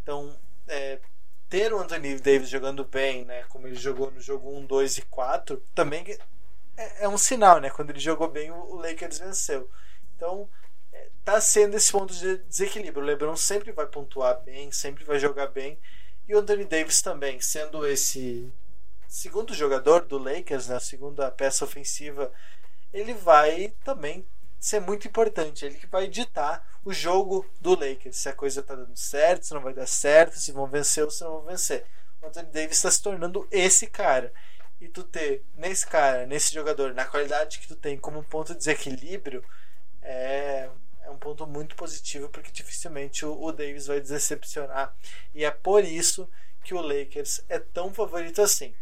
Então, 0.04 0.39
é, 0.68 1.00
ter 1.50 1.74
o 1.74 1.80
Anthony 1.80 2.20
Davis 2.20 2.48
jogando 2.48 2.86
bem, 2.86 3.26
né, 3.26 3.44
como 3.50 3.66
ele 3.66 3.76
jogou 3.76 4.12
no 4.12 4.22
jogo 4.22 4.56
1, 4.56 4.68
2 4.68 5.00
e 5.00 5.02
4, 5.02 5.58
também 5.74 6.06
é, 6.78 7.06
é 7.06 7.10
um 7.10 7.18
sinal, 7.18 7.60
né? 7.60 7.72
Quando 7.72 7.89
ele 7.89 8.00
jogou 8.00 8.30
bem, 8.30 8.52
o 8.52 8.76
Lakers 8.76 9.18
venceu. 9.18 9.68
Então, 10.16 10.48
tá 11.24 11.40
sendo 11.40 11.78
esse 11.78 11.92
ponto 11.92 12.14
de 12.14 12.38
desequilíbrio. 12.38 13.04
O 13.04 13.06
LeBron 13.06 13.36
sempre 13.36 13.72
vai 13.72 13.86
pontuar 13.86 14.42
bem, 14.42 14.72
sempre 14.72 15.04
vai 15.04 15.20
jogar 15.20 15.48
bem. 15.48 15.78
E 16.28 16.36
o 16.36 16.40
Anthony 16.40 16.66
Davis 16.66 17.02
também, 17.02 17.40
sendo 17.42 17.86
esse 17.86 18.52
segundo 19.08 19.54
jogador 19.54 20.06
do 20.06 20.18
Lakers, 20.18 20.68
né, 20.68 20.76
a 20.76 20.80
segunda 20.80 21.30
peça 21.30 21.66
ofensiva, 21.66 22.32
ele 22.94 23.14
vai 23.14 23.74
também 23.84 24.26
ser 24.60 24.80
muito 24.80 25.08
importante. 25.08 25.66
Ele 25.66 25.76
que 25.76 25.88
vai 25.88 26.08
ditar 26.08 26.66
o 26.86 26.94
jogo 26.94 27.46
do 27.60 27.72
Lakers. 27.72 28.18
Se 28.18 28.30
a 28.30 28.34
coisa 28.34 28.64
tá 28.64 28.76
dando 28.76 28.98
certo, 28.98 29.46
se 29.46 29.54
não 29.54 29.62
vai 29.62 29.74
dar 29.74 29.88
certo, 29.88 30.38
se 30.38 30.52
vão 30.52 30.68
vencer 30.68 31.04
ou 31.04 31.12
se 31.12 31.24
não 31.24 31.32
vão 31.32 31.46
vencer. 31.46 31.86
O 32.22 32.28
Anthony 32.28 32.52
Davis 32.52 32.78
está 32.78 32.92
se 32.92 33.02
tornando 33.02 33.48
esse 33.52 33.88
cara. 33.88 34.32
E 34.80 34.88
tu 34.88 35.04
ter 35.04 35.44
nesse 35.56 35.86
cara, 35.86 36.26
nesse 36.26 36.54
jogador, 36.54 36.94
na 36.94 37.06
qualidade 37.06 37.60
que 37.60 37.68
tu 37.68 37.76
tem 37.76 37.98
como 37.98 38.24
ponto 38.24 38.54
de 38.54 38.60
desequilíbrio, 38.60 39.44
é 40.02 40.70
é 41.04 41.10
um 41.10 41.18
ponto 41.18 41.45
muito 41.47 41.76
positivo 41.76 42.30
porque 42.30 42.52
dificilmente 42.52 43.26
o, 43.26 43.41
o 43.41 43.52
Davis 43.52 43.88
vai 43.88 43.99
decepcionar 43.99 44.95
e 45.34 45.43
é 45.43 45.52
por 45.52 45.84
isso 45.84 46.30
que 46.64 46.74
o 46.74 46.82
Lakers 46.82 47.43
é 47.49 47.60
tão 47.60 47.93
favorito 47.93 48.41
assim. 48.41 48.74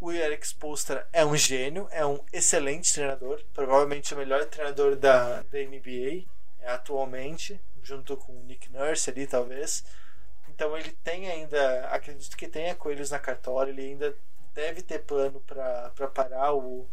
O 0.00 0.12
Eric 0.12 0.46
Spoelstra 0.46 1.08
é 1.12 1.24
um 1.24 1.36
gênio, 1.36 1.88
é 1.90 2.04
um 2.04 2.20
excelente 2.32 2.92
treinador, 2.92 3.42
provavelmente 3.54 4.12
o 4.12 4.18
melhor 4.18 4.44
treinador 4.44 4.96
da, 4.96 5.42
da 5.42 5.58
NBA 5.58 6.24
é, 6.60 6.68
atualmente, 6.68 7.58
junto 7.82 8.16
com 8.16 8.32
o 8.32 8.42
Nick 8.42 8.70
Nurse 8.70 9.10
ali 9.10 9.26
talvez. 9.26 9.84
Então 10.48 10.76
ele 10.76 10.90
tem 11.02 11.30
ainda, 11.30 11.86
acredito 11.88 12.36
que 12.36 12.46
tenha 12.46 12.74
coelhos 12.74 13.10
na 13.10 13.18
cartola, 13.18 13.68
ele 13.68 13.82
ainda 13.82 14.14
deve 14.52 14.82
ter 14.82 15.00
plano 15.00 15.40
para 15.40 16.08
parar 16.14 16.54
o, 16.54 16.88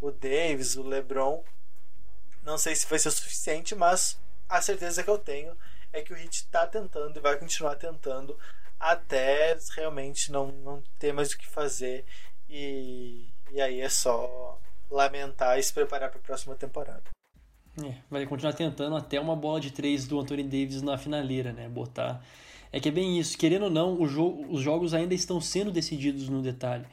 o 0.00 0.10
Davis, 0.10 0.76
o 0.76 0.82
LeBron 0.82 1.44
não 2.44 2.58
sei 2.58 2.74
se 2.74 2.86
vai 2.86 2.98
ser 2.98 3.08
o 3.08 3.12
suficiente, 3.12 3.74
mas 3.74 4.18
a 4.48 4.60
certeza 4.60 5.02
que 5.02 5.10
eu 5.10 5.18
tenho 5.18 5.56
é 5.92 6.02
que 6.02 6.12
o 6.12 6.16
Hit 6.16 6.34
está 6.34 6.66
tentando 6.66 7.16
e 7.16 7.22
vai 7.22 7.38
continuar 7.38 7.76
tentando 7.76 8.36
até 8.78 9.56
realmente 9.76 10.30
não, 10.30 10.48
não 10.48 10.82
ter 10.98 11.12
mais 11.12 11.32
o 11.32 11.38
que 11.38 11.46
fazer. 11.46 12.04
E, 12.48 13.28
e 13.50 13.60
aí 13.60 13.80
é 13.80 13.88
só 13.88 14.58
lamentar 14.90 15.58
e 15.58 15.62
se 15.62 15.72
preparar 15.72 16.10
para 16.10 16.18
a 16.18 16.22
próxima 16.22 16.54
temporada. 16.54 17.04
É, 17.82 17.94
vai 18.08 18.24
continuar 18.26 18.52
tentando 18.52 18.94
até 18.94 19.18
uma 19.18 19.34
bola 19.34 19.60
de 19.60 19.72
três 19.72 20.06
do 20.06 20.20
Anthony 20.20 20.44
Davis 20.44 20.82
na 20.82 20.96
finaleira, 20.96 21.52
né? 21.52 21.68
Botar. 21.68 22.24
É 22.70 22.78
que 22.78 22.88
é 22.88 22.92
bem 22.92 23.18
isso, 23.18 23.38
querendo 23.38 23.64
ou 23.64 23.70
não, 23.70 24.00
o 24.00 24.06
jogo, 24.06 24.46
os 24.52 24.60
jogos 24.60 24.94
ainda 24.94 25.14
estão 25.14 25.40
sendo 25.40 25.72
decididos 25.72 26.28
no 26.28 26.42
detalhe. 26.42 26.84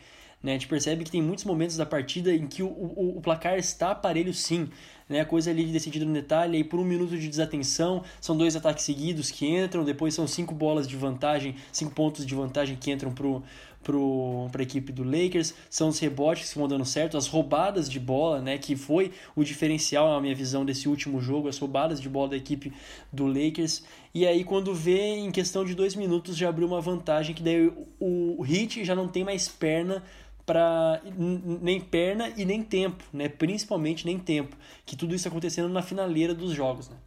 Né? 0.42 0.52
A 0.52 0.54
gente 0.56 0.68
percebe 0.68 1.04
que 1.04 1.12
tem 1.12 1.22
muitos 1.22 1.46
momentos 1.46 1.78
da 1.78 1.86
partida 1.86 2.34
em 2.34 2.48
que 2.48 2.64
o, 2.64 2.68
o, 2.68 3.18
o 3.18 3.22
placar 3.22 3.58
está 3.58 3.92
aparelho 3.92 4.34
sim, 4.34 4.70
né? 5.08 5.26
Coisa 5.26 5.52
ali 5.52 5.66
decidida 5.66 6.06
no 6.06 6.14
detalhe, 6.14 6.58
aí 6.58 6.64
por 6.64 6.80
um 6.80 6.86
minuto 6.86 7.18
de 7.18 7.28
desatenção, 7.28 8.04
são 8.20 8.36
dois 8.36 8.56
ataques 8.56 8.86
seguidos 8.86 9.30
que 9.30 9.46
entram, 9.46 9.84
depois 9.84 10.14
são 10.14 10.26
cinco 10.26 10.56
bolas 10.56 10.88
de 10.88 10.96
vantagem, 10.96 11.56
cinco 11.72 11.94
pontos 11.94 12.26
de 12.26 12.34
vantagem 12.34 12.76
que 12.76 12.90
entram 12.92 13.12
pro 13.12 13.44
para 13.84 14.62
a 14.62 14.64
equipe 14.64 14.92
do 14.92 15.04
Lakers, 15.04 15.56
são 15.70 15.90
os 15.90 15.98
rebotes 15.98 16.54
que 16.54 16.60
vão 16.60 16.68
dando 16.68 16.86
certo, 16.86 17.18
as 17.18 17.28
roubadas 17.28 17.90
de 17.90 18.00
bola, 18.00 18.40
né, 18.40 18.58
que 18.58 18.76
foi 18.76 19.12
o 19.36 19.44
diferencial 19.44 20.14
na 20.14 20.22
minha 20.22 20.36
visão 20.36 20.64
desse 20.64 20.88
último 20.88 21.20
jogo, 21.20 21.48
as 21.48 21.58
roubadas 21.58 22.00
de 22.00 22.08
bola 22.08 22.30
da 22.30 22.38
equipe 22.38 22.72
do 23.12 23.26
Lakers. 23.26 23.84
E 24.14 24.28
aí 24.28 24.44
quando 24.44 24.74
vê 24.74 25.16
em 25.16 25.32
questão 25.32 25.66
de 25.66 25.74
dois 25.74 25.96
minutos 25.96 26.38
já 26.38 26.50
abriu 26.50 26.68
uma 26.68 26.80
vantagem 26.80 27.34
que 27.34 27.42
daí 27.42 27.74
o, 28.00 28.40
o 28.40 28.46
Heat 28.46 28.86
já 28.86 28.94
não 28.94 29.08
tem 29.08 29.24
mais 29.24 29.48
perna 29.48 30.04
para 30.52 31.02
nem 31.06 31.80
perna 31.80 32.28
e 32.36 32.44
nem 32.44 32.62
tempo, 32.62 33.02
né? 33.14 33.30
Principalmente 33.30 34.06
nem 34.06 34.20
tempo, 34.20 34.54
que 34.86 34.98
tudo 34.98 35.16
isso 35.16 35.26
acontecendo 35.26 35.70
na 35.70 35.82
finaleira 35.82 36.34
dos 36.34 36.52
jogos, 36.52 36.90
né? 36.90 36.98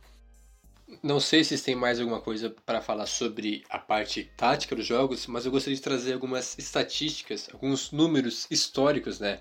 Não 1.03 1.21
sei 1.21 1.45
se 1.45 1.63
tem 1.63 1.77
mais 1.77 2.01
alguma 2.01 2.23
coisa 2.23 2.49
para 2.65 2.81
falar 2.81 3.05
sobre 3.05 3.63
a 3.69 3.79
parte 3.79 4.31
tática 4.35 4.75
dos 4.75 4.87
jogos, 4.87 5.27
mas 5.27 5.45
eu 5.45 5.53
gostaria 5.53 5.77
de 5.77 5.83
trazer 5.83 6.15
algumas 6.15 6.57
estatísticas, 6.57 7.51
alguns 7.53 7.93
números 7.93 8.47
históricos, 8.51 9.21
né? 9.21 9.41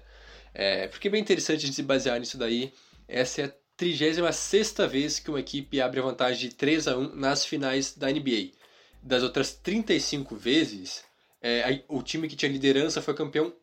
É, 0.54 0.90
porque 0.90 1.08
é 1.08 1.12
bem 1.12 1.22
interessante 1.22 1.60
a 1.60 1.66
gente 1.68 1.76
se 1.76 1.84
basear 1.84 2.20
nisso 2.20 2.38
daí. 2.38 2.74
Essa 3.08 3.44
é 3.44 3.46
a 3.46 3.54
36 3.78 4.76
vez 4.90 5.18
que 5.18 5.30
uma 5.30 5.40
equipe 5.40 5.80
abre 5.80 6.02
a 6.02 6.04
vantagem 6.04 6.50
de 6.50 6.56
3 6.56 6.90
a 6.90 6.98
1 6.98 7.16
nas 7.16 7.46
finais 7.46 7.96
da 7.96 8.12
NBA. 8.12 8.52
Das 9.02 9.24
outras 9.24 9.54
35 9.54 10.36
vezes, 10.36 11.06
é, 11.42 11.84
o 11.88 12.04
time 12.04 12.28
que 12.28 12.36
tinha 12.36 12.52
liderança 12.52 13.02
foi 13.02 13.14
campeão 13.14 13.54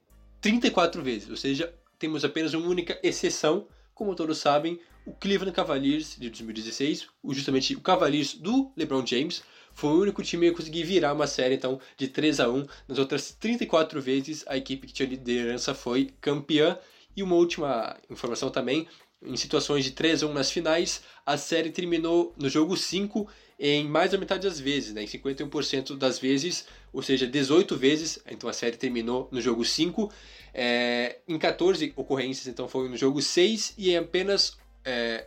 34 0.40 1.02
vezes, 1.02 1.28
ou 1.28 1.36
seja, 1.36 1.72
temos 1.98 2.24
apenas 2.24 2.54
uma 2.54 2.66
única 2.66 2.98
exceção, 3.02 3.66
como 3.94 4.14
todos 4.14 4.38
sabem, 4.38 4.80
o 5.04 5.12
Cleveland 5.12 5.54
Cavaliers 5.54 6.16
de 6.18 6.28
2016, 6.28 7.08
justamente 7.28 7.74
o 7.74 7.80
Cavaliers 7.80 8.34
do 8.34 8.72
LeBron 8.76 9.04
James, 9.04 9.42
foi 9.72 9.90
o 9.90 10.00
único 10.00 10.22
time 10.22 10.48
a 10.48 10.54
conseguir 10.54 10.84
virar 10.84 11.12
uma 11.12 11.26
série 11.26 11.54
então 11.54 11.80
de 11.96 12.08
3 12.08 12.40
a 12.40 12.48
1 12.48 12.66
nas 12.88 12.98
outras 12.98 13.32
34 13.32 14.00
vezes 14.00 14.44
a 14.46 14.56
equipe 14.56 14.86
que 14.86 14.92
tinha 14.92 15.08
liderança 15.08 15.74
foi 15.74 16.10
campeã. 16.20 16.78
E 17.16 17.22
uma 17.22 17.34
última 17.34 17.96
informação 18.08 18.50
também, 18.50 18.86
em 19.22 19.36
situações 19.36 19.84
de 19.84 19.90
3 19.92 20.22
a 20.22 20.26
1 20.26 20.32
nas 20.32 20.50
finais, 20.50 21.02
a 21.26 21.36
série 21.36 21.70
terminou 21.70 22.34
no 22.38 22.48
jogo 22.48 22.76
5 22.76 23.28
em 23.60 23.86
mais 23.86 24.10
da 24.10 24.16
metade 24.16 24.48
das 24.48 24.58
vezes, 24.58 24.94
né? 24.94 25.02
em 25.02 25.06
51% 25.06 25.94
das 25.96 26.18
vezes, 26.18 26.64
ou 26.90 27.02
seja, 27.02 27.26
18 27.26 27.76
vezes, 27.76 28.18
então 28.26 28.48
a 28.48 28.54
série 28.54 28.78
terminou 28.78 29.28
no 29.30 29.40
jogo 29.40 29.62
5. 29.64 30.10
É, 30.54 31.18
em 31.28 31.38
14 31.38 31.92
ocorrências, 31.94 32.46
então 32.46 32.66
foi 32.66 32.88
no 32.88 32.96
jogo 32.96 33.20
6 33.20 33.74
e 33.76 33.90
em 33.90 33.98
apenas 33.98 34.56
é, 34.82 35.26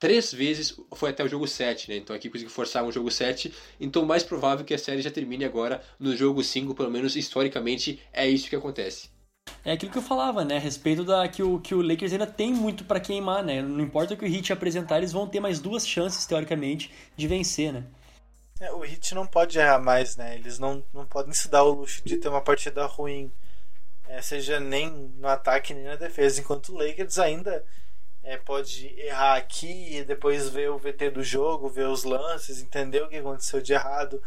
3 0.00 0.32
vezes 0.32 0.76
foi 0.94 1.10
até 1.10 1.22
o 1.22 1.28
jogo 1.28 1.46
7, 1.46 1.90
né? 1.90 1.96
Então 1.96 2.16
aqui 2.16 2.28
conseguiu 2.28 2.50
forçar 2.50 2.82
um 2.82 2.90
jogo 2.90 3.10
7, 3.10 3.52
então 3.78 4.04
mais 4.04 4.22
provável 4.22 4.64
que 4.64 4.74
a 4.74 4.78
série 4.78 5.02
já 5.02 5.10
termine 5.10 5.44
agora 5.44 5.82
no 6.00 6.16
jogo 6.16 6.42
5, 6.42 6.74
pelo 6.74 6.90
menos 6.90 7.14
historicamente 7.14 8.00
é 8.12 8.26
isso 8.26 8.48
que 8.48 8.56
acontece. 8.56 9.13
É 9.64 9.72
aquilo 9.72 9.90
que 9.90 9.96
eu 9.96 10.02
falava, 10.02 10.44
né? 10.44 10.56
A 10.56 10.60
respeito 10.60 11.04
da 11.04 11.26
que 11.26 11.42
o, 11.42 11.58
que 11.58 11.74
o 11.74 11.80
Lakers 11.80 12.12
ainda 12.12 12.26
tem 12.26 12.52
muito 12.52 12.84
para 12.84 13.00
queimar, 13.00 13.42
né? 13.42 13.62
Não 13.62 13.80
importa 13.80 14.12
o 14.12 14.16
que 14.16 14.24
o 14.24 14.28
Heat 14.28 14.52
apresentar, 14.52 14.98
eles 14.98 15.10
vão 15.10 15.26
ter 15.26 15.40
mais 15.40 15.58
duas 15.58 15.88
chances, 15.88 16.26
teoricamente, 16.26 16.92
de 17.16 17.26
vencer, 17.26 17.72
né? 17.72 17.84
É, 18.60 18.70
o 18.72 18.84
Heat 18.84 19.14
não 19.14 19.26
pode 19.26 19.58
errar 19.58 19.78
mais, 19.78 20.16
né? 20.16 20.34
Eles 20.34 20.58
não, 20.58 20.84
não 20.92 21.06
podem 21.06 21.32
se 21.32 21.48
dar 21.48 21.62
o 21.62 21.72
luxo 21.72 22.02
de 22.04 22.18
ter 22.18 22.28
uma 22.28 22.42
partida 22.42 22.84
ruim, 22.84 23.32
é, 24.06 24.20
seja 24.20 24.60
nem 24.60 24.90
no 24.90 25.26
ataque 25.26 25.72
nem 25.72 25.84
na 25.84 25.96
defesa, 25.96 26.40
enquanto 26.40 26.68
o 26.68 26.76
Lakers 26.76 27.18
ainda 27.18 27.64
é, 28.22 28.36
pode 28.36 28.94
errar 29.00 29.36
aqui 29.36 29.96
e 29.96 30.04
depois 30.04 30.50
ver 30.50 30.70
o 30.70 30.78
VT 30.78 31.10
do 31.10 31.22
jogo, 31.22 31.70
ver 31.70 31.88
os 31.88 32.04
lances, 32.04 32.60
entender 32.60 33.02
o 33.02 33.08
que 33.08 33.16
aconteceu 33.16 33.62
de 33.62 33.72
errado, 33.72 34.22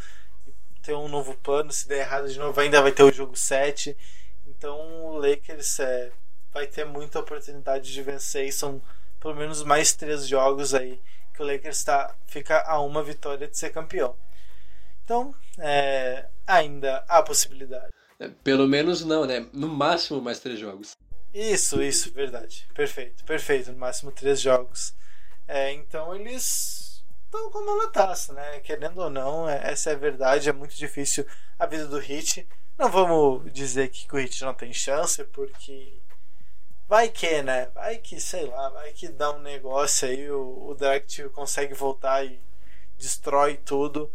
ter 0.82 0.96
um 0.96 1.08
novo 1.08 1.36
plano. 1.36 1.72
Se 1.72 1.88
der 1.88 2.00
errado 2.00 2.28
de 2.28 2.40
novo, 2.40 2.60
ainda 2.60 2.82
vai 2.82 2.92
ter 2.92 3.04
o 3.04 3.14
jogo 3.14 3.36
7. 3.36 3.96
Então 4.58 5.06
o 5.06 5.18
Lakers 5.18 5.80
é, 5.80 6.12
vai 6.52 6.68
ter 6.68 6.86
muita 6.86 7.20
oportunidade 7.20 7.92
de 7.92 8.02
vencer 8.02 8.46
e 8.46 8.52
são 8.52 8.82
pelo 9.20 9.36
menos 9.36 9.64
mais 9.64 9.94
três 9.94 10.28
jogos 10.28 10.74
aí 10.74 11.00
que 11.34 11.44
o 11.44 11.46
Lakers 11.46 11.84
tá, 11.84 12.16
fica 12.26 12.64
a 12.64 12.82
uma 12.82 13.04
vitória 13.04 13.48
de 13.48 13.56
ser 13.56 13.70
campeão. 13.70 14.16
Então, 15.04 15.34
é, 15.60 16.26
ainda 16.46 17.06
há 17.08 17.22
possibilidade. 17.22 17.94
É, 18.20 18.28
pelo 18.44 18.68
menos 18.68 19.06
não, 19.06 19.26
né? 19.26 19.48
No 19.54 19.68
máximo 19.68 20.20
mais 20.20 20.40
três 20.40 20.60
jogos. 20.60 20.98
Isso, 21.32 21.82
isso, 21.82 22.12
verdade. 22.12 22.68
Perfeito, 22.74 23.24
perfeito. 23.24 23.72
No 23.72 23.78
máximo 23.78 24.12
três 24.12 24.42
jogos. 24.42 24.96
É, 25.48 25.72
então 25.72 26.16
eles 26.16 27.06
estão 27.26 27.52
com 27.52 27.60
a 27.60 27.66
mão 27.66 27.78
na 27.78 27.90
taça, 27.90 28.34
né? 28.34 28.60
Querendo 28.62 28.98
ou 28.98 29.10
não, 29.10 29.48
é, 29.48 29.72
essa 29.72 29.92
é 29.92 29.94
a 29.94 29.98
verdade. 29.98 30.50
É 30.50 30.54
muito 30.54 30.76
difícil 30.76 31.26
a 31.60 31.68
vida 31.68 31.86
do 31.86 32.00
Hit. 32.00 32.48
Não 32.78 32.90
vamos 32.92 33.52
dizer 33.52 33.90
que 33.90 34.08
o 34.14 34.18
Hit 34.18 34.44
não 34.44 34.54
tem 34.54 34.74
chance, 34.74 35.24
porque 35.26 35.98
Vai 36.88 37.10
que, 37.10 37.42
né? 37.42 37.68
Vai 37.76 37.98
que, 37.98 38.18
sei 38.20 38.46
lá, 38.46 38.70
vai 38.70 38.94
que 38.94 39.10
dá 39.10 39.36
um 39.36 39.42
negócio 39.42 40.08
aí, 40.08 40.32
o, 40.32 40.70
o 40.70 40.76
Direct 40.76 41.22
consegue 41.30 41.74
voltar 41.74 42.24
e 42.26 42.40
destrói 42.98 43.58
tudo. 43.58 44.10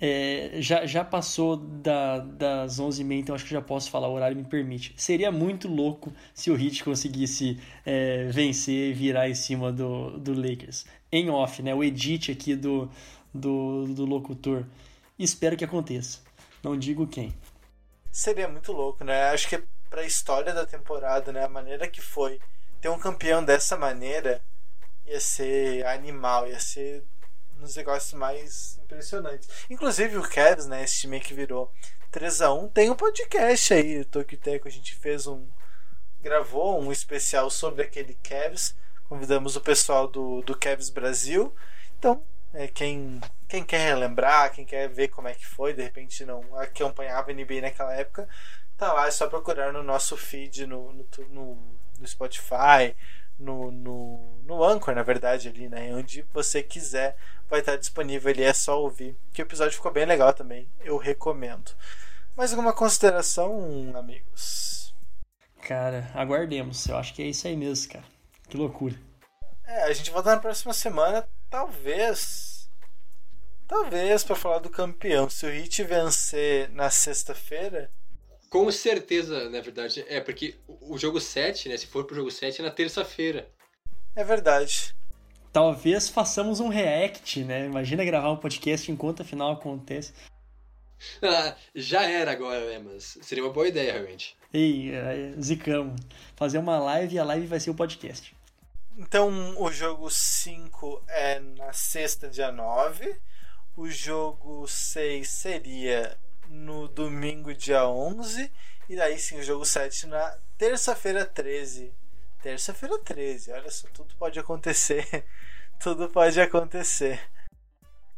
É, 0.00 0.58
já, 0.60 0.86
já 0.86 1.04
passou 1.04 1.56
da, 1.56 2.18
das 2.18 2.80
11h30, 2.80 3.18
então 3.18 3.34
acho 3.34 3.44
que 3.44 3.50
já 3.50 3.60
posso 3.60 3.90
falar, 3.90 4.08
o 4.08 4.12
horário 4.14 4.36
me 4.36 4.44
permite. 4.44 4.94
Seria 4.96 5.32
muito 5.32 5.66
louco 5.66 6.12
se 6.32 6.52
o 6.52 6.60
Heat 6.60 6.84
conseguisse 6.84 7.58
é, 7.84 8.26
vencer 8.26 8.90
e 8.90 8.92
virar 8.92 9.28
em 9.28 9.34
cima 9.34 9.72
do, 9.72 10.18
do 10.18 10.34
Lakers. 10.34 10.86
Em 11.10 11.30
off, 11.30 11.62
né? 11.62 11.74
O 11.74 11.82
edit 11.82 12.30
aqui 12.30 12.54
do, 12.54 12.88
do, 13.34 13.86
do 13.88 14.04
locutor. 14.04 14.64
Espero 15.18 15.56
que 15.56 15.64
aconteça. 15.64 16.20
Não 16.62 16.76
digo 16.78 17.08
quem. 17.08 17.34
Seria 18.12 18.46
muito 18.46 18.72
louco, 18.72 19.02
né? 19.02 19.30
Acho 19.30 19.48
que 19.48 19.64
para 19.88 20.02
a 20.02 20.06
história 20.06 20.52
da 20.52 20.66
temporada, 20.66 21.32
né? 21.32 21.44
A 21.44 21.48
maneira 21.48 21.88
que 21.88 22.02
foi 22.02 22.38
ter 22.78 22.90
um 22.90 22.98
campeão 22.98 23.42
dessa 23.42 23.74
maneira 23.74 24.42
ia 25.06 25.18
ser 25.18 25.86
animal, 25.86 26.46
ia 26.46 26.60
ser 26.60 27.02
um 27.56 27.62
dos 27.62 27.74
negócios 27.74 28.12
mais 28.12 28.78
impressionantes. 28.84 29.48
Inclusive 29.70 30.18
o 30.18 30.28
Cavs, 30.28 30.66
né? 30.66 30.84
Esse 30.84 31.00
time 31.00 31.20
que 31.20 31.32
virou 31.32 31.72
3 32.10 32.42
a 32.42 32.52
1 32.52 32.68
tem 32.68 32.90
um 32.90 32.94
podcast 32.94 33.72
aí, 33.72 34.00
o 34.00 34.04
Tokiteco. 34.04 34.68
A 34.68 34.70
gente 34.70 34.94
fez 34.94 35.26
um. 35.26 35.48
gravou 36.20 36.78
um 36.82 36.92
especial 36.92 37.48
sobre 37.48 37.82
aquele 37.82 38.14
Cavs. 38.22 38.76
Convidamos 39.08 39.56
o 39.56 39.60
pessoal 39.62 40.06
do, 40.06 40.42
do 40.42 40.54
Cavs 40.54 40.90
Brasil. 40.90 41.54
Então, 41.98 42.22
é, 42.52 42.68
quem, 42.68 43.20
quem 43.52 43.62
quer 43.62 43.84
relembrar, 43.86 44.50
quem 44.50 44.64
quer 44.64 44.88
ver 44.88 45.08
como 45.08 45.28
é 45.28 45.34
que 45.34 45.46
foi, 45.46 45.74
de 45.74 45.82
repente 45.82 46.24
não 46.24 46.40
acompanhava 46.58 47.30
a 47.30 47.34
NBA 47.34 47.60
naquela 47.60 47.94
época, 47.94 48.26
tá 48.78 48.90
lá, 48.94 49.06
é 49.06 49.10
só 49.10 49.28
procurar 49.28 49.74
no 49.74 49.82
nosso 49.82 50.16
feed 50.16 50.66
no, 50.66 50.90
no, 50.90 51.06
no, 51.28 51.78
no 51.98 52.06
Spotify, 52.06 52.96
no, 53.38 53.70
no, 53.70 54.40
no 54.46 54.64
Anchor, 54.64 54.94
na 54.94 55.02
verdade, 55.02 55.48
ali, 55.48 55.68
né? 55.68 55.94
Onde 55.94 56.24
você 56.32 56.62
quiser 56.62 57.14
vai 57.46 57.60
estar 57.60 57.76
disponível 57.76 58.30
ali, 58.30 58.42
é 58.42 58.54
só 58.54 58.80
ouvir. 58.80 59.18
Que 59.34 59.42
o 59.42 59.44
episódio 59.44 59.74
ficou 59.74 59.92
bem 59.92 60.06
legal 60.06 60.32
também, 60.32 60.66
eu 60.80 60.96
recomendo. 60.96 61.72
Mais 62.34 62.52
alguma 62.52 62.72
consideração, 62.72 63.92
amigos? 63.94 64.94
Cara, 65.60 66.10
aguardemos. 66.14 66.86
Eu 66.86 66.96
acho 66.96 67.12
que 67.12 67.22
é 67.22 67.26
isso 67.26 67.46
aí 67.46 67.54
mesmo, 67.54 67.92
cara. 67.92 68.04
Que 68.48 68.56
loucura. 68.56 68.98
É, 69.66 69.82
a 69.82 69.92
gente 69.92 70.10
volta 70.10 70.30
na 70.34 70.40
próxima 70.40 70.72
semana, 70.72 71.28
talvez. 71.50 72.51
Talvez 73.72 74.22
para 74.22 74.36
falar 74.36 74.58
do 74.58 74.68
campeão. 74.68 75.30
Se 75.30 75.46
o 75.46 75.48
Hit 75.48 75.82
vencer 75.82 76.68
na 76.72 76.90
sexta-feira, 76.90 77.90
com 78.50 78.70
certeza, 78.70 79.48
na 79.48 79.62
verdade. 79.62 80.04
É, 80.08 80.20
porque 80.20 80.56
o 80.66 80.98
jogo 80.98 81.18
7, 81.18 81.70
né? 81.70 81.78
Se 81.78 81.86
for 81.86 82.04
pro 82.04 82.14
jogo 82.14 82.30
7, 82.30 82.60
é 82.60 82.64
na 82.66 82.70
terça-feira. 82.70 83.48
É 84.14 84.22
verdade. 84.22 84.94
Talvez 85.50 86.10
façamos 86.10 86.60
um 86.60 86.68
react, 86.68 87.42
né? 87.44 87.64
Imagina 87.64 88.04
gravar 88.04 88.30
um 88.30 88.36
podcast 88.36 88.92
enquanto 88.92 89.22
a 89.22 89.24
final 89.24 89.52
acontece. 89.52 90.12
Ah, 91.22 91.56
já 91.74 92.02
era 92.02 92.30
agora, 92.30 92.66
né? 92.66 92.78
Mas 92.78 93.18
seria 93.22 93.42
uma 93.42 93.54
boa 93.54 93.66
ideia, 93.66 93.94
realmente. 93.94 94.36
Ei, 94.52 94.94
é, 94.94 95.32
zicamos. 95.40 95.98
Fazer 96.36 96.58
uma 96.58 96.78
live 96.78 97.14
e 97.14 97.18
a 97.18 97.24
live 97.24 97.46
vai 97.46 97.58
ser 97.58 97.70
o 97.70 97.74
podcast. 97.74 98.36
Então, 98.98 99.58
o 99.58 99.72
jogo 99.72 100.10
5 100.10 101.02
é 101.08 101.40
na 101.40 101.72
sexta, 101.72 102.28
dia 102.28 102.52
9. 102.52 103.18
O 103.74 103.88
jogo 103.88 104.68
6 104.68 105.26
seria 105.28 106.18
no 106.46 106.86
domingo, 106.88 107.54
dia 107.54 107.86
11. 107.88 108.52
E 108.88 108.96
daí 108.96 109.18
sim, 109.18 109.38
o 109.38 109.42
jogo 109.42 109.64
7 109.64 110.06
na 110.06 110.38
terça-feira 110.58 111.24
13. 111.24 111.90
Terça-feira 112.42 112.98
13, 112.98 113.52
olha 113.52 113.70
só, 113.70 113.88
tudo 113.88 114.14
pode 114.16 114.38
acontecer. 114.38 115.24
tudo 115.80 116.08
pode 116.10 116.38
acontecer. 116.38 117.18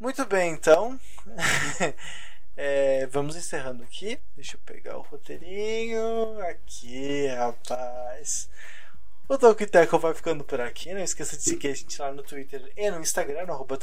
Muito 0.00 0.24
bem, 0.26 0.52
então. 0.52 0.98
é, 2.56 3.06
vamos 3.06 3.36
encerrando 3.36 3.84
aqui. 3.84 4.18
Deixa 4.34 4.56
eu 4.56 4.60
pegar 4.60 4.98
o 4.98 5.02
roteirinho. 5.02 6.40
Aqui, 6.48 7.28
rapaz. 7.28 8.50
O 9.26 9.38
Tokiteco 9.38 9.98
vai 9.98 10.12
ficando 10.12 10.44
por 10.44 10.60
aqui. 10.60 10.92
Não 10.92 11.00
esqueça 11.00 11.34
de 11.34 11.42
seguir 11.42 11.68
a 11.68 11.74
gente 11.74 11.98
lá 11.98 12.12
no 12.12 12.22
Twitter 12.22 12.70
e 12.76 12.90
no 12.90 13.00
Instagram, 13.00 13.46
no 13.46 13.54
arroba 13.54 13.78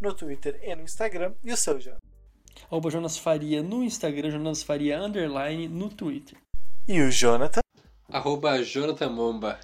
no 0.00 0.12
Twitter 0.12 0.58
e 0.60 0.74
no 0.74 0.82
Instagram, 0.82 1.34
e 1.44 1.52
o 1.52 1.56
seu, 1.56 1.80
Jonas? 1.80 2.00
Arroba 2.64 2.90
Jonas 2.90 3.16
Faria 3.16 3.62
no 3.62 3.84
Instagram, 3.84 4.32
Jonas 4.32 4.64
Faria 4.64 5.00
underline 5.00 5.68
no 5.68 5.88
Twitter. 5.88 6.36
E 6.92 7.00
o 7.02 7.08
Jonathan? 7.08 7.60
Arroba 8.10 8.60
Jonathan 8.64 9.10
Momba. 9.10 9.60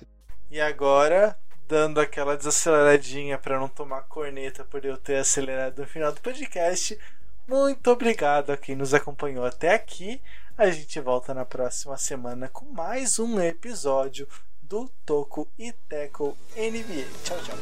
E 0.48 0.60
agora, 0.60 1.36
dando 1.66 1.98
aquela 1.98 2.36
desaceleradinha 2.36 3.36
para 3.36 3.58
não 3.58 3.66
tomar 3.66 4.02
corneta 4.02 4.62
por 4.62 4.84
eu 4.84 4.96
ter 4.96 5.16
acelerado 5.16 5.82
no 5.82 5.88
final 5.88 6.12
do 6.12 6.20
podcast. 6.20 6.96
Muito 7.48 7.90
obrigado 7.90 8.50
a 8.50 8.56
quem 8.56 8.76
nos 8.76 8.94
acompanhou 8.94 9.44
até 9.44 9.74
aqui. 9.74 10.22
A 10.56 10.70
gente 10.70 11.00
volta 11.00 11.34
na 11.34 11.44
próxima 11.44 11.96
semana 11.96 12.48
com 12.48 12.66
mais 12.66 13.18
um 13.18 13.40
episódio 13.40 14.28
do 14.62 14.88
Toco 15.04 15.48
e 15.58 15.72
Teco 15.88 16.38
NBA. 16.56 17.08
Tchau, 17.24 17.38
tchau. 17.42 17.56